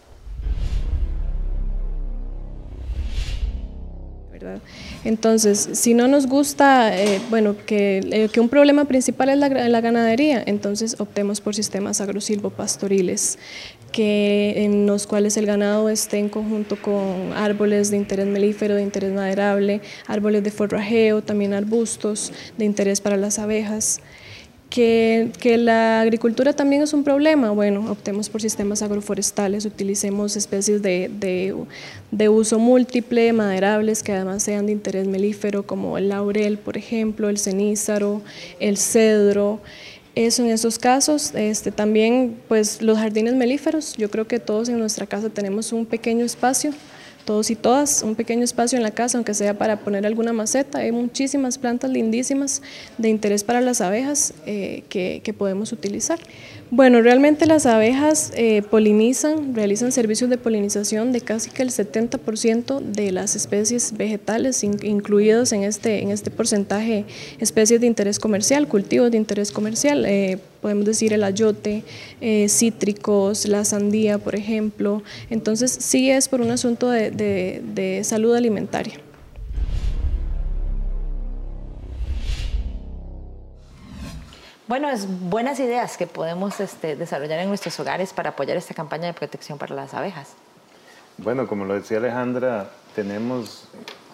Entonces, 5.03 5.69
si 5.73 5.93
no 5.93 6.07
nos 6.07 6.27
gusta, 6.27 6.97
eh, 6.97 7.21
bueno, 7.29 7.55
que, 7.65 8.01
eh, 8.11 8.29
que, 8.31 8.39
un 8.39 8.49
problema 8.49 8.85
principal 8.85 9.29
es 9.29 9.37
la, 9.37 9.49
la, 9.49 9.81
ganadería, 9.81 10.43
entonces 10.45 10.95
optemos 10.99 11.41
por 11.41 11.55
sistemas 11.55 12.01
agrosilvopastoriles, 12.01 13.37
que, 13.91 14.63
en 14.63 14.85
los 14.85 15.07
cuales 15.07 15.37
el 15.37 15.45
ganado 15.45 15.89
esté 15.89 16.17
en 16.17 16.29
conjunto 16.29 16.81
con 16.81 17.33
árboles 17.35 17.91
de 17.91 17.97
interés 17.97 18.27
melífero, 18.27 18.75
de 18.75 18.83
interés 18.83 19.11
maderable, 19.13 19.81
árboles 20.07 20.43
de 20.43 20.51
forrajeo, 20.51 21.21
también 21.21 21.53
arbustos 21.53 22.31
de 22.57 22.65
interés 22.65 23.01
para 23.01 23.17
las 23.17 23.39
abejas. 23.39 24.01
Que, 24.71 25.31
que, 25.39 25.57
la 25.57 25.99
agricultura 25.99 26.53
también 26.53 26.81
es 26.81 26.93
un 26.93 27.03
problema, 27.03 27.51
bueno, 27.51 27.91
optemos 27.91 28.29
por 28.29 28.41
sistemas 28.41 28.81
agroforestales, 28.81 29.65
utilicemos 29.65 30.37
especies 30.37 30.81
de, 30.81 31.11
de, 32.09 32.29
uso 32.29 32.57
múltiple, 32.57 33.33
maderables, 33.33 34.01
que 34.01 34.13
además 34.13 34.43
sean 34.43 34.65
de 34.65 34.71
interés 34.71 35.07
melífero, 35.07 35.67
como 35.67 35.97
el 35.97 36.07
laurel, 36.07 36.57
por 36.57 36.77
ejemplo, 36.77 37.27
el 37.27 37.37
cenízaro, 37.37 38.21
el 38.61 38.77
cedro. 38.77 39.59
Eso 40.15 40.43
en 40.43 40.49
esos 40.49 40.79
casos, 40.79 41.35
este, 41.35 41.71
también 41.71 42.37
pues 42.47 42.81
los 42.81 42.97
jardines 42.97 43.35
melíferos, 43.35 43.95
yo 43.97 44.09
creo 44.09 44.25
que 44.25 44.39
todos 44.39 44.69
en 44.69 44.79
nuestra 44.79 45.05
casa 45.05 45.29
tenemos 45.29 45.73
un 45.73 45.85
pequeño 45.85 46.25
espacio 46.25 46.73
todos 47.25 47.49
y 47.51 47.55
todas, 47.55 48.03
un 48.03 48.15
pequeño 48.15 48.43
espacio 48.43 48.77
en 48.77 48.83
la 48.83 48.91
casa, 48.91 49.17
aunque 49.17 49.33
sea 49.33 49.57
para 49.57 49.79
poner 49.79 50.05
alguna 50.05 50.33
maceta. 50.33 50.79
Hay 50.79 50.91
muchísimas 50.91 51.57
plantas 51.57 51.91
lindísimas 51.91 52.61
de 52.97 53.09
interés 53.09 53.43
para 53.43 53.61
las 53.61 53.81
abejas 53.81 54.33
eh, 54.45 54.83
que, 54.89 55.21
que, 55.23 55.33
podemos 55.33 55.71
utilizar. 55.71 56.19
Bueno, 56.73 57.01
realmente 57.01 57.47
las 57.47 57.65
abejas 57.65 58.31
eh, 58.33 58.61
polinizan, 58.61 59.53
realizan 59.53 59.91
servicios 59.91 60.29
de 60.29 60.37
polinización 60.37 61.11
de 61.11 61.19
casi 61.19 61.49
que 61.49 61.63
el 61.63 61.69
70% 61.69 62.79
de 62.79 63.11
las 63.11 63.35
especies 63.35 63.91
vegetales 63.97 64.63
incluidos 64.63 65.51
en 65.51 65.63
este, 65.63 66.01
en 66.01 66.11
este 66.11 66.31
porcentaje 66.31 67.03
especies 67.39 67.81
de 67.81 67.87
interés 67.87 68.19
comercial, 68.19 68.69
cultivos 68.69 69.11
de 69.11 69.17
interés 69.17 69.51
comercial. 69.51 70.05
Eh, 70.05 70.39
podemos 70.61 70.85
decir 70.85 71.11
el 71.11 71.25
ayote, 71.25 71.83
eh, 72.21 72.47
cítricos, 72.47 73.49
la 73.49 73.65
sandía, 73.65 74.17
por 74.17 74.35
ejemplo. 74.35 75.03
Entonces, 75.29 75.71
sí 75.77 76.09
es 76.09 76.29
por 76.29 76.39
un 76.39 76.51
asunto 76.51 76.89
de, 76.89 77.11
de 77.11 78.01
salud 78.05 78.33
alimentaria. 78.33 79.10
Bueno, 84.71 84.89
es 84.89 85.05
buenas 85.29 85.59
ideas 85.59 85.97
que 85.97 86.07
podemos 86.07 86.61
este, 86.61 86.95
desarrollar 86.95 87.39
en 87.39 87.49
nuestros 87.49 87.77
hogares 87.81 88.13
para 88.13 88.29
apoyar 88.29 88.55
esta 88.55 88.73
campaña 88.73 89.07
de 89.07 89.13
protección 89.13 89.57
para 89.57 89.75
las 89.75 89.93
abejas. 89.93 90.29
Bueno, 91.17 91.45
como 91.45 91.65
lo 91.65 91.73
decía 91.73 91.97
Alejandra, 91.97 92.69
tenemos 92.95 93.65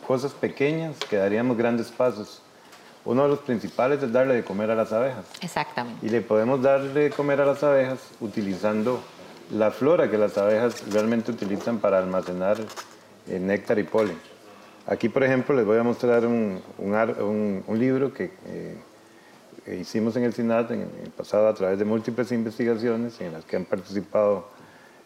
cosas 0.07 0.31
pequeñas 0.31 0.95
que 1.11 1.17
daríamos 1.17 1.57
grandes 1.57 1.91
pasos. 1.91 2.41
Uno 3.05 3.21
de 3.21 3.29
los 3.29 3.39
principales 3.41 4.01
es 4.01 4.11
darle 4.11 4.33
de 4.33 4.43
comer 4.43 4.71
a 4.71 4.75
las 4.75 4.91
abejas. 4.91 5.25
Exactamente. 5.41 6.03
Y 6.03 6.09
le 6.09 6.21
podemos 6.21 6.59
darle 6.59 7.01
de 7.01 7.09
comer 7.11 7.39
a 7.39 7.45
las 7.45 7.61
abejas 7.61 7.99
utilizando 8.19 8.99
la 9.51 9.69
flora 9.69 10.09
que 10.09 10.17
las 10.17 10.39
abejas 10.39 10.91
realmente 10.91 11.29
utilizan 11.29 11.77
para 11.77 11.99
almacenar 11.99 12.57
el 13.27 13.45
néctar 13.45 13.77
y 13.77 13.83
polen. 13.83 14.17
Aquí, 14.87 15.07
por 15.07 15.23
ejemplo, 15.23 15.55
les 15.55 15.67
voy 15.67 15.77
a 15.77 15.83
mostrar 15.83 16.25
un, 16.25 16.63
un, 16.79 17.63
un 17.67 17.79
libro 17.79 18.11
que 18.11 18.31
eh, 18.47 18.75
hicimos 19.75 20.15
en 20.15 20.23
el 20.23 20.33
SINAT 20.33 20.71
en 20.71 20.81
el 20.81 21.11
pasado 21.15 21.47
a 21.47 21.53
través 21.53 21.79
de 21.79 21.85
múltiples 21.85 22.31
investigaciones 22.31 23.19
en 23.21 23.33
las 23.33 23.45
que 23.45 23.55
han 23.55 23.65
participado 23.65 24.47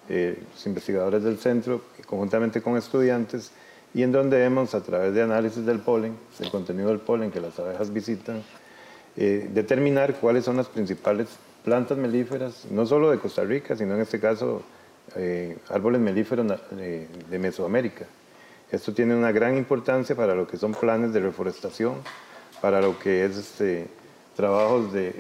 eh, 0.10 0.38
los 0.54 0.66
investigadores 0.66 1.24
del 1.24 1.38
centro 1.38 1.82
conjuntamente 2.06 2.62
con 2.62 2.78
estudiantes 2.78 3.52
y 3.94 4.04
en 4.04 4.12
donde 4.12 4.44
hemos, 4.44 4.74
a 4.74 4.82
través 4.82 5.14
de 5.14 5.22
análisis 5.22 5.66
del 5.66 5.80
polen, 5.80 6.16
del 6.40 6.50
contenido 6.50 6.90
del 6.90 7.00
polen 7.00 7.32
que 7.32 7.42
las 7.42 7.60
abejas 7.60 7.92
visitan, 7.92 8.44
eh, 9.18 9.50
determinar 9.54 10.16
cuáles 10.16 10.46
son 10.46 10.58
las 10.58 10.68
principales 10.68 11.28
plantas 11.64 11.98
melíferas, 11.98 12.66
no 12.72 12.86
solo 12.86 13.12
de 13.12 13.20
Costa 13.20 13.44
Rica, 13.44 13.76
sino 13.76 13.96
en 13.96 14.02
este 14.02 14.20
caso 14.20 14.64
eh, 15.16 15.58
árboles 15.70 16.00
melíferos 16.00 16.48
de, 16.72 17.08
de 17.30 17.40
Mesoamérica. 17.40 18.06
Esto 18.72 18.94
tiene 18.94 19.16
una 19.16 19.34
gran 19.34 19.58
importancia 19.58 20.16
para 20.16 20.34
lo 20.34 20.48
que 20.48 20.56
son 20.56 20.72
planes 20.74 21.12
de 21.12 21.20
reforestación, 21.20 21.96
para 22.62 22.80
lo 22.80 22.98
que 22.98 23.26
es 23.26 23.38
este, 23.38 23.88
trabajos 24.36 24.94
de, 24.94 25.14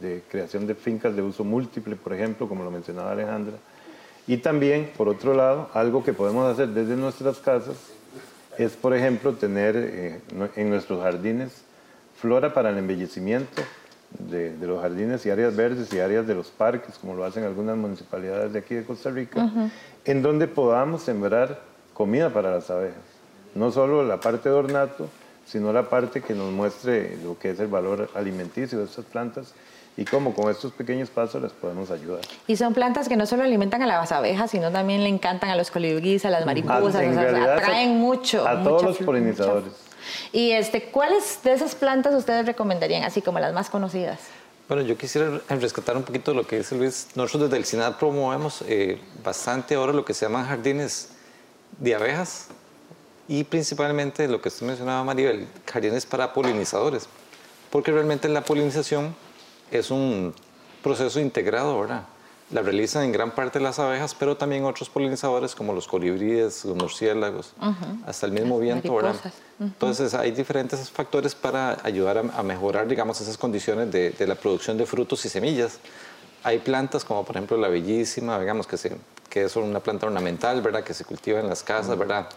de, 0.00 0.22
creación 0.30 0.66
de 0.66 0.74
fincas 0.74 1.14
de 1.14 1.22
uso 1.22 1.44
múltiple, 1.44 1.96
por 1.96 2.12
ejemplo, 2.12 2.48
como 2.48 2.64
lo 2.64 2.70
mencionaba 2.70 3.12
Alejandra. 3.12 3.56
Y 4.26 4.38
también, 4.38 4.90
por 4.96 5.08
otro 5.08 5.34
lado, 5.34 5.70
algo 5.74 6.04
que 6.04 6.12
podemos 6.12 6.50
hacer 6.52 6.68
desde 6.68 6.96
nuestras 6.96 7.38
casas 7.38 7.76
es, 8.58 8.72
por 8.72 8.94
ejemplo, 8.94 9.32
tener 9.34 9.74
eh, 9.76 10.20
en 10.56 10.70
nuestros 10.70 11.02
jardines 11.02 11.62
flora 12.20 12.52
para 12.52 12.70
el 12.70 12.78
embellecimiento 12.78 13.62
de, 14.18 14.56
los 14.60 14.80
jardines 14.80 15.24
y 15.26 15.30
áreas 15.30 15.54
verdes 15.54 15.92
y 15.92 16.00
áreas 16.00 16.26
de 16.26 16.34
los 16.34 16.48
parques, 16.48 16.98
como 16.98 17.14
lo 17.14 17.24
hacen 17.24 17.44
algunas 17.44 17.76
municipalidades 17.76 18.52
de 18.52 18.58
aquí 18.58 18.74
de 18.74 18.84
Costa 18.84 19.10
Rica, 19.10 19.70
en 20.04 20.22
donde 20.22 20.48
podamos 20.48 21.02
sembrar 21.02 21.60
comida 21.94 22.30
para 22.32 22.50
las 22.50 22.70
abejas. 22.70 22.96
No 23.54 23.70
solo 23.70 24.04
la 24.04 24.20
parte 24.20 24.48
de 24.48 24.54
ornato, 24.54 25.08
sino 25.48 25.72
la 25.72 25.88
parte 25.88 26.20
que 26.20 26.34
nos 26.34 26.52
muestre 26.52 27.16
lo 27.22 27.38
que 27.38 27.50
es 27.50 27.60
el 27.60 27.68
valor 27.68 28.10
alimenticio 28.14 28.78
de 28.78 28.84
estas 28.84 29.04
plantas 29.04 29.54
y 29.96 30.04
cómo 30.04 30.32
con 30.32 30.50
estos 30.50 30.72
pequeños 30.72 31.10
pasos 31.10 31.42
les 31.42 31.52
podemos 31.52 31.90
ayudar. 31.90 32.20
Y 32.46 32.56
son 32.56 32.72
plantas 32.74 33.08
que 33.08 33.16
no 33.16 33.26
solo 33.26 33.42
alimentan 33.42 33.82
a 33.82 33.86
las 33.86 34.12
abejas, 34.12 34.50
sino 34.50 34.70
también 34.70 35.02
le 35.02 35.08
encantan 35.08 35.50
a 35.50 35.56
los 35.56 35.70
colibríes, 35.70 36.24
a 36.24 36.30
las 36.30 36.46
mariposas, 36.46 37.02
atraen 37.16 37.98
mucho. 37.98 38.46
A 38.46 38.62
todos 38.62 38.82
los 38.84 38.98
polinizadores. 38.98 39.72
Y 40.32 40.52
este, 40.52 40.84
¿cuáles 40.84 41.42
de 41.42 41.52
esas 41.52 41.74
plantas 41.74 42.14
ustedes 42.14 42.46
recomendarían, 42.46 43.02
así 43.02 43.22
como 43.22 43.40
las 43.40 43.52
más 43.52 43.70
conocidas? 43.70 44.20
Bueno, 44.68 44.82
yo 44.82 44.96
quisiera 44.96 45.40
rescatar 45.48 45.96
un 45.96 46.02
poquito 46.02 46.34
lo 46.34 46.46
que 46.46 46.58
dice 46.58 46.76
Luis. 46.76 47.08
Nosotros 47.14 47.50
desde 47.50 47.56
el 47.56 47.64
SINAD 47.64 47.96
promovemos 47.96 48.62
eh, 48.68 49.00
bastante 49.24 49.74
ahora 49.74 49.92
lo 49.92 50.04
que 50.04 50.14
se 50.14 50.26
llaman 50.26 50.46
jardines 50.46 51.10
de 51.78 51.94
abejas, 51.94 52.48
y 53.28 53.44
principalmente 53.44 54.26
lo 54.26 54.40
que 54.40 54.48
usted 54.48 54.66
mencionaba, 54.66 55.04
Maribel, 55.04 55.46
jardines 55.70 56.06
para 56.06 56.32
polinizadores, 56.32 57.06
porque 57.70 57.92
realmente 57.92 58.28
la 58.28 58.42
polinización 58.42 59.14
es 59.70 59.90
un 59.90 60.34
proceso 60.82 61.20
integrado, 61.20 61.78
¿verdad? 61.78 62.04
La 62.50 62.62
realizan 62.62 63.04
en 63.04 63.12
gran 63.12 63.32
parte 63.32 63.60
las 63.60 63.78
abejas, 63.78 64.14
pero 64.14 64.38
también 64.38 64.64
otros 64.64 64.88
polinizadores 64.88 65.54
como 65.54 65.74
los 65.74 65.86
colibríes, 65.86 66.64
los 66.64 66.74
murciélagos, 66.74 67.52
hasta 68.06 68.24
el 68.24 68.32
mismo 68.32 68.58
viento, 68.58 68.94
¿verdad? 68.94 69.16
Entonces 69.60 70.14
hay 70.14 70.30
diferentes 70.30 70.90
factores 70.90 71.34
para 71.34 71.76
ayudar 71.82 72.16
a, 72.16 72.42
mejorar, 72.42 72.88
digamos, 72.88 73.20
esas 73.20 73.36
condiciones 73.36 73.92
de, 73.92 74.10
de, 74.10 74.26
la 74.26 74.34
producción 74.34 74.78
de 74.78 74.86
frutos 74.86 75.22
y 75.26 75.28
semillas. 75.28 75.78
Hay 76.42 76.60
plantas 76.60 77.04
como 77.04 77.22
por 77.24 77.36
ejemplo 77.36 77.58
la 77.58 77.68
bellísima, 77.68 78.40
digamos 78.40 78.66
que, 78.66 78.78
se, 78.78 78.96
que 79.28 79.44
es 79.44 79.56
una 79.56 79.80
planta 79.80 80.06
ornamental, 80.06 80.62
¿verdad? 80.62 80.82
Que 80.82 80.94
se 80.94 81.04
cultiva 81.04 81.40
en 81.40 81.50
las 81.50 81.62
casas, 81.62 81.98
¿verdad? 81.98 82.30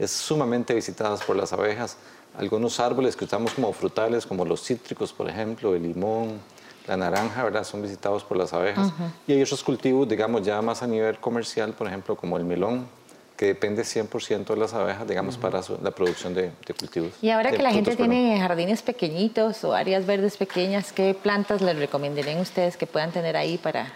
Es 0.00 0.10
sumamente 0.10 0.74
visitadas 0.74 1.22
por 1.22 1.36
las 1.36 1.52
abejas. 1.52 1.98
Algunos 2.36 2.80
árboles 2.80 3.14
que 3.16 3.26
usamos 3.26 3.52
como 3.52 3.72
frutales, 3.72 4.24
como 4.24 4.44
los 4.44 4.64
cítricos, 4.64 5.12
por 5.12 5.28
ejemplo, 5.28 5.74
el 5.74 5.82
limón, 5.82 6.40
la 6.86 6.96
naranja, 6.96 7.44
¿verdad? 7.44 7.64
Son 7.64 7.82
visitados 7.82 8.24
por 8.24 8.38
las 8.38 8.52
abejas. 8.54 8.92
Y 9.26 9.32
hay 9.32 9.42
otros 9.42 9.62
cultivos, 9.62 10.08
digamos, 10.08 10.42
ya 10.42 10.62
más 10.62 10.82
a 10.82 10.86
nivel 10.86 11.18
comercial, 11.18 11.74
por 11.74 11.86
ejemplo, 11.86 12.16
como 12.16 12.38
el 12.38 12.44
melón, 12.44 12.88
que 13.36 13.46
depende 13.46 13.82
100% 13.82 14.46
de 14.46 14.56
las 14.56 14.72
abejas, 14.72 15.06
digamos, 15.06 15.36
para 15.36 15.60
la 15.82 15.90
producción 15.90 16.32
de, 16.32 16.50
cultivos. 16.78 17.12
Y 17.20 17.28
ahora 17.28 17.50
que 17.50 17.62
la 17.62 17.70
gente 17.70 17.94
tiene 17.94 18.38
jardines 18.40 18.80
pequeñitos 18.80 19.64
o 19.64 19.74
áreas 19.74 20.06
verdes 20.06 20.38
pequeñas, 20.38 20.92
¿qué 20.92 21.14
plantas 21.14 21.60
les 21.60 21.76
recomendarían 21.76 22.38
ustedes 22.40 22.78
que 22.78 22.86
puedan 22.86 23.12
tener 23.12 23.36
ahí 23.36 23.58
para 23.58 23.92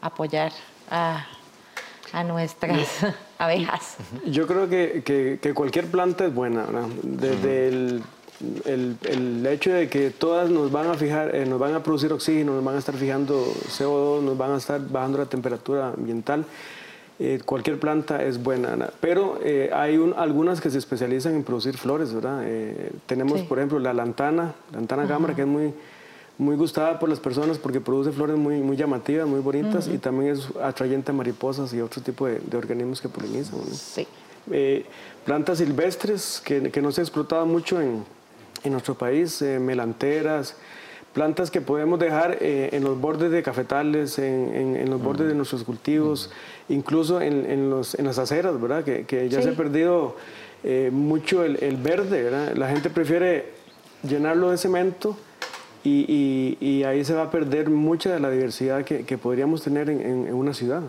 apoyar 0.00 0.52
a 0.90 1.26
a 2.14 2.22
nuestras 2.22 2.86
abejas. 3.44 3.96
Yo 4.26 4.46
creo 4.46 4.68
que, 4.68 5.38
que, 5.40 5.54
cualquier 5.54 5.86
planta 5.86 6.26
es 6.26 6.34
buena, 6.34 6.64
¿verdad? 6.64 6.88
Desde 7.02 7.68
el, 7.68 8.02
el, 8.64 8.96
el, 9.04 9.46
hecho 9.46 9.72
de 9.72 9.88
que 9.88 10.10
todas 10.10 10.50
nos 10.50 10.72
van 10.72 10.88
a 10.88 10.94
fijar, 10.94 11.34
eh, 11.34 11.46
nos 11.46 11.58
van 11.58 11.74
a 11.74 11.82
producir 11.82 12.12
oxígeno, 12.12 12.54
nos 12.54 12.64
van 12.64 12.76
a 12.76 12.78
estar 12.78 12.94
fijando 12.94 13.44
CO2, 13.68 14.22
nos 14.22 14.36
van 14.36 14.52
a 14.52 14.56
estar 14.56 14.80
bajando 14.88 15.18
la 15.18 15.26
temperatura 15.26 15.88
ambiental. 15.88 16.44
Eh, 17.20 17.40
cualquier 17.44 17.78
planta 17.78 18.24
es 18.24 18.42
buena, 18.42 18.90
pero 19.00 19.38
eh, 19.44 19.70
hay 19.72 19.98
un, 19.98 20.14
algunas 20.16 20.60
que 20.60 20.68
se 20.68 20.78
especializan 20.78 21.34
en 21.36 21.44
producir 21.44 21.76
flores, 21.76 22.12
¿verdad? 22.12 22.44
tenemos, 23.06 23.40
por 23.42 23.58
ejemplo, 23.58 23.78
la 23.78 23.92
lantana, 23.92 24.52
lantana 24.72 25.04
uh 25.04 25.34
que 25.34 25.42
es 25.42 25.46
muy, 25.46 25.72
muy 26.36 26.56
gustada 26.56 26.98
por 26.98 27.08
las 27.08 27.20
personas 27.20 27.58
porque 27.58 27.80
produce 27.80 28.10
flores 28.10 28.36
muy, 28.36 28.56
muy 28.60 28.76
llamativas, 28.76 29.26
muy 29.26 29.40
bonitas 29.40 29.88
y 29.88 29.98
también 29.98 30.32
es 30.32 30.48
atrayente 30.62 31.12
a 31.12 31.14
mariposas 31.14 31.72
y 31.72 31.80
otro 31.80 32.02
tipo 32.02 32.26
de, 32.26 32.40
organismos 32.56 33.00
que 33.00 33.08
polinizan. 33.08 33.60
Sí. 33.72 34.06
Eh, 34.50 34.84
plantas 35.24 35.58
silvestres 35.58 36.42
que, 36.44 36.70
que, 36.70 36.82
no 36.82 36.92
se 36.92 37.00
ha 37.00 37.04
explotado 37.04 37.46
mucho 37.46 37.80
en, 37.80 38.04
en 38.64 38.72
nuestro 38.72 38.94
país, 38.94 39.40
eh, 39.42 39.58
melanteras, 39.58 40.56
plantas 41.14 41.50
que 41.50 41.60
podemos 41.60 41.98
dejar 41.98 42.38
eh, 42.40 42.70
en 42.72 42.82
los 42.82 43.00
bordes 43.00 43.30
de 43.30 43.42
cafetales, 43.42 44.18
en, 44.18 44.76
en, 44.76 44.90
los 44.90 45.00
bordes 45.00 45.28
de 45.28 45.34
nuestros 45.34 45.62
cultivos, 45.62 46.30
incluso 46.68 47.20
en, 47.20 47.70
los, 47.70 47.94
en, 47.94 48.04
las 48.04 48.18
aceras, 48.18 48.60
¿verdad? 48.60 48.84
Que, 48.84 49.06
que 49.06 49.28
ya 49.28 49.40
se 49.40 49.50
ha 49.50 49.52
perdido 49.54 50.16
eh, 50.64 50.90
mucho 50.92 51.44
el, 51.44 51.62
el 51.62 51.76
verde, 51.76 52.24
¿verdad? 52.24 52.54
La 52.56 52.68
gente 52.68 52.90
prefiere 52.90 53.52
llenarlo 54.02 54.50
de 54.50 54.58
cemento 54.58 55.16
y, 55.84 56.56
y- 56.60 56.66
y 56.66 56.84
ahí 56.84 57.04
se 57.04 57.14
va 57.14 57.24
a 57.24 57.30
perder 57.30 57.68
mucha 57.70 58.12
de 58.12 58.18
la 58.18 58.30
diversidad 58.30 58.84
que, 58.84 59.04
que 59.04 59.18
podríamos 59.18 59.62
tener 59.62 59.88
en, 59.90 60.00
en- 60.00 60.26
en 60.26 60.34
una 60.34 60.52
ciudad. 60.54 60.80
¿no? 60.80 60.88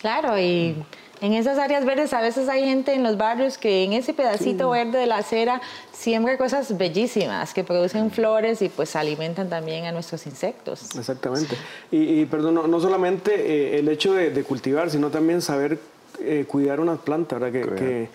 Claro, 0.00 0.36
y 0.38 0.74
en 1.20 1.32
esas 1.34 1.58
áreas 1.58 1.84
verdes 1.84 2.12
a 2.12 2.20
veces 2.20 2.48
hay 2.48 2.64
gente 2.64 2.92
en 2.92 3.04
los 3.04 3.16
barrios 3.16 3.56
que 3.56 3.84
en 3.84 3.92
ese 3.92 4.12
pedacito 4.12 4.70
verde 4.70 4.98
de 4.98 5.06
la 5.06 5.18
acera 5.18 5.60
siembra 5.92 6.36
cosas 6.36 6.76
bellísimas 6.76 7.54
que 7.54 7.62
producen 7.62 8.10
flores 8.10 8.60
y 8.62 8.68
pues 8.68 8.96
alimentan 8.96 9.48
también 9.48 9.84
a 9.84 9.92
nuestros 9.92 10.26
insectos. 10.26 10.96
Exactamente. 10.96 11.54
Y, 11.92 12.20
y, 12.22 12.26
perdón, 12.26 12.54
no, 12.54 12.66
no 12.66 12.80
solamente 12.80 13.32
eh, 13.36 13.78
el 13.78 13.88
hecho 13.88 14.12
de, 14.14 14.30
de 14.30 14.42
cultivar, 14.42 14.90
sino 14.90 15.10
también 15.10 15.40
saber 15.40 15.78
eh, 16.18 16.44
cuidar 16.48 16.80
una 16.80 16.96
planta, 16.96 17.38
¿verdad? 17.38 17.52
Que, 17.52 17.74
que, 17.76 18.08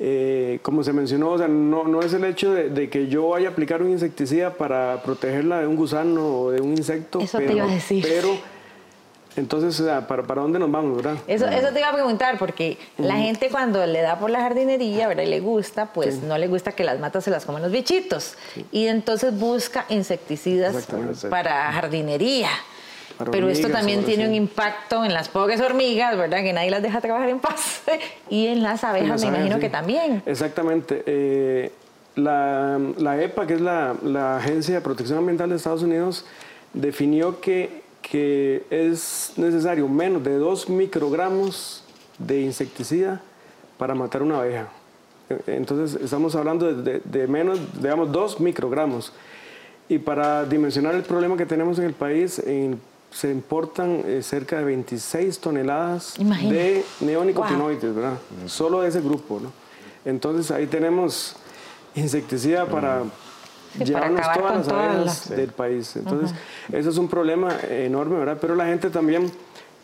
eh, 0.00 0.60
como 0.62 0.84
se 0.84 0.92
mencionó, 0.92 1.30
o 1.30 1.38
sea, 1.38 1.48
no, 1.48 1.84
no 1.84 2.00
es 2.00 2.12
el 2.12 2.24
hecho 2.24 2.52
de, 2.52 2.68
de 2.68 2.88
que 2.88 3.08
yo 3.08 3.28
vaya 3.28 3.48
a 3.48 3.52
aplicar 3.52 3.82
un 3.82 3.90
insecticida 3.90 4.54
para 4.54 5.02
protegerla 5.02 5.60
de 5.60 5.66
un 5.66 5.76
gusano 5.76 6.24
o 6.24 6.50
de 6.50 6.60
un 6.60 6.70
insecto. 6.70 7.20
Eso 7.20 7.38
te 7.38 7.52
iba 7.52 7.64
a 7.64 7.68
decir. 7.68 8.04
Pero, 8.06 8.28
entonces, 9.36 9.78
o 9.80 9.84
sea, 9.84 10.06
¿para, 10.06 10.22
¿para 10.22 10.42
dónde 10.42 10.58
nos 10.58 10.70
vamos, 10.70 10.96
verdad? 10.96 11.16
Eso, 11.26 11.46
eso 11.46 11.68
te 11.72 11.80
iba 11.80 11.88
a 11.88 11.92
preguntar, 11.92 12.38
porque 12.38 12.78
la 12.96 13.16
gente 13.16 13.48
cuando 13.50 13.84
le 13.86 14.00
da 14.00 14.18
por 14.18 14.30
la 14.30 14.40
jardinería, 14.40 15.08
¿verdad? 15.08 15.24
Y 15.24 15.28
le 15.28 15.40
gusta, 15.40 15.86
pues 15.92 16.22
no 16.22 16.38
le 16.38 16.48
gusta 16.48 16.72
que 16.72 16.84
las 16.84 16.98
matas 17.00 17.24
se 17.24 17.30
las 17.30 17.44
coman 17.44 17.62
los 17.62 17.72
bichitos. 17.72 18.36
Y 18.72 18.86
entonces 18.86 19.38
busca 19.38 19.84
insecticidas 19.88 20.88
para 21.28 21.72
jardinería. 21.72 22.50
Pero 23.30 23.48
esto 23.48 23.68
también 23.68 24.04
tiene 24.04 24.24
sí. 24.24 24.28
un 24.28 24.34
impacto 24.34 25.04
en 25.04 25.12
las 25.12 25.28
pobres 25.28 25.60
hormigas, 25.60 26.16
¿verdad? 26.16 26.38
Que 26.42 26.52
nadie 26.52 26.70
las 26.70 26.82
deja 26.82 27.00
trabajar 27.00 27.28
en 27.28 27.40
paz. 27.40 27.82
y 28.30 28.46
en 28.46 28.62
las 28.62 28.84
abejas, 28.84 29.08
Las 29.08 29.20
me 29.22 29.28
abejas, 29.28 29.38
imagino 29.46 29.56
sí. 29.56 29.60
que 29.60 29.70
también. 29.70 30.22
Exactamente. 30.26 31.02
Eh, 31.06 31.72
la, 32.16 32.78
la 32.98 33.22
EPA, 33.22 33.46
que 33.46 33.54
es 33.54 33.60
la, 33.60 33.94
la 34.02 34.36
Agencia 34.38 34.74
de 34.76 34.80
Protección 34.80 35.18
Ambiental 35.18 35.50
de 35.50 35.56
Estados 35.56 35.82
Unidos, 35.82 36.24
definió 36.72 37.40
que, 37.40 37.82
que 38.02 38.64
es 38.70 39.32
necesario 39.36 39.88
menos 39.88 40.22
de 40.24 40.36
2 40.36 40.68
microgramos 40.68 41.82
de 42.18 42.40
insecticida 42.40 43.20
para 43.78 43.94
matar 43.94 44.22
una 44.22 44.38
abeja. 44.40 44.68
Eh, 45.30 45.38
Entonces, 45.48 46.00
estamos 46.02 46.34
hablando 46.34 46.72
de, 46.72 46.82
de- 46.82 47.00
de 47.04 47.26
menos, 47.28 47.58
digamos, 47.80 48.10
2 48.12 48.40
microgramos. 48.40 49.12
Y 49.88 49.98
para 49.98 50.44
dimensionar 50.44 50.94
el 50.94 51.02
problema 51.02 51.36
que 51.36 51.46
tenemos 51.46 51.78
en 51.78 51.84
el 51.86 51.92
país, 51.94 52.38
en- 52.40 52.80
se 53.10 53.30
importan 53.30 54.02
eh, 54.04 54.22
cerca 54.22 54.58
de 54.58 54.64
26 54.64 55.38
toneladas 55.38 56.18
Imagínate. 56.18 56.54
de 56.56 56.84
neonicotinoides, 57.00 57.94
¿verdad? 57.94 58.18
Solo 58.46 58.82
de 58.82 58.88
ese 58.88 59.00
grupo, 59.00 59.40
¿no? 59.40 59.50
Entonces 60.04 60.50
ahí 60.50 60.66
tenemos 60.66 61.36
insecticida 61.94 62.66
para 62.66 63.02
Sí, 63.72 63.78
para 63.92 64.08
llevarnos 64.08 64.20
acabar 64.20 64.38
todas 64.38 64.56
las 64.56 64.66
todas 64.68 64.84
abejas 64.88 65.06
las- 65.06 65.36
del 65.36 65.50
país. 65.52 65.96
Entonces, 65.96 66.34
eso 66.72 66.90
es 66.90 66.96
un 66.96 67.08
problema 67.08 67.54
enorme, 67.68 68.18
¿verdad? 68.18 68.38
Pero 68.40 68.54
la 68.54 68.64
gente 68.66 68.88
también 68.88 69.30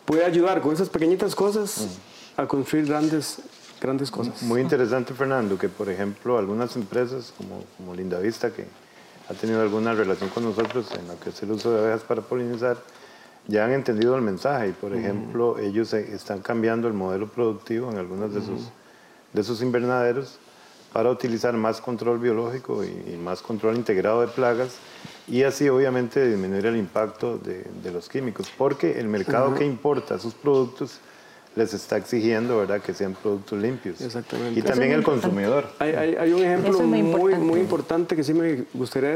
puede 0.05 0.25
ayudar 0.25 0.59
con 0.61 0.73
esas 0.73 0.89
pequeñitas 0.89 1.35
cosas 1.35 1.87
a 2.35 2.47
construir 2.47 2.87
grandes, 2.87 3.39
grandes 3.79 4.09
cosas. 4.09 4.41
Muy 4.41 4.61
interesante, 4.61 5.13
Fernando, 5.13 5.57
que 5.57 5.69
por 5.69 5.89
ejemplo 5.89 6.37
algunas 6.39 6.75
empresas 6.75 7.31
como, 7.37 7.63
como 7.77 7.93
Lindavista, 7.95 8.49
que 8.51 8.65
ha 9.29 9.33
tenido 9.35 9.61
alguna 9.61 9.93
relación 9.93 10.29
con 10.31 10.43
nosotros 10.43 10.87
en 10.99 11.07
lo 11.07 11.19
que 11.19 11.29
es 11.29 11.43
el 11.43 11.51
uso 11.51 11.71
de 11.71 11.79
abejas 11.79 12.01
para 12.01 12.21
polinizar, 12.21 12.77
ya 13.47 13.65
han 13.65 13.71
entendido 13.73 14.15
el 14.15 14.21
mensaje 14.21 14.69
y 14.69 14.71
por 14.71 14.93
ejemplo 14.95 15.57
ellos 15.59 15.93
están 15.93 16.39
cambiando 16.41 16.87
el 16.87 16.93
modelo 16.93 17.27
productivo 17.27 17.91
en 17.91 17.97
algunos 17.97 18.33
de 18.33 18.41
sus, 18.41 18.69
de 19.33 19.43
sus 19.43 19.61
invernaderos 19.61 20.37
para 20.93 21.09
utilizar 21.11 21.53
más 21.53 21.81
control 21.81 22.19
biológico 22.19 22.83
y, 22.83 22.87
y 23.13 23.17
más 23.21 23.41
control 23.41 23.75
integrado 23.75 24.21
de 24.21 24.27
plagas 24.27 24.77
y 25.27 25.43
así 25.43 25.67
obviamente 25.69 26.25
disminuir 26.27 26.65
el 26.67 26.77
impacto 26.77 27.37
de, 27.37 27.65
de 27.83 27.91
los 27.91 28.07
químicos, 28.09 28.47
porque 28.57 28.99
el 28.99 29.07
mercado 29.07 29.53
que 29.55 29.65
importa 29.65 30.17
sus 30.19 30.33
productos 30.33 30.99
les 31.55 31.73
está 31.73 31.97
exigiendo 31.97 32.57
¿verdad? 32.59 32.81
que 32.81 32.93
sean 32.93 33.13
productos 33.15 33.59
limpios. 33.61 34.01
Exactamente. 34.01 34.59
Y 34.59 34.63
también 34.63 34.91
Eso 34.91 34.95
el 34.99 35.01
es 35.01 35.07
muy 35.07 35.21
consumidor. 35.21 35.65
Hay, 35.79 35.93
hay- 35.93 36.15
hay 36.15 36.33
un 36.33 36.43
ejemplo 36.43 36.71
es 36.71 36.77
muy 36.81 37.01
muy, 37.01 37.11
importante. 37.11 37.45
muy 37.45 37.59
importante 37.59 38.15
que 38.15 38.23
sí 38.23 38.33
me 38.33 38.65
gustaría 38.73 39.15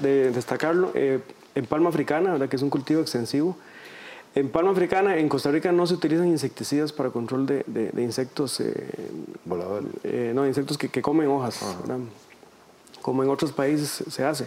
de- 0.00 0.30
destacarlo. 0.30 0.90
eh, 0.94 1.20
en 1.54 1.66
palma 1.66 1.88
africana, 1.88 2.32
¿verdad? 2.32 2.48
que 2.48 2.56
es 2.56 2.62
un 2.62 2.70
cultivo 2.70 3.00
extensivo. 3.00 3.56
En 4.34 4.48
palma 4.48 4.72
africana, 4.72 5.16
en 5.16 5.28
Costa 5.28 5.50
Rica, 5.52 5.70
no 5.70 5.86
se 5.86 5.94
utilizan 5.94 6.26
insecticidas 6.26 6.92
para 6.92 7.10
control 7.10 7.46
de, 7.46 7.64
de- 7.68 7.90
de 7.90 8.02
insectos, 8.02 8.58
eh, 8.60 8.74
Voladores. 9.44 9.88
eh, 10.02 10.32
no, 10.34 10.44
insectos 10.46 10.76
que, 10.76 10.88
que 10.88 11.00
comen 11.02 11.28
hojas, 11.28 11.60
como 13.00 13.22
en 13.22 13.28
otros 13.30 13.52
países 13.52 14.02
se 14.10 14.24
hace. 14.24 14.46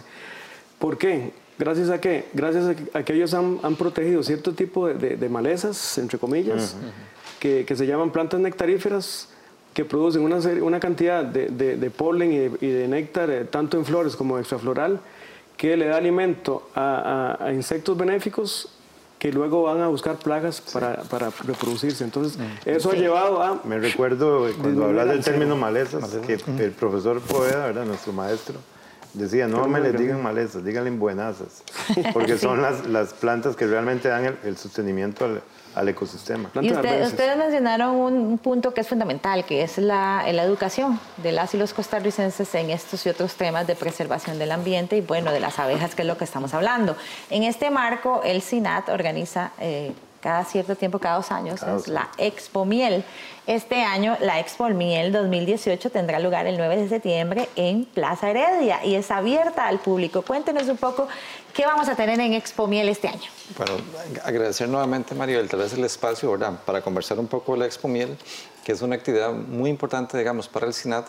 ¿Por 0.78 0.98
qué? 0.98 1.32
Gracias 1.58 1.88
a 1.90 2.00
que, 2.00 2.26
gracias 2.34 2.76
a 2.92 3.02
que, 3.02 3.12
ellos 3.14 3.32
han, 3.34 3.58
han 3.62 3.76
protegido 3.76 4.22
cierto 4.22 4.52
tipo 4.52 4.88
de, 4.88 5.16
de- 5.16 5.28
malezas, 5.28 5.96
entre 5.98 6.18
comillas, 6.18 6.76
que, 7.40 7.64
que 7.64 7.74
se 7.74 7.86
llaman 7.86 8.10
plantas 8.12 8.40
nectaríferas, 8.40 9.28
que 9.74 9.84
producen 9.84 10.22
una, 10.22 10.36
una 10.62 10.80
cantidad 10.80 11.24
de, 11.24 11.90
polen 11.96 12.32
y 12.32 12.38
de, 12.38 12.84
y 12.84 12.88
néctar, 12.88 13.30
eh, 13.30 13.44
tanto 13.44 13.76
en 13.78 13.84
flores 13.84 14.16
como 14.16 14.38
extrafloral, 14.38 15.00
que 15.58 15.76
le 15.76 15.86
da 15.88 15.98
alimento 15.98 16.70
a, 16.74 17.36
a- 17.40 17.44
a 17.48 17.52
insectos 17.52 17.96
benéficos 17.98 18.68
que 19.18 19.32
luego 19.32 19.64
van 19.64 19.80
a 19.80 19.88
buscar 19.88 20.16
plagas 20.16 20.60
para, 20.72 21.02
para 21.02 21.30
reproducirse. 21.44 22.04
Entonces, 22.04 22.38
eso 22.64 22.92
ha 22.92 22.94
llevado 22.94 23.42
a... 23.42 23.60
Me 23.64 23.78
recuerdo 23.80 24.46
cuando 24.60 24.84
hablas 24.84 25.06
la 25.08 25.12
del 25.14 25.24
término 25.24 25.54
ansiedad. 25.54 25.60
malezas, 26.00 26.16
que 26.56 26.64
el 26.64 26.70
profesor 26.70 27.20
Poveda, 27.20 27.66
¿verdad? 27.66 27.84
nuestro 27.84 28.12
maestro, 28.12 28.54
decía, 29.14 29.48
no 29.48 29.66
me 29.66 29.80
les 29.80 29.98
digan 29.98 30.22
malezas, 30.22 30.64
díganle 30.64 30.90
buenazas, 30.92 31.64
porque 32.12 32.38
son 32.38 32.62
las, 32.62 32.86
las 32.86 33.12
plantas 33.12 33.56
que 33.56 33.66
realmente 33.66 34.06
dan 34.08 34.24
el, 34.26 34.36
el 34.44 34.56
sostenimiento 34.56 35.24
al, 35.24 35.42
al 35.78 35.88
ecosistema. 35.88 36.50
Y 36.60 36.70
usted- 36.72 37.06
ustedes 37.06 37.36
mencionaron 37.36 37.94
un, 37.94 38.14
un 38.14 38.38
punto 38.38 38.74
que 38.74 38.80
es 38.80 38.88
fundamental, 38.88 39.44
que 39.44 39.62
es 39.62 39.78
la, 39.78 40.24
la 40.32 40.42
educación 40.42 40.98
de 41.18 41.32
las 41.32 41.54
y 41.54 41.56
los 41.58 41.72
costarricenses 41.72 42.54
en 42.54 42.70
estos 42.70 43.04
y 43.06 43.08
otros 43.08 43.34
temas 43.34 43.66
de 43.66 43.74
preservación 43.76 44.38
del 44.38 44.52
ambiente 44.52 44.96
y 44.96 45.00
bueno, 45.00 45.32
de 45.32 45.40
las 45.40 45.58
abejas, 45.58 45.94
que 45.94 46.02
es 46.02 46.08
lo 46.08 46.16
que 46.18 46.24
estamos 46.24 46.54
hablando. 46.54 46.96
En 47.30 47.42
este 47.44 47.70
marco, 47.70 48.20
el 48.24 48.42
SINAT 48.42 48.88
organiza 48.88 49.52
eh, 49.60 49.92
cada 50.28 50.44
cierto 50.44 50.76
tiempo, 50.76 50.98
cada 50.98 51.16
dos 51.16 51.30
años, 51.30 51.58
Cada 51.58 51.78
es 51.78 51.86
dos 51.86 51.88
la 51.88 52.10
Expo 52.18 52.66
Miel. 52.66 53.02
Este 53.46 53.80
año, 53.80 54.18
la 54.20 54.38
Expo 54.38 54.68
Miel 54.68 55.10
2018 55.10 55.88
tendrá 55.88 56.18
lugar 56.18 56.46
el 56.46 56.58
9 56.58 56.76
de 56.76 56.86
septiembre 56.86 57.48
en 57.56 57.86
Plaza 57.86 58.28
Heredia 58.28 58.84
y 58.84 58.94
es 58.94 59.10
abierta 59.10 59.66
al 59.66 59.78
público. 59.78 60.20
Cuéntenos 60.20 60.68
un 60.68 60.76
poco 60.76 61.08
qué 61.54 61.64
vamos 61.64 61.88
a 61.88 61.96
tener 61.96 62.20
en 62.20 62.34
Expo 62.34 62.66
Miel 62.66 62.90
este 62.90 63.08
año. 63.08 63.22
Bueno, 63.56 63.72
agradecer 64.22 64.68
nuevamente, 64.68 65.14
Mario, 65.14 65.40
el 65.40 65.48
vez 65.48 65.72
el 65.72 65.84
espacio, 65.84 66.30
¿verdad? 66.30 66.60
Para 66.66 66.82
conversar 66.82 67.18
un 67.18 67.26
poco 67.26 67.54
de 67.54 67.60
la 67.60 67.64
Expo 67.64 67.88
Miel, 67.88 68.18
que 68.64 68.72
es 68.72 68.82
una 68.82 68.96
actividad 68.96 69.32
muy 69.32 69.70
importante, 69.70 70.18
digamos, 70.18 70.46
para 70.46 70.66
el 70.66 70.74
SINAT. 70.74 71.06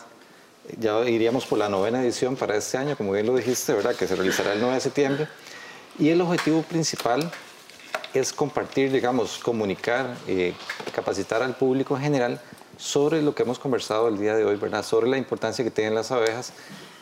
Ya 0.78 0.98
iríamos 1.00 1.44
por 1.44 1.58
la 1.58 1.68
novena 1.68 2.02
edición 2.02 2.36
para 2.36 2.56
este 2.56 2.78
año, 2.78 2.96
como 2.96 3.12
bien 3.12 3.26
lo 3.26 3.36
dijiste, 3.36 3.74
¿verdad? 3.74 3.94
Que 3.94 4.06
se 4.06 4.16
realizará 4.16 4.54
el 4.54 4.60
9 4.60 4.76
de 4.76 4.80
septiembre. 4.80 5.28
Y 5.98 6.08
el 6.08 6.22
objetivo 6.22 6.62
principal 6.62 7.30
es 8.14 8.32
compartir, 8.32 8.92
digamos, 8.92 9.38
comunicar, 9.38 10.16
eh, 10.26 10.54
capacitar 10.94 11.42
al 11.42 11.56
público 11.56 11.96
en 11.96 12.02
general 12.02 12.40
sobre 12.76 13.22
lo 13.22 13.34
que 13.34 13.42
hemos 13.42 13.58
conversado 13.58 14.08
el 14.08 14.18
día 14.18 14.34
de 14.34 14.44
hoy, 14.44 14.56
¿verdad? 14.56 14.84
Sobre 14.84 15.08
la 15.08 15.18
importancia 15.18 15.64
que 15.64 15.70
tienen 15.70 15.94
las 15.94 16.10
abejas 16.10 16.52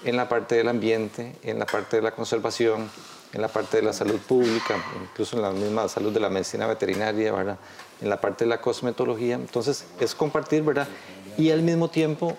en 0.05 0.17
la 0.17 0.29
parte 0.29 0.57
del 0.57 0.69
ambiente, 0.69 1.35
en 1.43 1.59
la 1.59 1.67
parte 1.67 1.97
de 1.97 2.03
la 2.03 2.11
conservación, 2.11 2.91
en 3.33 3.43
la 3.43 3.49
parte 3.49 3.79
de 3.79 3.83
la 3.83 3.93
salud 3.93 4.19
pública, 4.19 4.83
incluso 5.03 5.37
en 5.37 5.43
la 5.43 5.51
misma 5.51 5.89
salud 5.89 6.13
de 6.13 6.21
la 6.21 6.31
medicina 6.31 6.67
veterinaria, 6.67 7.33
¿verdad? 7.33 7.59
En 8.01 8.09
la 8.09 8.21
parte 8.21 8.45
de 8.45 8.51
la 8.51 8.61
cosmetología. 8.61 9.35
Entonces, 9.35 9.85
es 10.01 10.15
compartir, 10.15 10.63
¿verdad? 10.63 10.89
Y 11.37 11.51
al 11.51 11.63
mismo 11.63 11.89
tiempo 11.89 12.37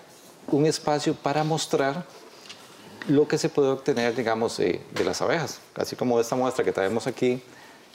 un 0.48 0.66
espacio 0.66 1.14
para 1.14 1.44
mostrar 1.44 2.04
lo 3.08 3.26
que 3.26 3.38
se 3.38 3.48
puede 3.48 3.68
obtener, 3.68 4.14
digamos, 4.14 4.58
eh, 4.60 4.80
de 4.92 5.04
las 5.04 5.22
abejas. 5.22 5.60
Así 5.74 5.96
como 5.96 6.20
esta 6.20 6.36
muestra 6.36 6.64
que 6.64 6.72
traemos 6.72 7.06
aquí 7.06 7.42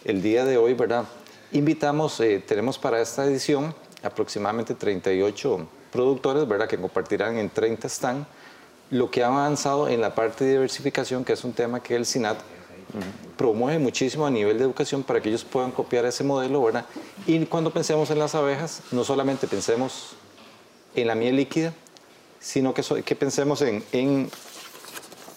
el 0.06 0.22
día 0.22 0.46
de 0.46 0.58
hoy, 0.58 0.74
¿verdad? 0.74 1.06
Invitamos, 1.52 2.20
eh, 2.20 2.44
tenemos 2.46 2.78
para 2.78 3.02
esta 3.02 3.26
edición 3.26 3.74
aproximadamente 4.04 4.76
38 4.76 5.68
productores, 5.92 6.48
¿verdad? 6.48 6.68
Que 6.68 6.78
compartirán 6.78 7.38
en 7.38 7.50
30 7.50 7.88
stand 7.88 8.26
lo 8.92 9.10
que 9.10 9.24
ha 9.24 9.28
avanzado 9.28 9.88
en 9.88 10.00
la 10.02 10.14
parte 10.14 10.46
de 10.46 10.52
diversificación, 10.52 11.26
que 11.26 11.34
es 11.34 11.44
un 11.44 11.54
tema 11.54 11.82
que 11.82 11.96
el 11.96 12.06
SINAT 12.06 12.38
promueve 13.36 13.80
muchísimo 13.80 14.26
a 14.28 14.30
nivel 14.30 14.58
de 14.60 14.64
educación 14.64 15.02
para 15.04 15.20
que 15.22 15.30
ellos 15.30 15.44
puedan 15.44 15.72
copiar 15.72 16.06
ese 16.06 16.24
modelo, 16.24 16.62
¿verdad? 16.64 16.86
Y 17.26 17.44
cuando 17.48 17.72
pensemos 17.72 18.10
en 18.12 18.20
las 18.20 18.36
abejas, 18.36 18.82
no 18.92 19.04
solamente 19.04 19.48
pensemos 19.48 20.12
en 20.96 21.08
la 21.08 21.16
miel 21.16 21.36
líquida, 21.36 21.74
sino 22.40 22.74
que, 22.74 22.84
so- 22.84 23.04
que 23.04 23.16
pensemos 23.16 23.62
en, 23.64 23.84
en, 23.92 24.30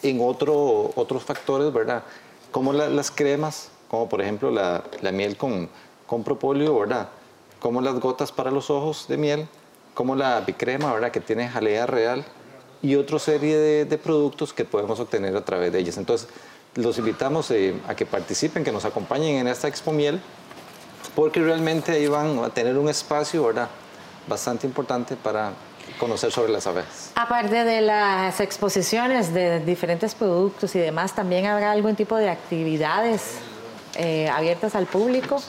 en 0.03 0.21
otro, 0.21 0.93
otros 0.95 1.23
factores, 1.25 1.73
¿verdad? 1.73 2.05
Como 2.53 2.73
la- 2.75 2.89
las 2.91 3.11
cremas, 3.11 3.71
como 3.89 4.09
por 4.09 4.20
ejemplo 4.20 4.51
la, 4.51 4.84
la 5.01 5.12
miel 5.12 5.36
con, 5.36 5.68
con 6.07 6.24
propóleo, 6.24 6.78
¿verdad? 6.78 7.09
Como 7.61 7.80
las 7.80 7.99
gotas 7.99 8.32
para 8.32 8.51
los 8.51 8.70
ojos 8.70 9.07
de 9.09 9.16
miel, 9.16 9.49
como 9.95 10.14
la 10.14 10.41
bicrema, 10.41 10.93
¿verdad? 10.93 11.11
Que 11.11 11.20
tiene 11.20 11.49
jalea 11.49 11.86
real, 11.86 12.24
y 12.82 12.95
otra 12.95 13.18
serie 13.18 13.57
de, 13.57 13.84
de 13.84 13.99
productos 13.99 14.53
que 14.53 14.64
podemos 14.64 15.01
obtener 15.01 15.36
a 15.36 15.45
través 15.45 15.72
de 15.72 15.80
ellas. 15.80 15.97
Entonces, 15.97 16.28
los 16.74 16.99
invitamos 16.99 17.51
eh, 17.51 17.74
a 17.89 17.95
que 17.97 18.07
participen, 18.07 18.62
que 18.62 18.70
nos 18.70 18.84
acompañen 18.84 19.36
en 19.36 19.49
esta 19.49 19.66
Expo 19.66 19.93
Miel, 19.93 20.20
porque 21.16 21.41
realmente 21.41 21.93
ahí 21.93 22.07
van 22.07 22.39
a 22.45 22.51
tener 22.51 22.78
un 22.78 22.89
espacio 22.89 23.45
¿verdad? 23.45 23.68
bastante 24.28 24.66
importante 24.66 25.16
para 25.16 25.53
conocer 25.99 26.30
sobre 26.30 26.53
las 26.53 26.66
abejas. 26.66 27.11
Aparte 27.16 27.64
de 27.64 27.80
las 27.80 28.41
exposiciones 28.41 29.34
de 29.34 29.61
diferentes 29.61 30.14
productos 30.14 30.74
y 30.76 30.78
demás, 30.78 31.14
¿también 31.14 31.47
habrá 31.47 31.72
algún 31.72 31.97
tipo 31.97 32.16
de 32.16 32.30
actividades 32.30 33.39
eh, 33.99 34.28
abiertas 34.28 34.74
al 34.76 34.86
público? 34.86 35.40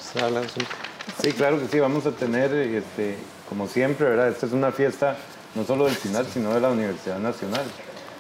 Sí, 1.22 1.32
claro 1.34 1.60
que 1.60 1.68
sí, 1.68 1.80
vamos 1.80 2.06
a 2.06 2.12
tener, 2.12 2.52
este, 2.54 3.16
como 3.48 3.68
siempre, 3.68 4.10
¿verdad? 4.10 4.30
Esta 4.30 4.48
es 4.48 4.52
una 4.52 4.72
fiesta 4.72 5.18
no 5.56 5.64
solo 5.64 5.86
del 5.86 5.96
CINAR, 5.96 6.26
sino 6.26 6.54
de 6.54 6.60
la 6.60 6.70
Universidad 6.70 7.20
Nacional. 7.20 7.66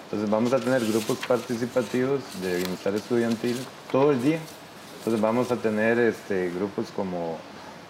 Entonces 0.06 0.30
vamos 0.30 0.54
a 0.54 0.60
tener 0.60 0.86
grupos 0.86 1.18
participativos 1.28 2.22
de 2.42 2.58
bienestar 2.58 2.94
estudiantil 2.96 3.58
todo 3.92 4.12
el 4.12 4.22
día. 4.22 4.40
Entonces 5.00 5.20
vamos 5.22 5.52
a 5.52 5.56
tener 5.56 5.98
este, 5.98 6.52
grupos 6.52 6.88
como 6.96 7.38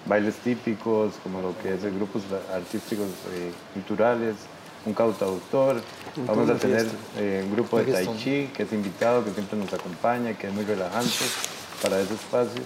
bailes 0.05 0.35
típicos, 0.35 1.13
como 1.23 1.41
lo 1.41 1.57
que 1.61 1.73
es 1.73 1.83
el 1.83 1.93
grupos 1.95 2.23
artísticos 2.53 3.07
eh, 3.33 3.51
culturales, 3.73 4.35
un 4.85 4.93
cautautor, 4.93 5.81
vamos 6.25 6.49
a 6.49 6.55
tener 6.55 6.87
eh, 7.17 7.41
un 7.43 7.53
grupo 7.53 7.79
de 7.79 7.91
tai 7.91 8.07
chi 8.17 8.49
que 8.55 8.63
es 8.63 8.71
invitado, 8.71 9.25
que 9.25 9.31
siempre 9.31 9.59
nos 9.59 9.73
acompaña, 9.73 10.37
que 10.37 10.47
es 10.47 10.53
muy 10.53 10.63
relajante 10.63 11.25
para 11.81 11.99
ese 11.99 12.13
espacio. 12.13 12.61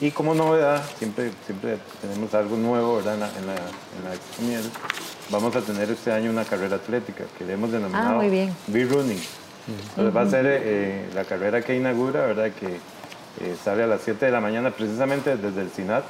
Y 0.00 0.10
como 0.10 0.34
novedad, 0.34 0.84
siempre, 0.98 1.30
siempre 1.46 1.78
tenemos 2.02 2.34
algo 2.34 2.56
nuevo 2.56 2.96
¿verdad? 2.96 3.14
en 3.14 3.20
la, 3.20 3.28
en 3.28 3.46
la, 3.46 3.54
en 3.54 4.62
la 4.62 4.70
Vamos 5.30 5.56
a 5.56 5.60
tener 5.60 5.90
este 5.90 6.12
año 6.12 6.30
una 6.30 6.44
carrera 6.44 6.76
atlética 6.76 7.24
que 7.36 7.44
le 7.44 7.54
hemos 7.54 7.72
denominado 7.72 8.20
ah, 8.20 8.52
B-Running. 8.68 9.20
Entonces 9.88 10.16
va 10.16 10.20
a 10.20 10.30
ser 10.30 10.44
eh, 10.46 11.08
la 11.14 11.24
carrera 11.24 11.62
que 11.62 11.74
inaugura, 11.74 12.26
¿verdad? 12.26 12.52
que 12.52 12.78
sale 13.62 13.82
a 13.82 13.86
las 13.86 14.02
7 14.02 14.26
de 14.26 14.32
la 14.32 14.40
mañana 14.40 14.70
precisamente 14.70 15.36
desde 15.36 15.62
el 15.62 15.70
SINAT 15.70 16.04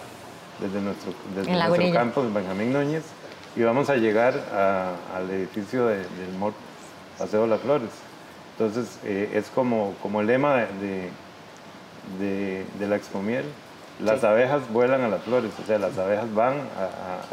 desde 0.60 0.80
nuestro, 0.80 1.12
desde 1.34 1.52
nuestro 1.52 1.92
campo 1.92 2.22
de 2.22 2.30
Benjamín 2.30 2.72
Núñez 2.72 3.02
y 3.54 3.62
vamos 3.62 3.90
a 3.90 3.96
llegar 3.96 4.34
al 5.14 5.30
edificio 5.30 5.86
del 5.86 6.06
Paseo 7.18 7.42
de 7.42 7.48
las 7.48 7.60
Flores. 7.60 7.90
Entonces 8.58 8.98
eh, 9.04 9.32
es 9.34 9.48
como, 9.48 9.94
como 10.02 10.20
el 10.20 10.26
lema 10.28 10.54
de, 10.54 10.66
de, 10.86 11.10
de 12.18 12.88
la 12.88 12.96
Expomiel. 12.96 13.44
Las 14.02 14.24
abejas 14.24 14.60
vuelan 14.70 15.00
a 15.02 15.08
las 15.08 15.22
flores, 15.22 15.50
o 15.62 15.66
sea, 15.66 15.78
las 15.78 15.96
abejas 15.96 16.32
van 16.34 16.54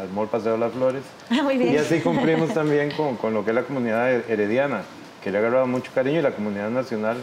al 0.00 0.08
Mall 0.14 0.28
Paseo 0.28 0.52
de 0.52 0.58
las 0.58 0.72
Flores. 0.72 1.02
Ah, 1.30 1.52
y 1.52 1.76
así 1.76 2.00
cumplimos 2.00 2.54
también 2.54 2.90
con, 2.92 3.16
con, 3.16 3.34
lo 3.34 3.44
que 3.44 3.50
es 3.50 3.54
la 3.54 3.64
comunidad 3.64 4.10
herediana, 4.30 4.82
que 5.22 5.30
le 5.30 5.36
ha 5.36 5.40
agarrado 5.40 5.66
mucho 5.66 5.92
cariño, 5.94 6.20
y 6.20 6.22
la 6.22 6.30
comunidad 6.30 6.70
nacional 6.70 7.18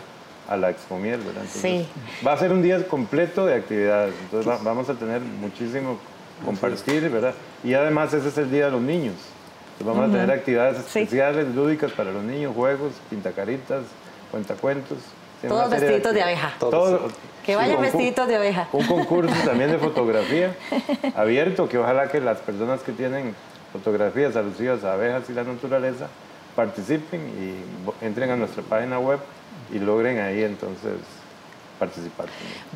a 0.47 0.58
la 0.58 0.70
Expomiel, 0.70 1.22
¿verdad? 1.22 1.41
sí. 1.47 1.88
Va 2.26 2.34
a 2.34 2.38
ser 2.38 2.52
un 2.52 2.62
día 2.62 2.88
completo 2.88 3.45
de 3.47 3.56
actividades, 3.56 4.14
entonces 4.22 4.64
vamos 4.64 4.89
a 4.89 4.93
tener 4.93 5.22
muchísimo 5.22 5.97
compartir, 6.45 7.10
¿verdad? 7.10 7.34
Y 7.64 7.74
además 7.74 8.14
ese 8.14 8.28
es 8.28 8.38
el 8.38 8.52
Día 8.52 8.66
de 8.66 8.72
los 8.72 8.82
Niños. 8.82 9.16
vamos 9.84 10.08
a 10.08 10.12
tener 10.12 10.30
actividades 10.30 10.78
especiales, 10.80 11.47
lúdicas 11.56 11.91
para 11.93 12.12
los 12.12 12.24
niños, 12.24 12.54
juegos, 12.56 12.93
pintacaritas, 13.10 13.84
cuentacuentos. 14.30 14.99
Todos 15.47 15.72
vestiditos 15.72 16.14
de, 16.14 16.22
abeja. 16.22 16.54
Que 17.52 17.56
vayan 17.56 17.82
vestiditos 17.82 18.28
de 18.28 18.36
abeja. 18.36 18.68
Un 18.72 18.86
concurso 18.86 19.36
también 19.45 19.72
de 19.72 19.78
fotografía 19.78 20.56
abierto, 21.16 21.68
que 21.68 21.78
ojalá 21.78 22.08
que 22.10 22.22
las 22.22 22.38
personas 22.39 22.82
que 22.82 22.91
tienen 22.91 23.36
fotografías 23.72 24.36
alusivas 24.36 24.84
a 24.84 24.93
abejas 24.93 25.30
y 25.30 25.34
la 25.34 25.43
naturaleza 25.43 26.08
participen 26.56 27.22
y 27.22 28.06
entren 28.06 28.32
a 28.32 28.36
nuestra 28.36 28.64
página 28.64 28.99
web 28.99 29.20
y 29.72 29.80
logren 29.80 30.20
ahí 30.20 30.43
entonces 30.43 30.93
participar. 31.80 32.28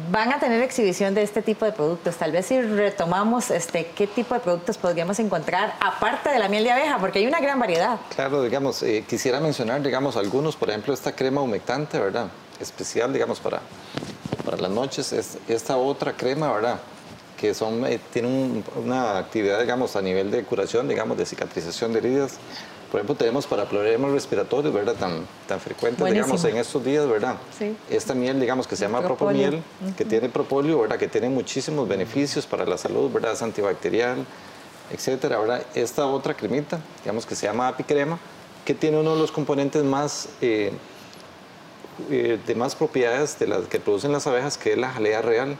Van 0.09 0.34
a 0.34 0.39
tener 0.39 0.61
exhibición 0.63 1.13
de 1.13 1.21
este 1.21 1.41
tipo 1.41 1.63
de 1.63 1.71
productos. 1.71 2.15
Tal 2.15 2.32
vez 2.32 2.47
si 2.47 2.59
retomamos 2.59 3.51
este, 3.51 3.88
qué 3.95 4.07
tipo 4.07 4.34
de 4.34 4.41
productos 4.41 4.78
podríamos 4.78 5.19
encontrar 5.19 5.76
aparte 5.80 6.30
de 6.32 6.39
la 6.39 6.49
miel 6.49 6.63
de 6.63 6.71
abeja, 6.71 6.97
porque 6.97 7.19
hay 7.19 7.28
una 7.28 7.39
gran 7.39 7.59
variedad. 7.59 7.99
Claro, 8.15 8.41
digamos, 8.41 8.82
eh, 8.82 9.05
quisiera 9.07 9.39
mencionar, 9.39 9.82
digamos, 9.84 10.17
algunos, 10.17 10.55
por 10.55 10.69
ejemplo, 10.69 10.93
esta 10.93 11.11
crema 11.11 11.41
humectante, 11.41 11.99
¿verdad? 11.99 12.28
Especial, 12.59 13.13
digamos, 13.13 13.39
para, 13.39 13.59
para 14.46 14.58
las 14.58 14.72
noches. 14.72 15.12
Es, 15.12 15.38
esta 15.48 15.78
otra 15.78 16.14
crema, 16.14 16.52
¿verdad? 16.54 16.80
Que 17.38 17.54
son, 17.54 17.86
eh, 17.86 18.00
tiene 18.14 18.64
una 18.76 19.18
actividad, 19.18 19.60
digamos, 19.60 19.96
a 19.96 20.02
nivel 20.02 20.32
de 20.32 20.43
curación, 20.43 20.88
digamos, 20.88 21.18
de 21.18 21.26
cicatrización 21.26 21.91
de 21.91 22.00
heridas 22.00 22.39
por 22.96 23.02
ejemplo, 23.02 23.16
tenemos 23.16 23.46
para 23.46 23.68
problemas 23.68 24.12
respiratorios, 24.12 24.74
¿verdad? 24.74 24.96
Tan, 24.96 25.28
tan 25.48 25.60
frecuentes, 25.60 26.06
digamos, 26.06 26.41
en 26.46 26.56
estos 26.56 26.82
días, 26.82 27.06
¿verdad? 27.06 27.36
Sí. 27.60 27.76
Esta 27.89 28.14
miel, 28.14 28.39
digamos, 28.39 28.68
que 28.68 28.78
se 28.78 28.86
llama 28.86 29.02
propomiel, 29.02 29.62
que 29.98 30.06
tiene 30.06 30.30
propóleo, 30.30 30.80
¿verdad? 30.80 30.98
Que 30.98 31.10
tiene 31.10 31.28
muchísimos 31.28 31.89
beneficios 31.89 32.46
para 32.46 32.66
la 32.66 32.78
salud, 32.78 33.12
¿verdad? 33.12 33.34
Es 33.34 33.41
antibacterial, 33.41 34.26
etcétera, 34.91 35.39
¿verdad? 35.39 35.66
Esta 35.74 36.06
otra 36.06 36.36
cremita, 36.36 36.80
digamos, 37.04 37.26
que 37.26 37.36
se 37.36 37.48
llama 37.48 37.68
apicrema, 37.68 38.18
que 38.64 38.74
tiene 38.74 38.98
uno 38.98 39.16
de 39.16 39.20
los 39.20 39.32
componentes 39.32 39.84
más... 39.84 40.30
Eh, 40.41 40.72
eh, 42.10 42.39
de 42.46 42.56
más 42.56 42.76
propiedades 42.76 43.38
de 43.39 43.48
las 43.48 43.68
que 43.68 43.80
producen 43.80 44.12
las 44.12 44.28
abejas, 44.28 44.58
que 44.58 44.74
es 44.74 44.78
la 44.78 44.89
jalea 44.91 45.22
real. 45.22 45.58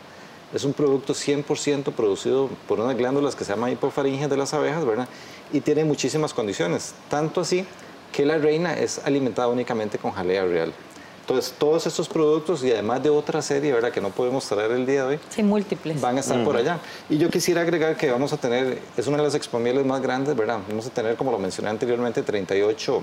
Es 0.54 0.64
un 0.64 0.74
producto 0.74 1.14
100% 1.14 1.92
producido 1.92 2.50
por 2.68 2.80
unas 2.80 2.96
glándulas 2.96 3.36
que 3.36 3.44
se 3.44 3.52
llaman 3.54 3.72
hipofaringes 3.72 4.30
de 4.30 4.38
las 4.38 4.54
abejas, 4.54 4.86
¿verdad? 4.86 5.08
y 5.52 5.62
tiene 5.62 5.86
muchísimas 5.86 6.34
condiciones, 6.34 6.94
tanto 7.10 7.42
así 7.42 7.66
que 8.12 8.26
la 8.26 8.38
reina 8.38 8.74
es 8.74 9.02
alimentada 9.04 9.48
únicamente 9.48 9.98
con 9.98 10.12
jalea 10.12 10.46
real. 10.46 10.74
Entonces, 11.22 11.54
todos 11.58 11.88
estos 11.88 12.08
productos 12.08 12.64
y 12.64 12.72
además 12.72 13.02
de 13.02 13.10
otra 13.10 13.42
serie, 13.42 13.74
¿verdad? 13.74 13.92
Que 13.92 14.00
no 14.00 14.10
podemos 14.10 14.48
traer 14.48 14.72
el 14.72 14.86
día 14.86 15.06
de 15.06 15.16
hoy. 15.16 15.20
Sí, 15.30 15.42
múltiples. 15.42 16.00
Van 16.00 16.18
a 16.18 16.20
estar 16.20 16.44
por 16.44 16.56
allá. 16.56 16.80
Y 17.10 17.18
yo 17.18 17.32
quisiera 17.32 17.62
agregar 17.62 17.98
que 17.98 18.12
vamos 18.12 18.32
a 18.32 18.38
tener, 18.38 18.80
es 18.96 19.08
una 19.08 19.18
de 19.18 19.24
las 19.24 19.34
expomieles 19.34 19.84
más 19.86 20.02
grandes, 20.02 20.36
¿verdad? 20.36 20.60
Vamos 20.70 20.86
a 20.86 20.92
tener, 20.92 21.16
como 21.16 21.32
lo 21.32 21.40
mencioné 21.40 21.70
anteriormente, 21.70 22.22
38 22.22 23.02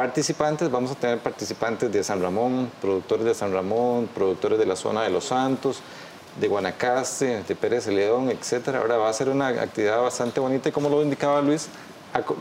participantes. 0.00 0.70
Vamos 0.70 0.92
a 0.92 0.94
tener 0.94 1.18
participantes 1.18 1.92
de 1.92 2.02
San 2.02 2.22
Ramón, 2.22 2.70
productores 2.80 3.26
de 3.26 3.34
San 3.34 3.52
Ramón, 3.52 4.08
productores 4.14 4.58
de 4.58 4.64
la 4.64 4.74
zona 4.74 5.02
de 5.02 5.10
Los 5.10 5.24
Santos, 5.24 5.82
de 6.40 6.48
Guanacaste, 6.48 7.42
de 7.42 7.54
Pérez 7.54 7.86
León, 7.86 8.30
etcétera. 8.30 8.78
Ahora 8.78 8.96
va 8.96 9.10
a 9.10 9.12
ser 9.12 9.28
una 9.28 9.48
actividad 9.48 10.00
bastante 10.00 10.40
bonita 10.40 10.70
y 10.70 10.72
como 10.72 10.88
lo 10.88 11.02
indicaba 11.02 11.42
Luis, 11.42 11.68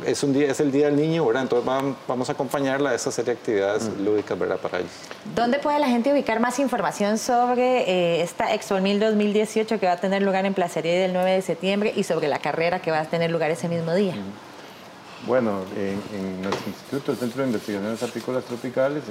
es, 0.05 0.23
un 0.23 0.31
día, 0.31 0.49
es 0.49 0.61
el 0.61 0.71
Día 0.71 0.85
del 0.85 0.95
Niño, 0.95 1.25
¿verdad? 1.25 1.43
Entonces 1.43 1.69
vamos 2.07 2.29
a 2.29 2.31
acompañarla 2.31 2.91
a 2.91 2.95
esa 2.95 3.11
serie 3.11 3.33
de 3.33 3.39
actividades 3.39 3.89
mm. 3.89 4.05
lúdicas, 4.05 4.39
¿verdad? 4.39 4.57
Para 4.57 4.79
ellos. 4.79 4.91
¿Dónde 5.35 5.59
puede 5.59 5.79
la 5.79 5.87
gente 5.87 6.13
ubicar 6.13 6.39
más 6.39 6.59
información 6.59 7.17
sobre 7.17 7.81
eh, 7.81 8.21
esta 8.21 8.53
Expo 8.53 8.75
2018 8.75 9.81
que 9.81 9.85
va 9.85 9.91
a 9.91 9.97
tener 9.97 10.21
lugar 10.21 10.45
en 10.45 10.53
Placería 10.53 11.01
del 11.01 11.11
9 11.11 11.29
de 11.29 11.41
septiembre 11.41 11.91
y 11.93 12.03
sobre 12.03 12.29
la 12.29 12.39
carrera 12.39 12.81
que 12.81 12.89
va 12.89 13.01
a 13.01 13.05
tener 13.05 13.29
lugar 13.29 13.51
ese 13.51 13.67
mismo 13.67 13.93
día? 13.93 14.15
Bueno, 15.27 15.61
en, 15.75 16.41
nuestro 16.41 16.67
instituto, 16.67 17.11
el 17.11 17.17
Centro 17.17 17.41
de 17.41 17.49
Investigaciones 17.49 18.01
Apícolas 18.03 18.43
Tropicales, 18.45 19.03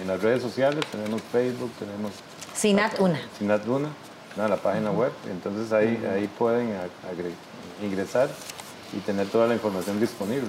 en, 0.00 0.06
las 0.06 0.20
redes 0.22 0.42
sociales, 0.42 0.84
tenemos 0.90 1.20
Facebook, 1.32 1.70
tenemos... 1.78 2.12
SINAT 2.54 3.00
una. 3.00 3.20
SINAT 3.38 3.66
una, 3.66 3.88
la 4.36 4.56
página 4.56 4.90
web, 4.90 5.12
entonces 5.30 5.72
ahí, 5.72 6.00
ahí 6.12 6.28
pueden 6.38 6.70
ingresar 7.82 8.28
y 8.92 8.98
tener 9.00 9.26
toda 9.28 9.46
la 9.48 9.54
información 9.54 9.98
disponible. 10.00 10.48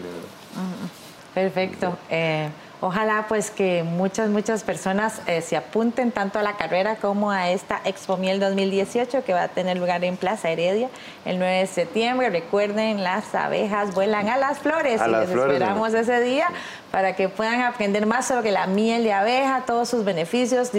Perfecto. 1.38 1.98
Eh, 2.10 2.50
Ojalá 2.80 3.26
pues 3.28 3.50
que 3.50 3.82
muchas, 3.82 4.30
muchas 4.30 4.62
personas 4.62 5.22
eh, 5.26 5.42
se 5.42 5.58
apunten 5.58 6.12
tanto 6.12 6.38
a 6.38 6.44
la 6.44 6.58
carrera 6.58 6.98
como 6.98 7.32
a 7.32 7.50
esta 7.50 7.82
Expo 7.86 8.18
Miel 8.18 8.40
2018 8.40 9.24
que 9.24 9.34
va 9.34 9.44
a 9.44 9.48
tener 9.48 9.78
lugar 9.78 10.04
en 10.04 10.16
Plaza 10.16 10.52
Heredia 10.52 10.88
el 11.26 11.40
9 11.40 11.62
de 11.62 11.66
septiembre. 11.66 12.30
Recuerden, 12.30 13.04
las 13.04 13.34
abejas 13.34 13.96
vuelan 13.96 14.30
a 14.30 14.38
las 14.38 14.60
flores 14.60 15.02
y 15.04 15.10
les 15.10 15.28
esperamos 15.28 15.92
ese 15.96 16.22
día 16.22 16.50
para 16.92 17.16
que 17.16 17.30
puedan 17.30 17.62
aprender 17.62 18.06
más 18.06 18.28
sobre 18.28 18.52
la 18.52 18.68
miel 18.68 19.04
de 19.04 19.12
abeja, 19.12 19.64
todos 19.66 19.90
sus 19.90 20.06
beneficios, 20.06 20.70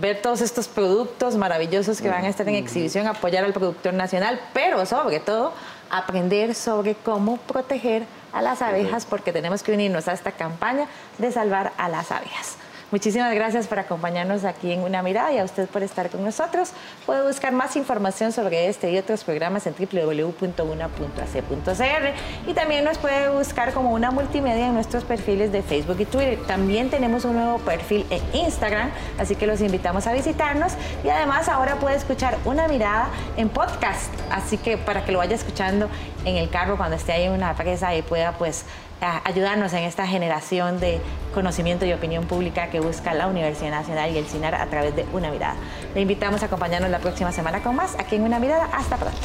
ver 0.00 0.20
todos 0.20 0.40
estos 0.40 0.66
productos 0.66 1.36
maravillosos 1.36 2.00
que 2.00 2.08
van 2.08 2.24
a 2.24 2.28
estar 2.28 2.48
en 2.48 2.56
exhibición, 2.56 3.06
apoyar 3.06 3.44
al 3.44 3.52
productor 3.52 3.94
nacional, 3.94 4.40
pero 4.52 4.84
sobre 4.84 5.20
todo 5.20 5.52
aprender 5.90 6.56
sobre 6.56 6.96
cómo 6.96 7.36
proteger 7.36 8.02
a 8.36 8.42
las 8.42 8.60
abejas 8.60 9.06
porque 9.06 9.32
tenemos 9.32 9.62
que 9.62 9.72
unirnos 9.72 10.08
a 10.08 10.12
esta 10.12 10.32
campaña 10.32 10.86
de 11.16 11.32
salvar 11.32 11.72
a 11.78 11.88
las 11.88 12.12
abejas. 12.12 12.58
Muchísimas 12.92 13.34
gracias 13.34 13.66
por 13.66 13.80
acompañarnos 13.80 14.44
aquí 14.44 14.70
en 14.70 14.78
Una 14.80 15.02
Mirada 15.02 15.32
y 15.32 15.38
a 15.38 15.44
usted 15.44 15.68
por 15.68 15.82
estar 15.82 16.08
con 16.08 16.22
nosotros. 16.24 16.70
Puede 17.04 17.26
buscar 17.26 17.52
más 17.52 17.74
información 17.74 18.30
sobre 18.30 18.68
este 18.68 18.92
y 18.92 18.98
otros 18.98 19.24
programas 19.24 19.66
en 19.66 19.74
www.una.ac.cr 19.74 20.88
y 22.48 22.54
también 22.54 22.84
nos 22.84 22.98
puede 22.98 23.28
buscar 23.30 23.72
como 23.72 23.92
una 23.92 24.12
multimedia 24.12 24.68
en 24.68 24.74
nuestros 24.74 25.02
perfiles 25.02 25.50
de 25.50 25.62
Facebook 25.62 25.96
y 25.98 26.04
Twitter. 26.04 26.38
También 26.46 26.88
tenemos 26.88 27.24
un 27.24 27.34
nuevo 27.34 27.58
perfil 27.58 28.06
en 28.08 28.22
Instagram, 28.32 28.92
así 29.18 29.34
que 29.34 29.48
los 29.48 29.60
invitamos 29.62 30.06
a 30.06 30.12
visitarnos 30.12 30.74
y 31.02 31.08
además 31.08 31.48
ahora 31.48 31.80
puede 31.80 31.96
escuchar 31.96 32.38
Una 32.44 32.68
Mirada 32.68 33.08
en 33.36 33.48
podcast, 33.48 34.14
así 34.30 34.58
que 34.58 34.78
para 34.78 35.04
que 35.04 35.10
lo 35.10 35.18
vaya 35.18 35.34
escuchando 35.34 35.88
en 36.24 36.36
el 36.36 36.50
carro 36.50 36.76
cuando 36.76 36.94
esté 36.94 37.10
ahí 37.14 37.24
en 37.24 37.32
una 37.32 37.52
presa 37.54 37.96
y 37.96 38.02
pueda 38.02 38.38
pues 38.38 38.64
ayudarnos 39.00 39.72
en 39.72 39.84
esta 39.84 40.06
generación 40.06 40.80
de 40.80 41.00
conocimiento 41.34 41.84
y 41.84 41.92
opinión 41.92 42.24
pública 42.24 42.70
que 42.70 42.80
busca 42.80 43.14
la 43.14 43.26
Universidad 43.26 43.70
Nacional 43.70 44.10
y 44.12 44.18
el 44.18 44.26
CINAR 44.26 44.54
a 44.54 44.66
través 44.66 44.96
de 44.96 45.04
Una 45.12 45.30
Mirada. 45.30 45.56
Le 45.94 46.00
invitamos 46.00 46.42
a 46.42 46.46
acompañarnos 46.46 46.90
la 46.90 46.98
próxima 46.98 47.32
semana 47.32 47.62
con 47.62 47.76
más 47.76 47.94
aquí 47.98 48.16
en 48.16 48.22
Una 48.22 48.38
Mirada. 48.38 48.68
Hasta 48.72 48.96
pronto. 48.96 49.18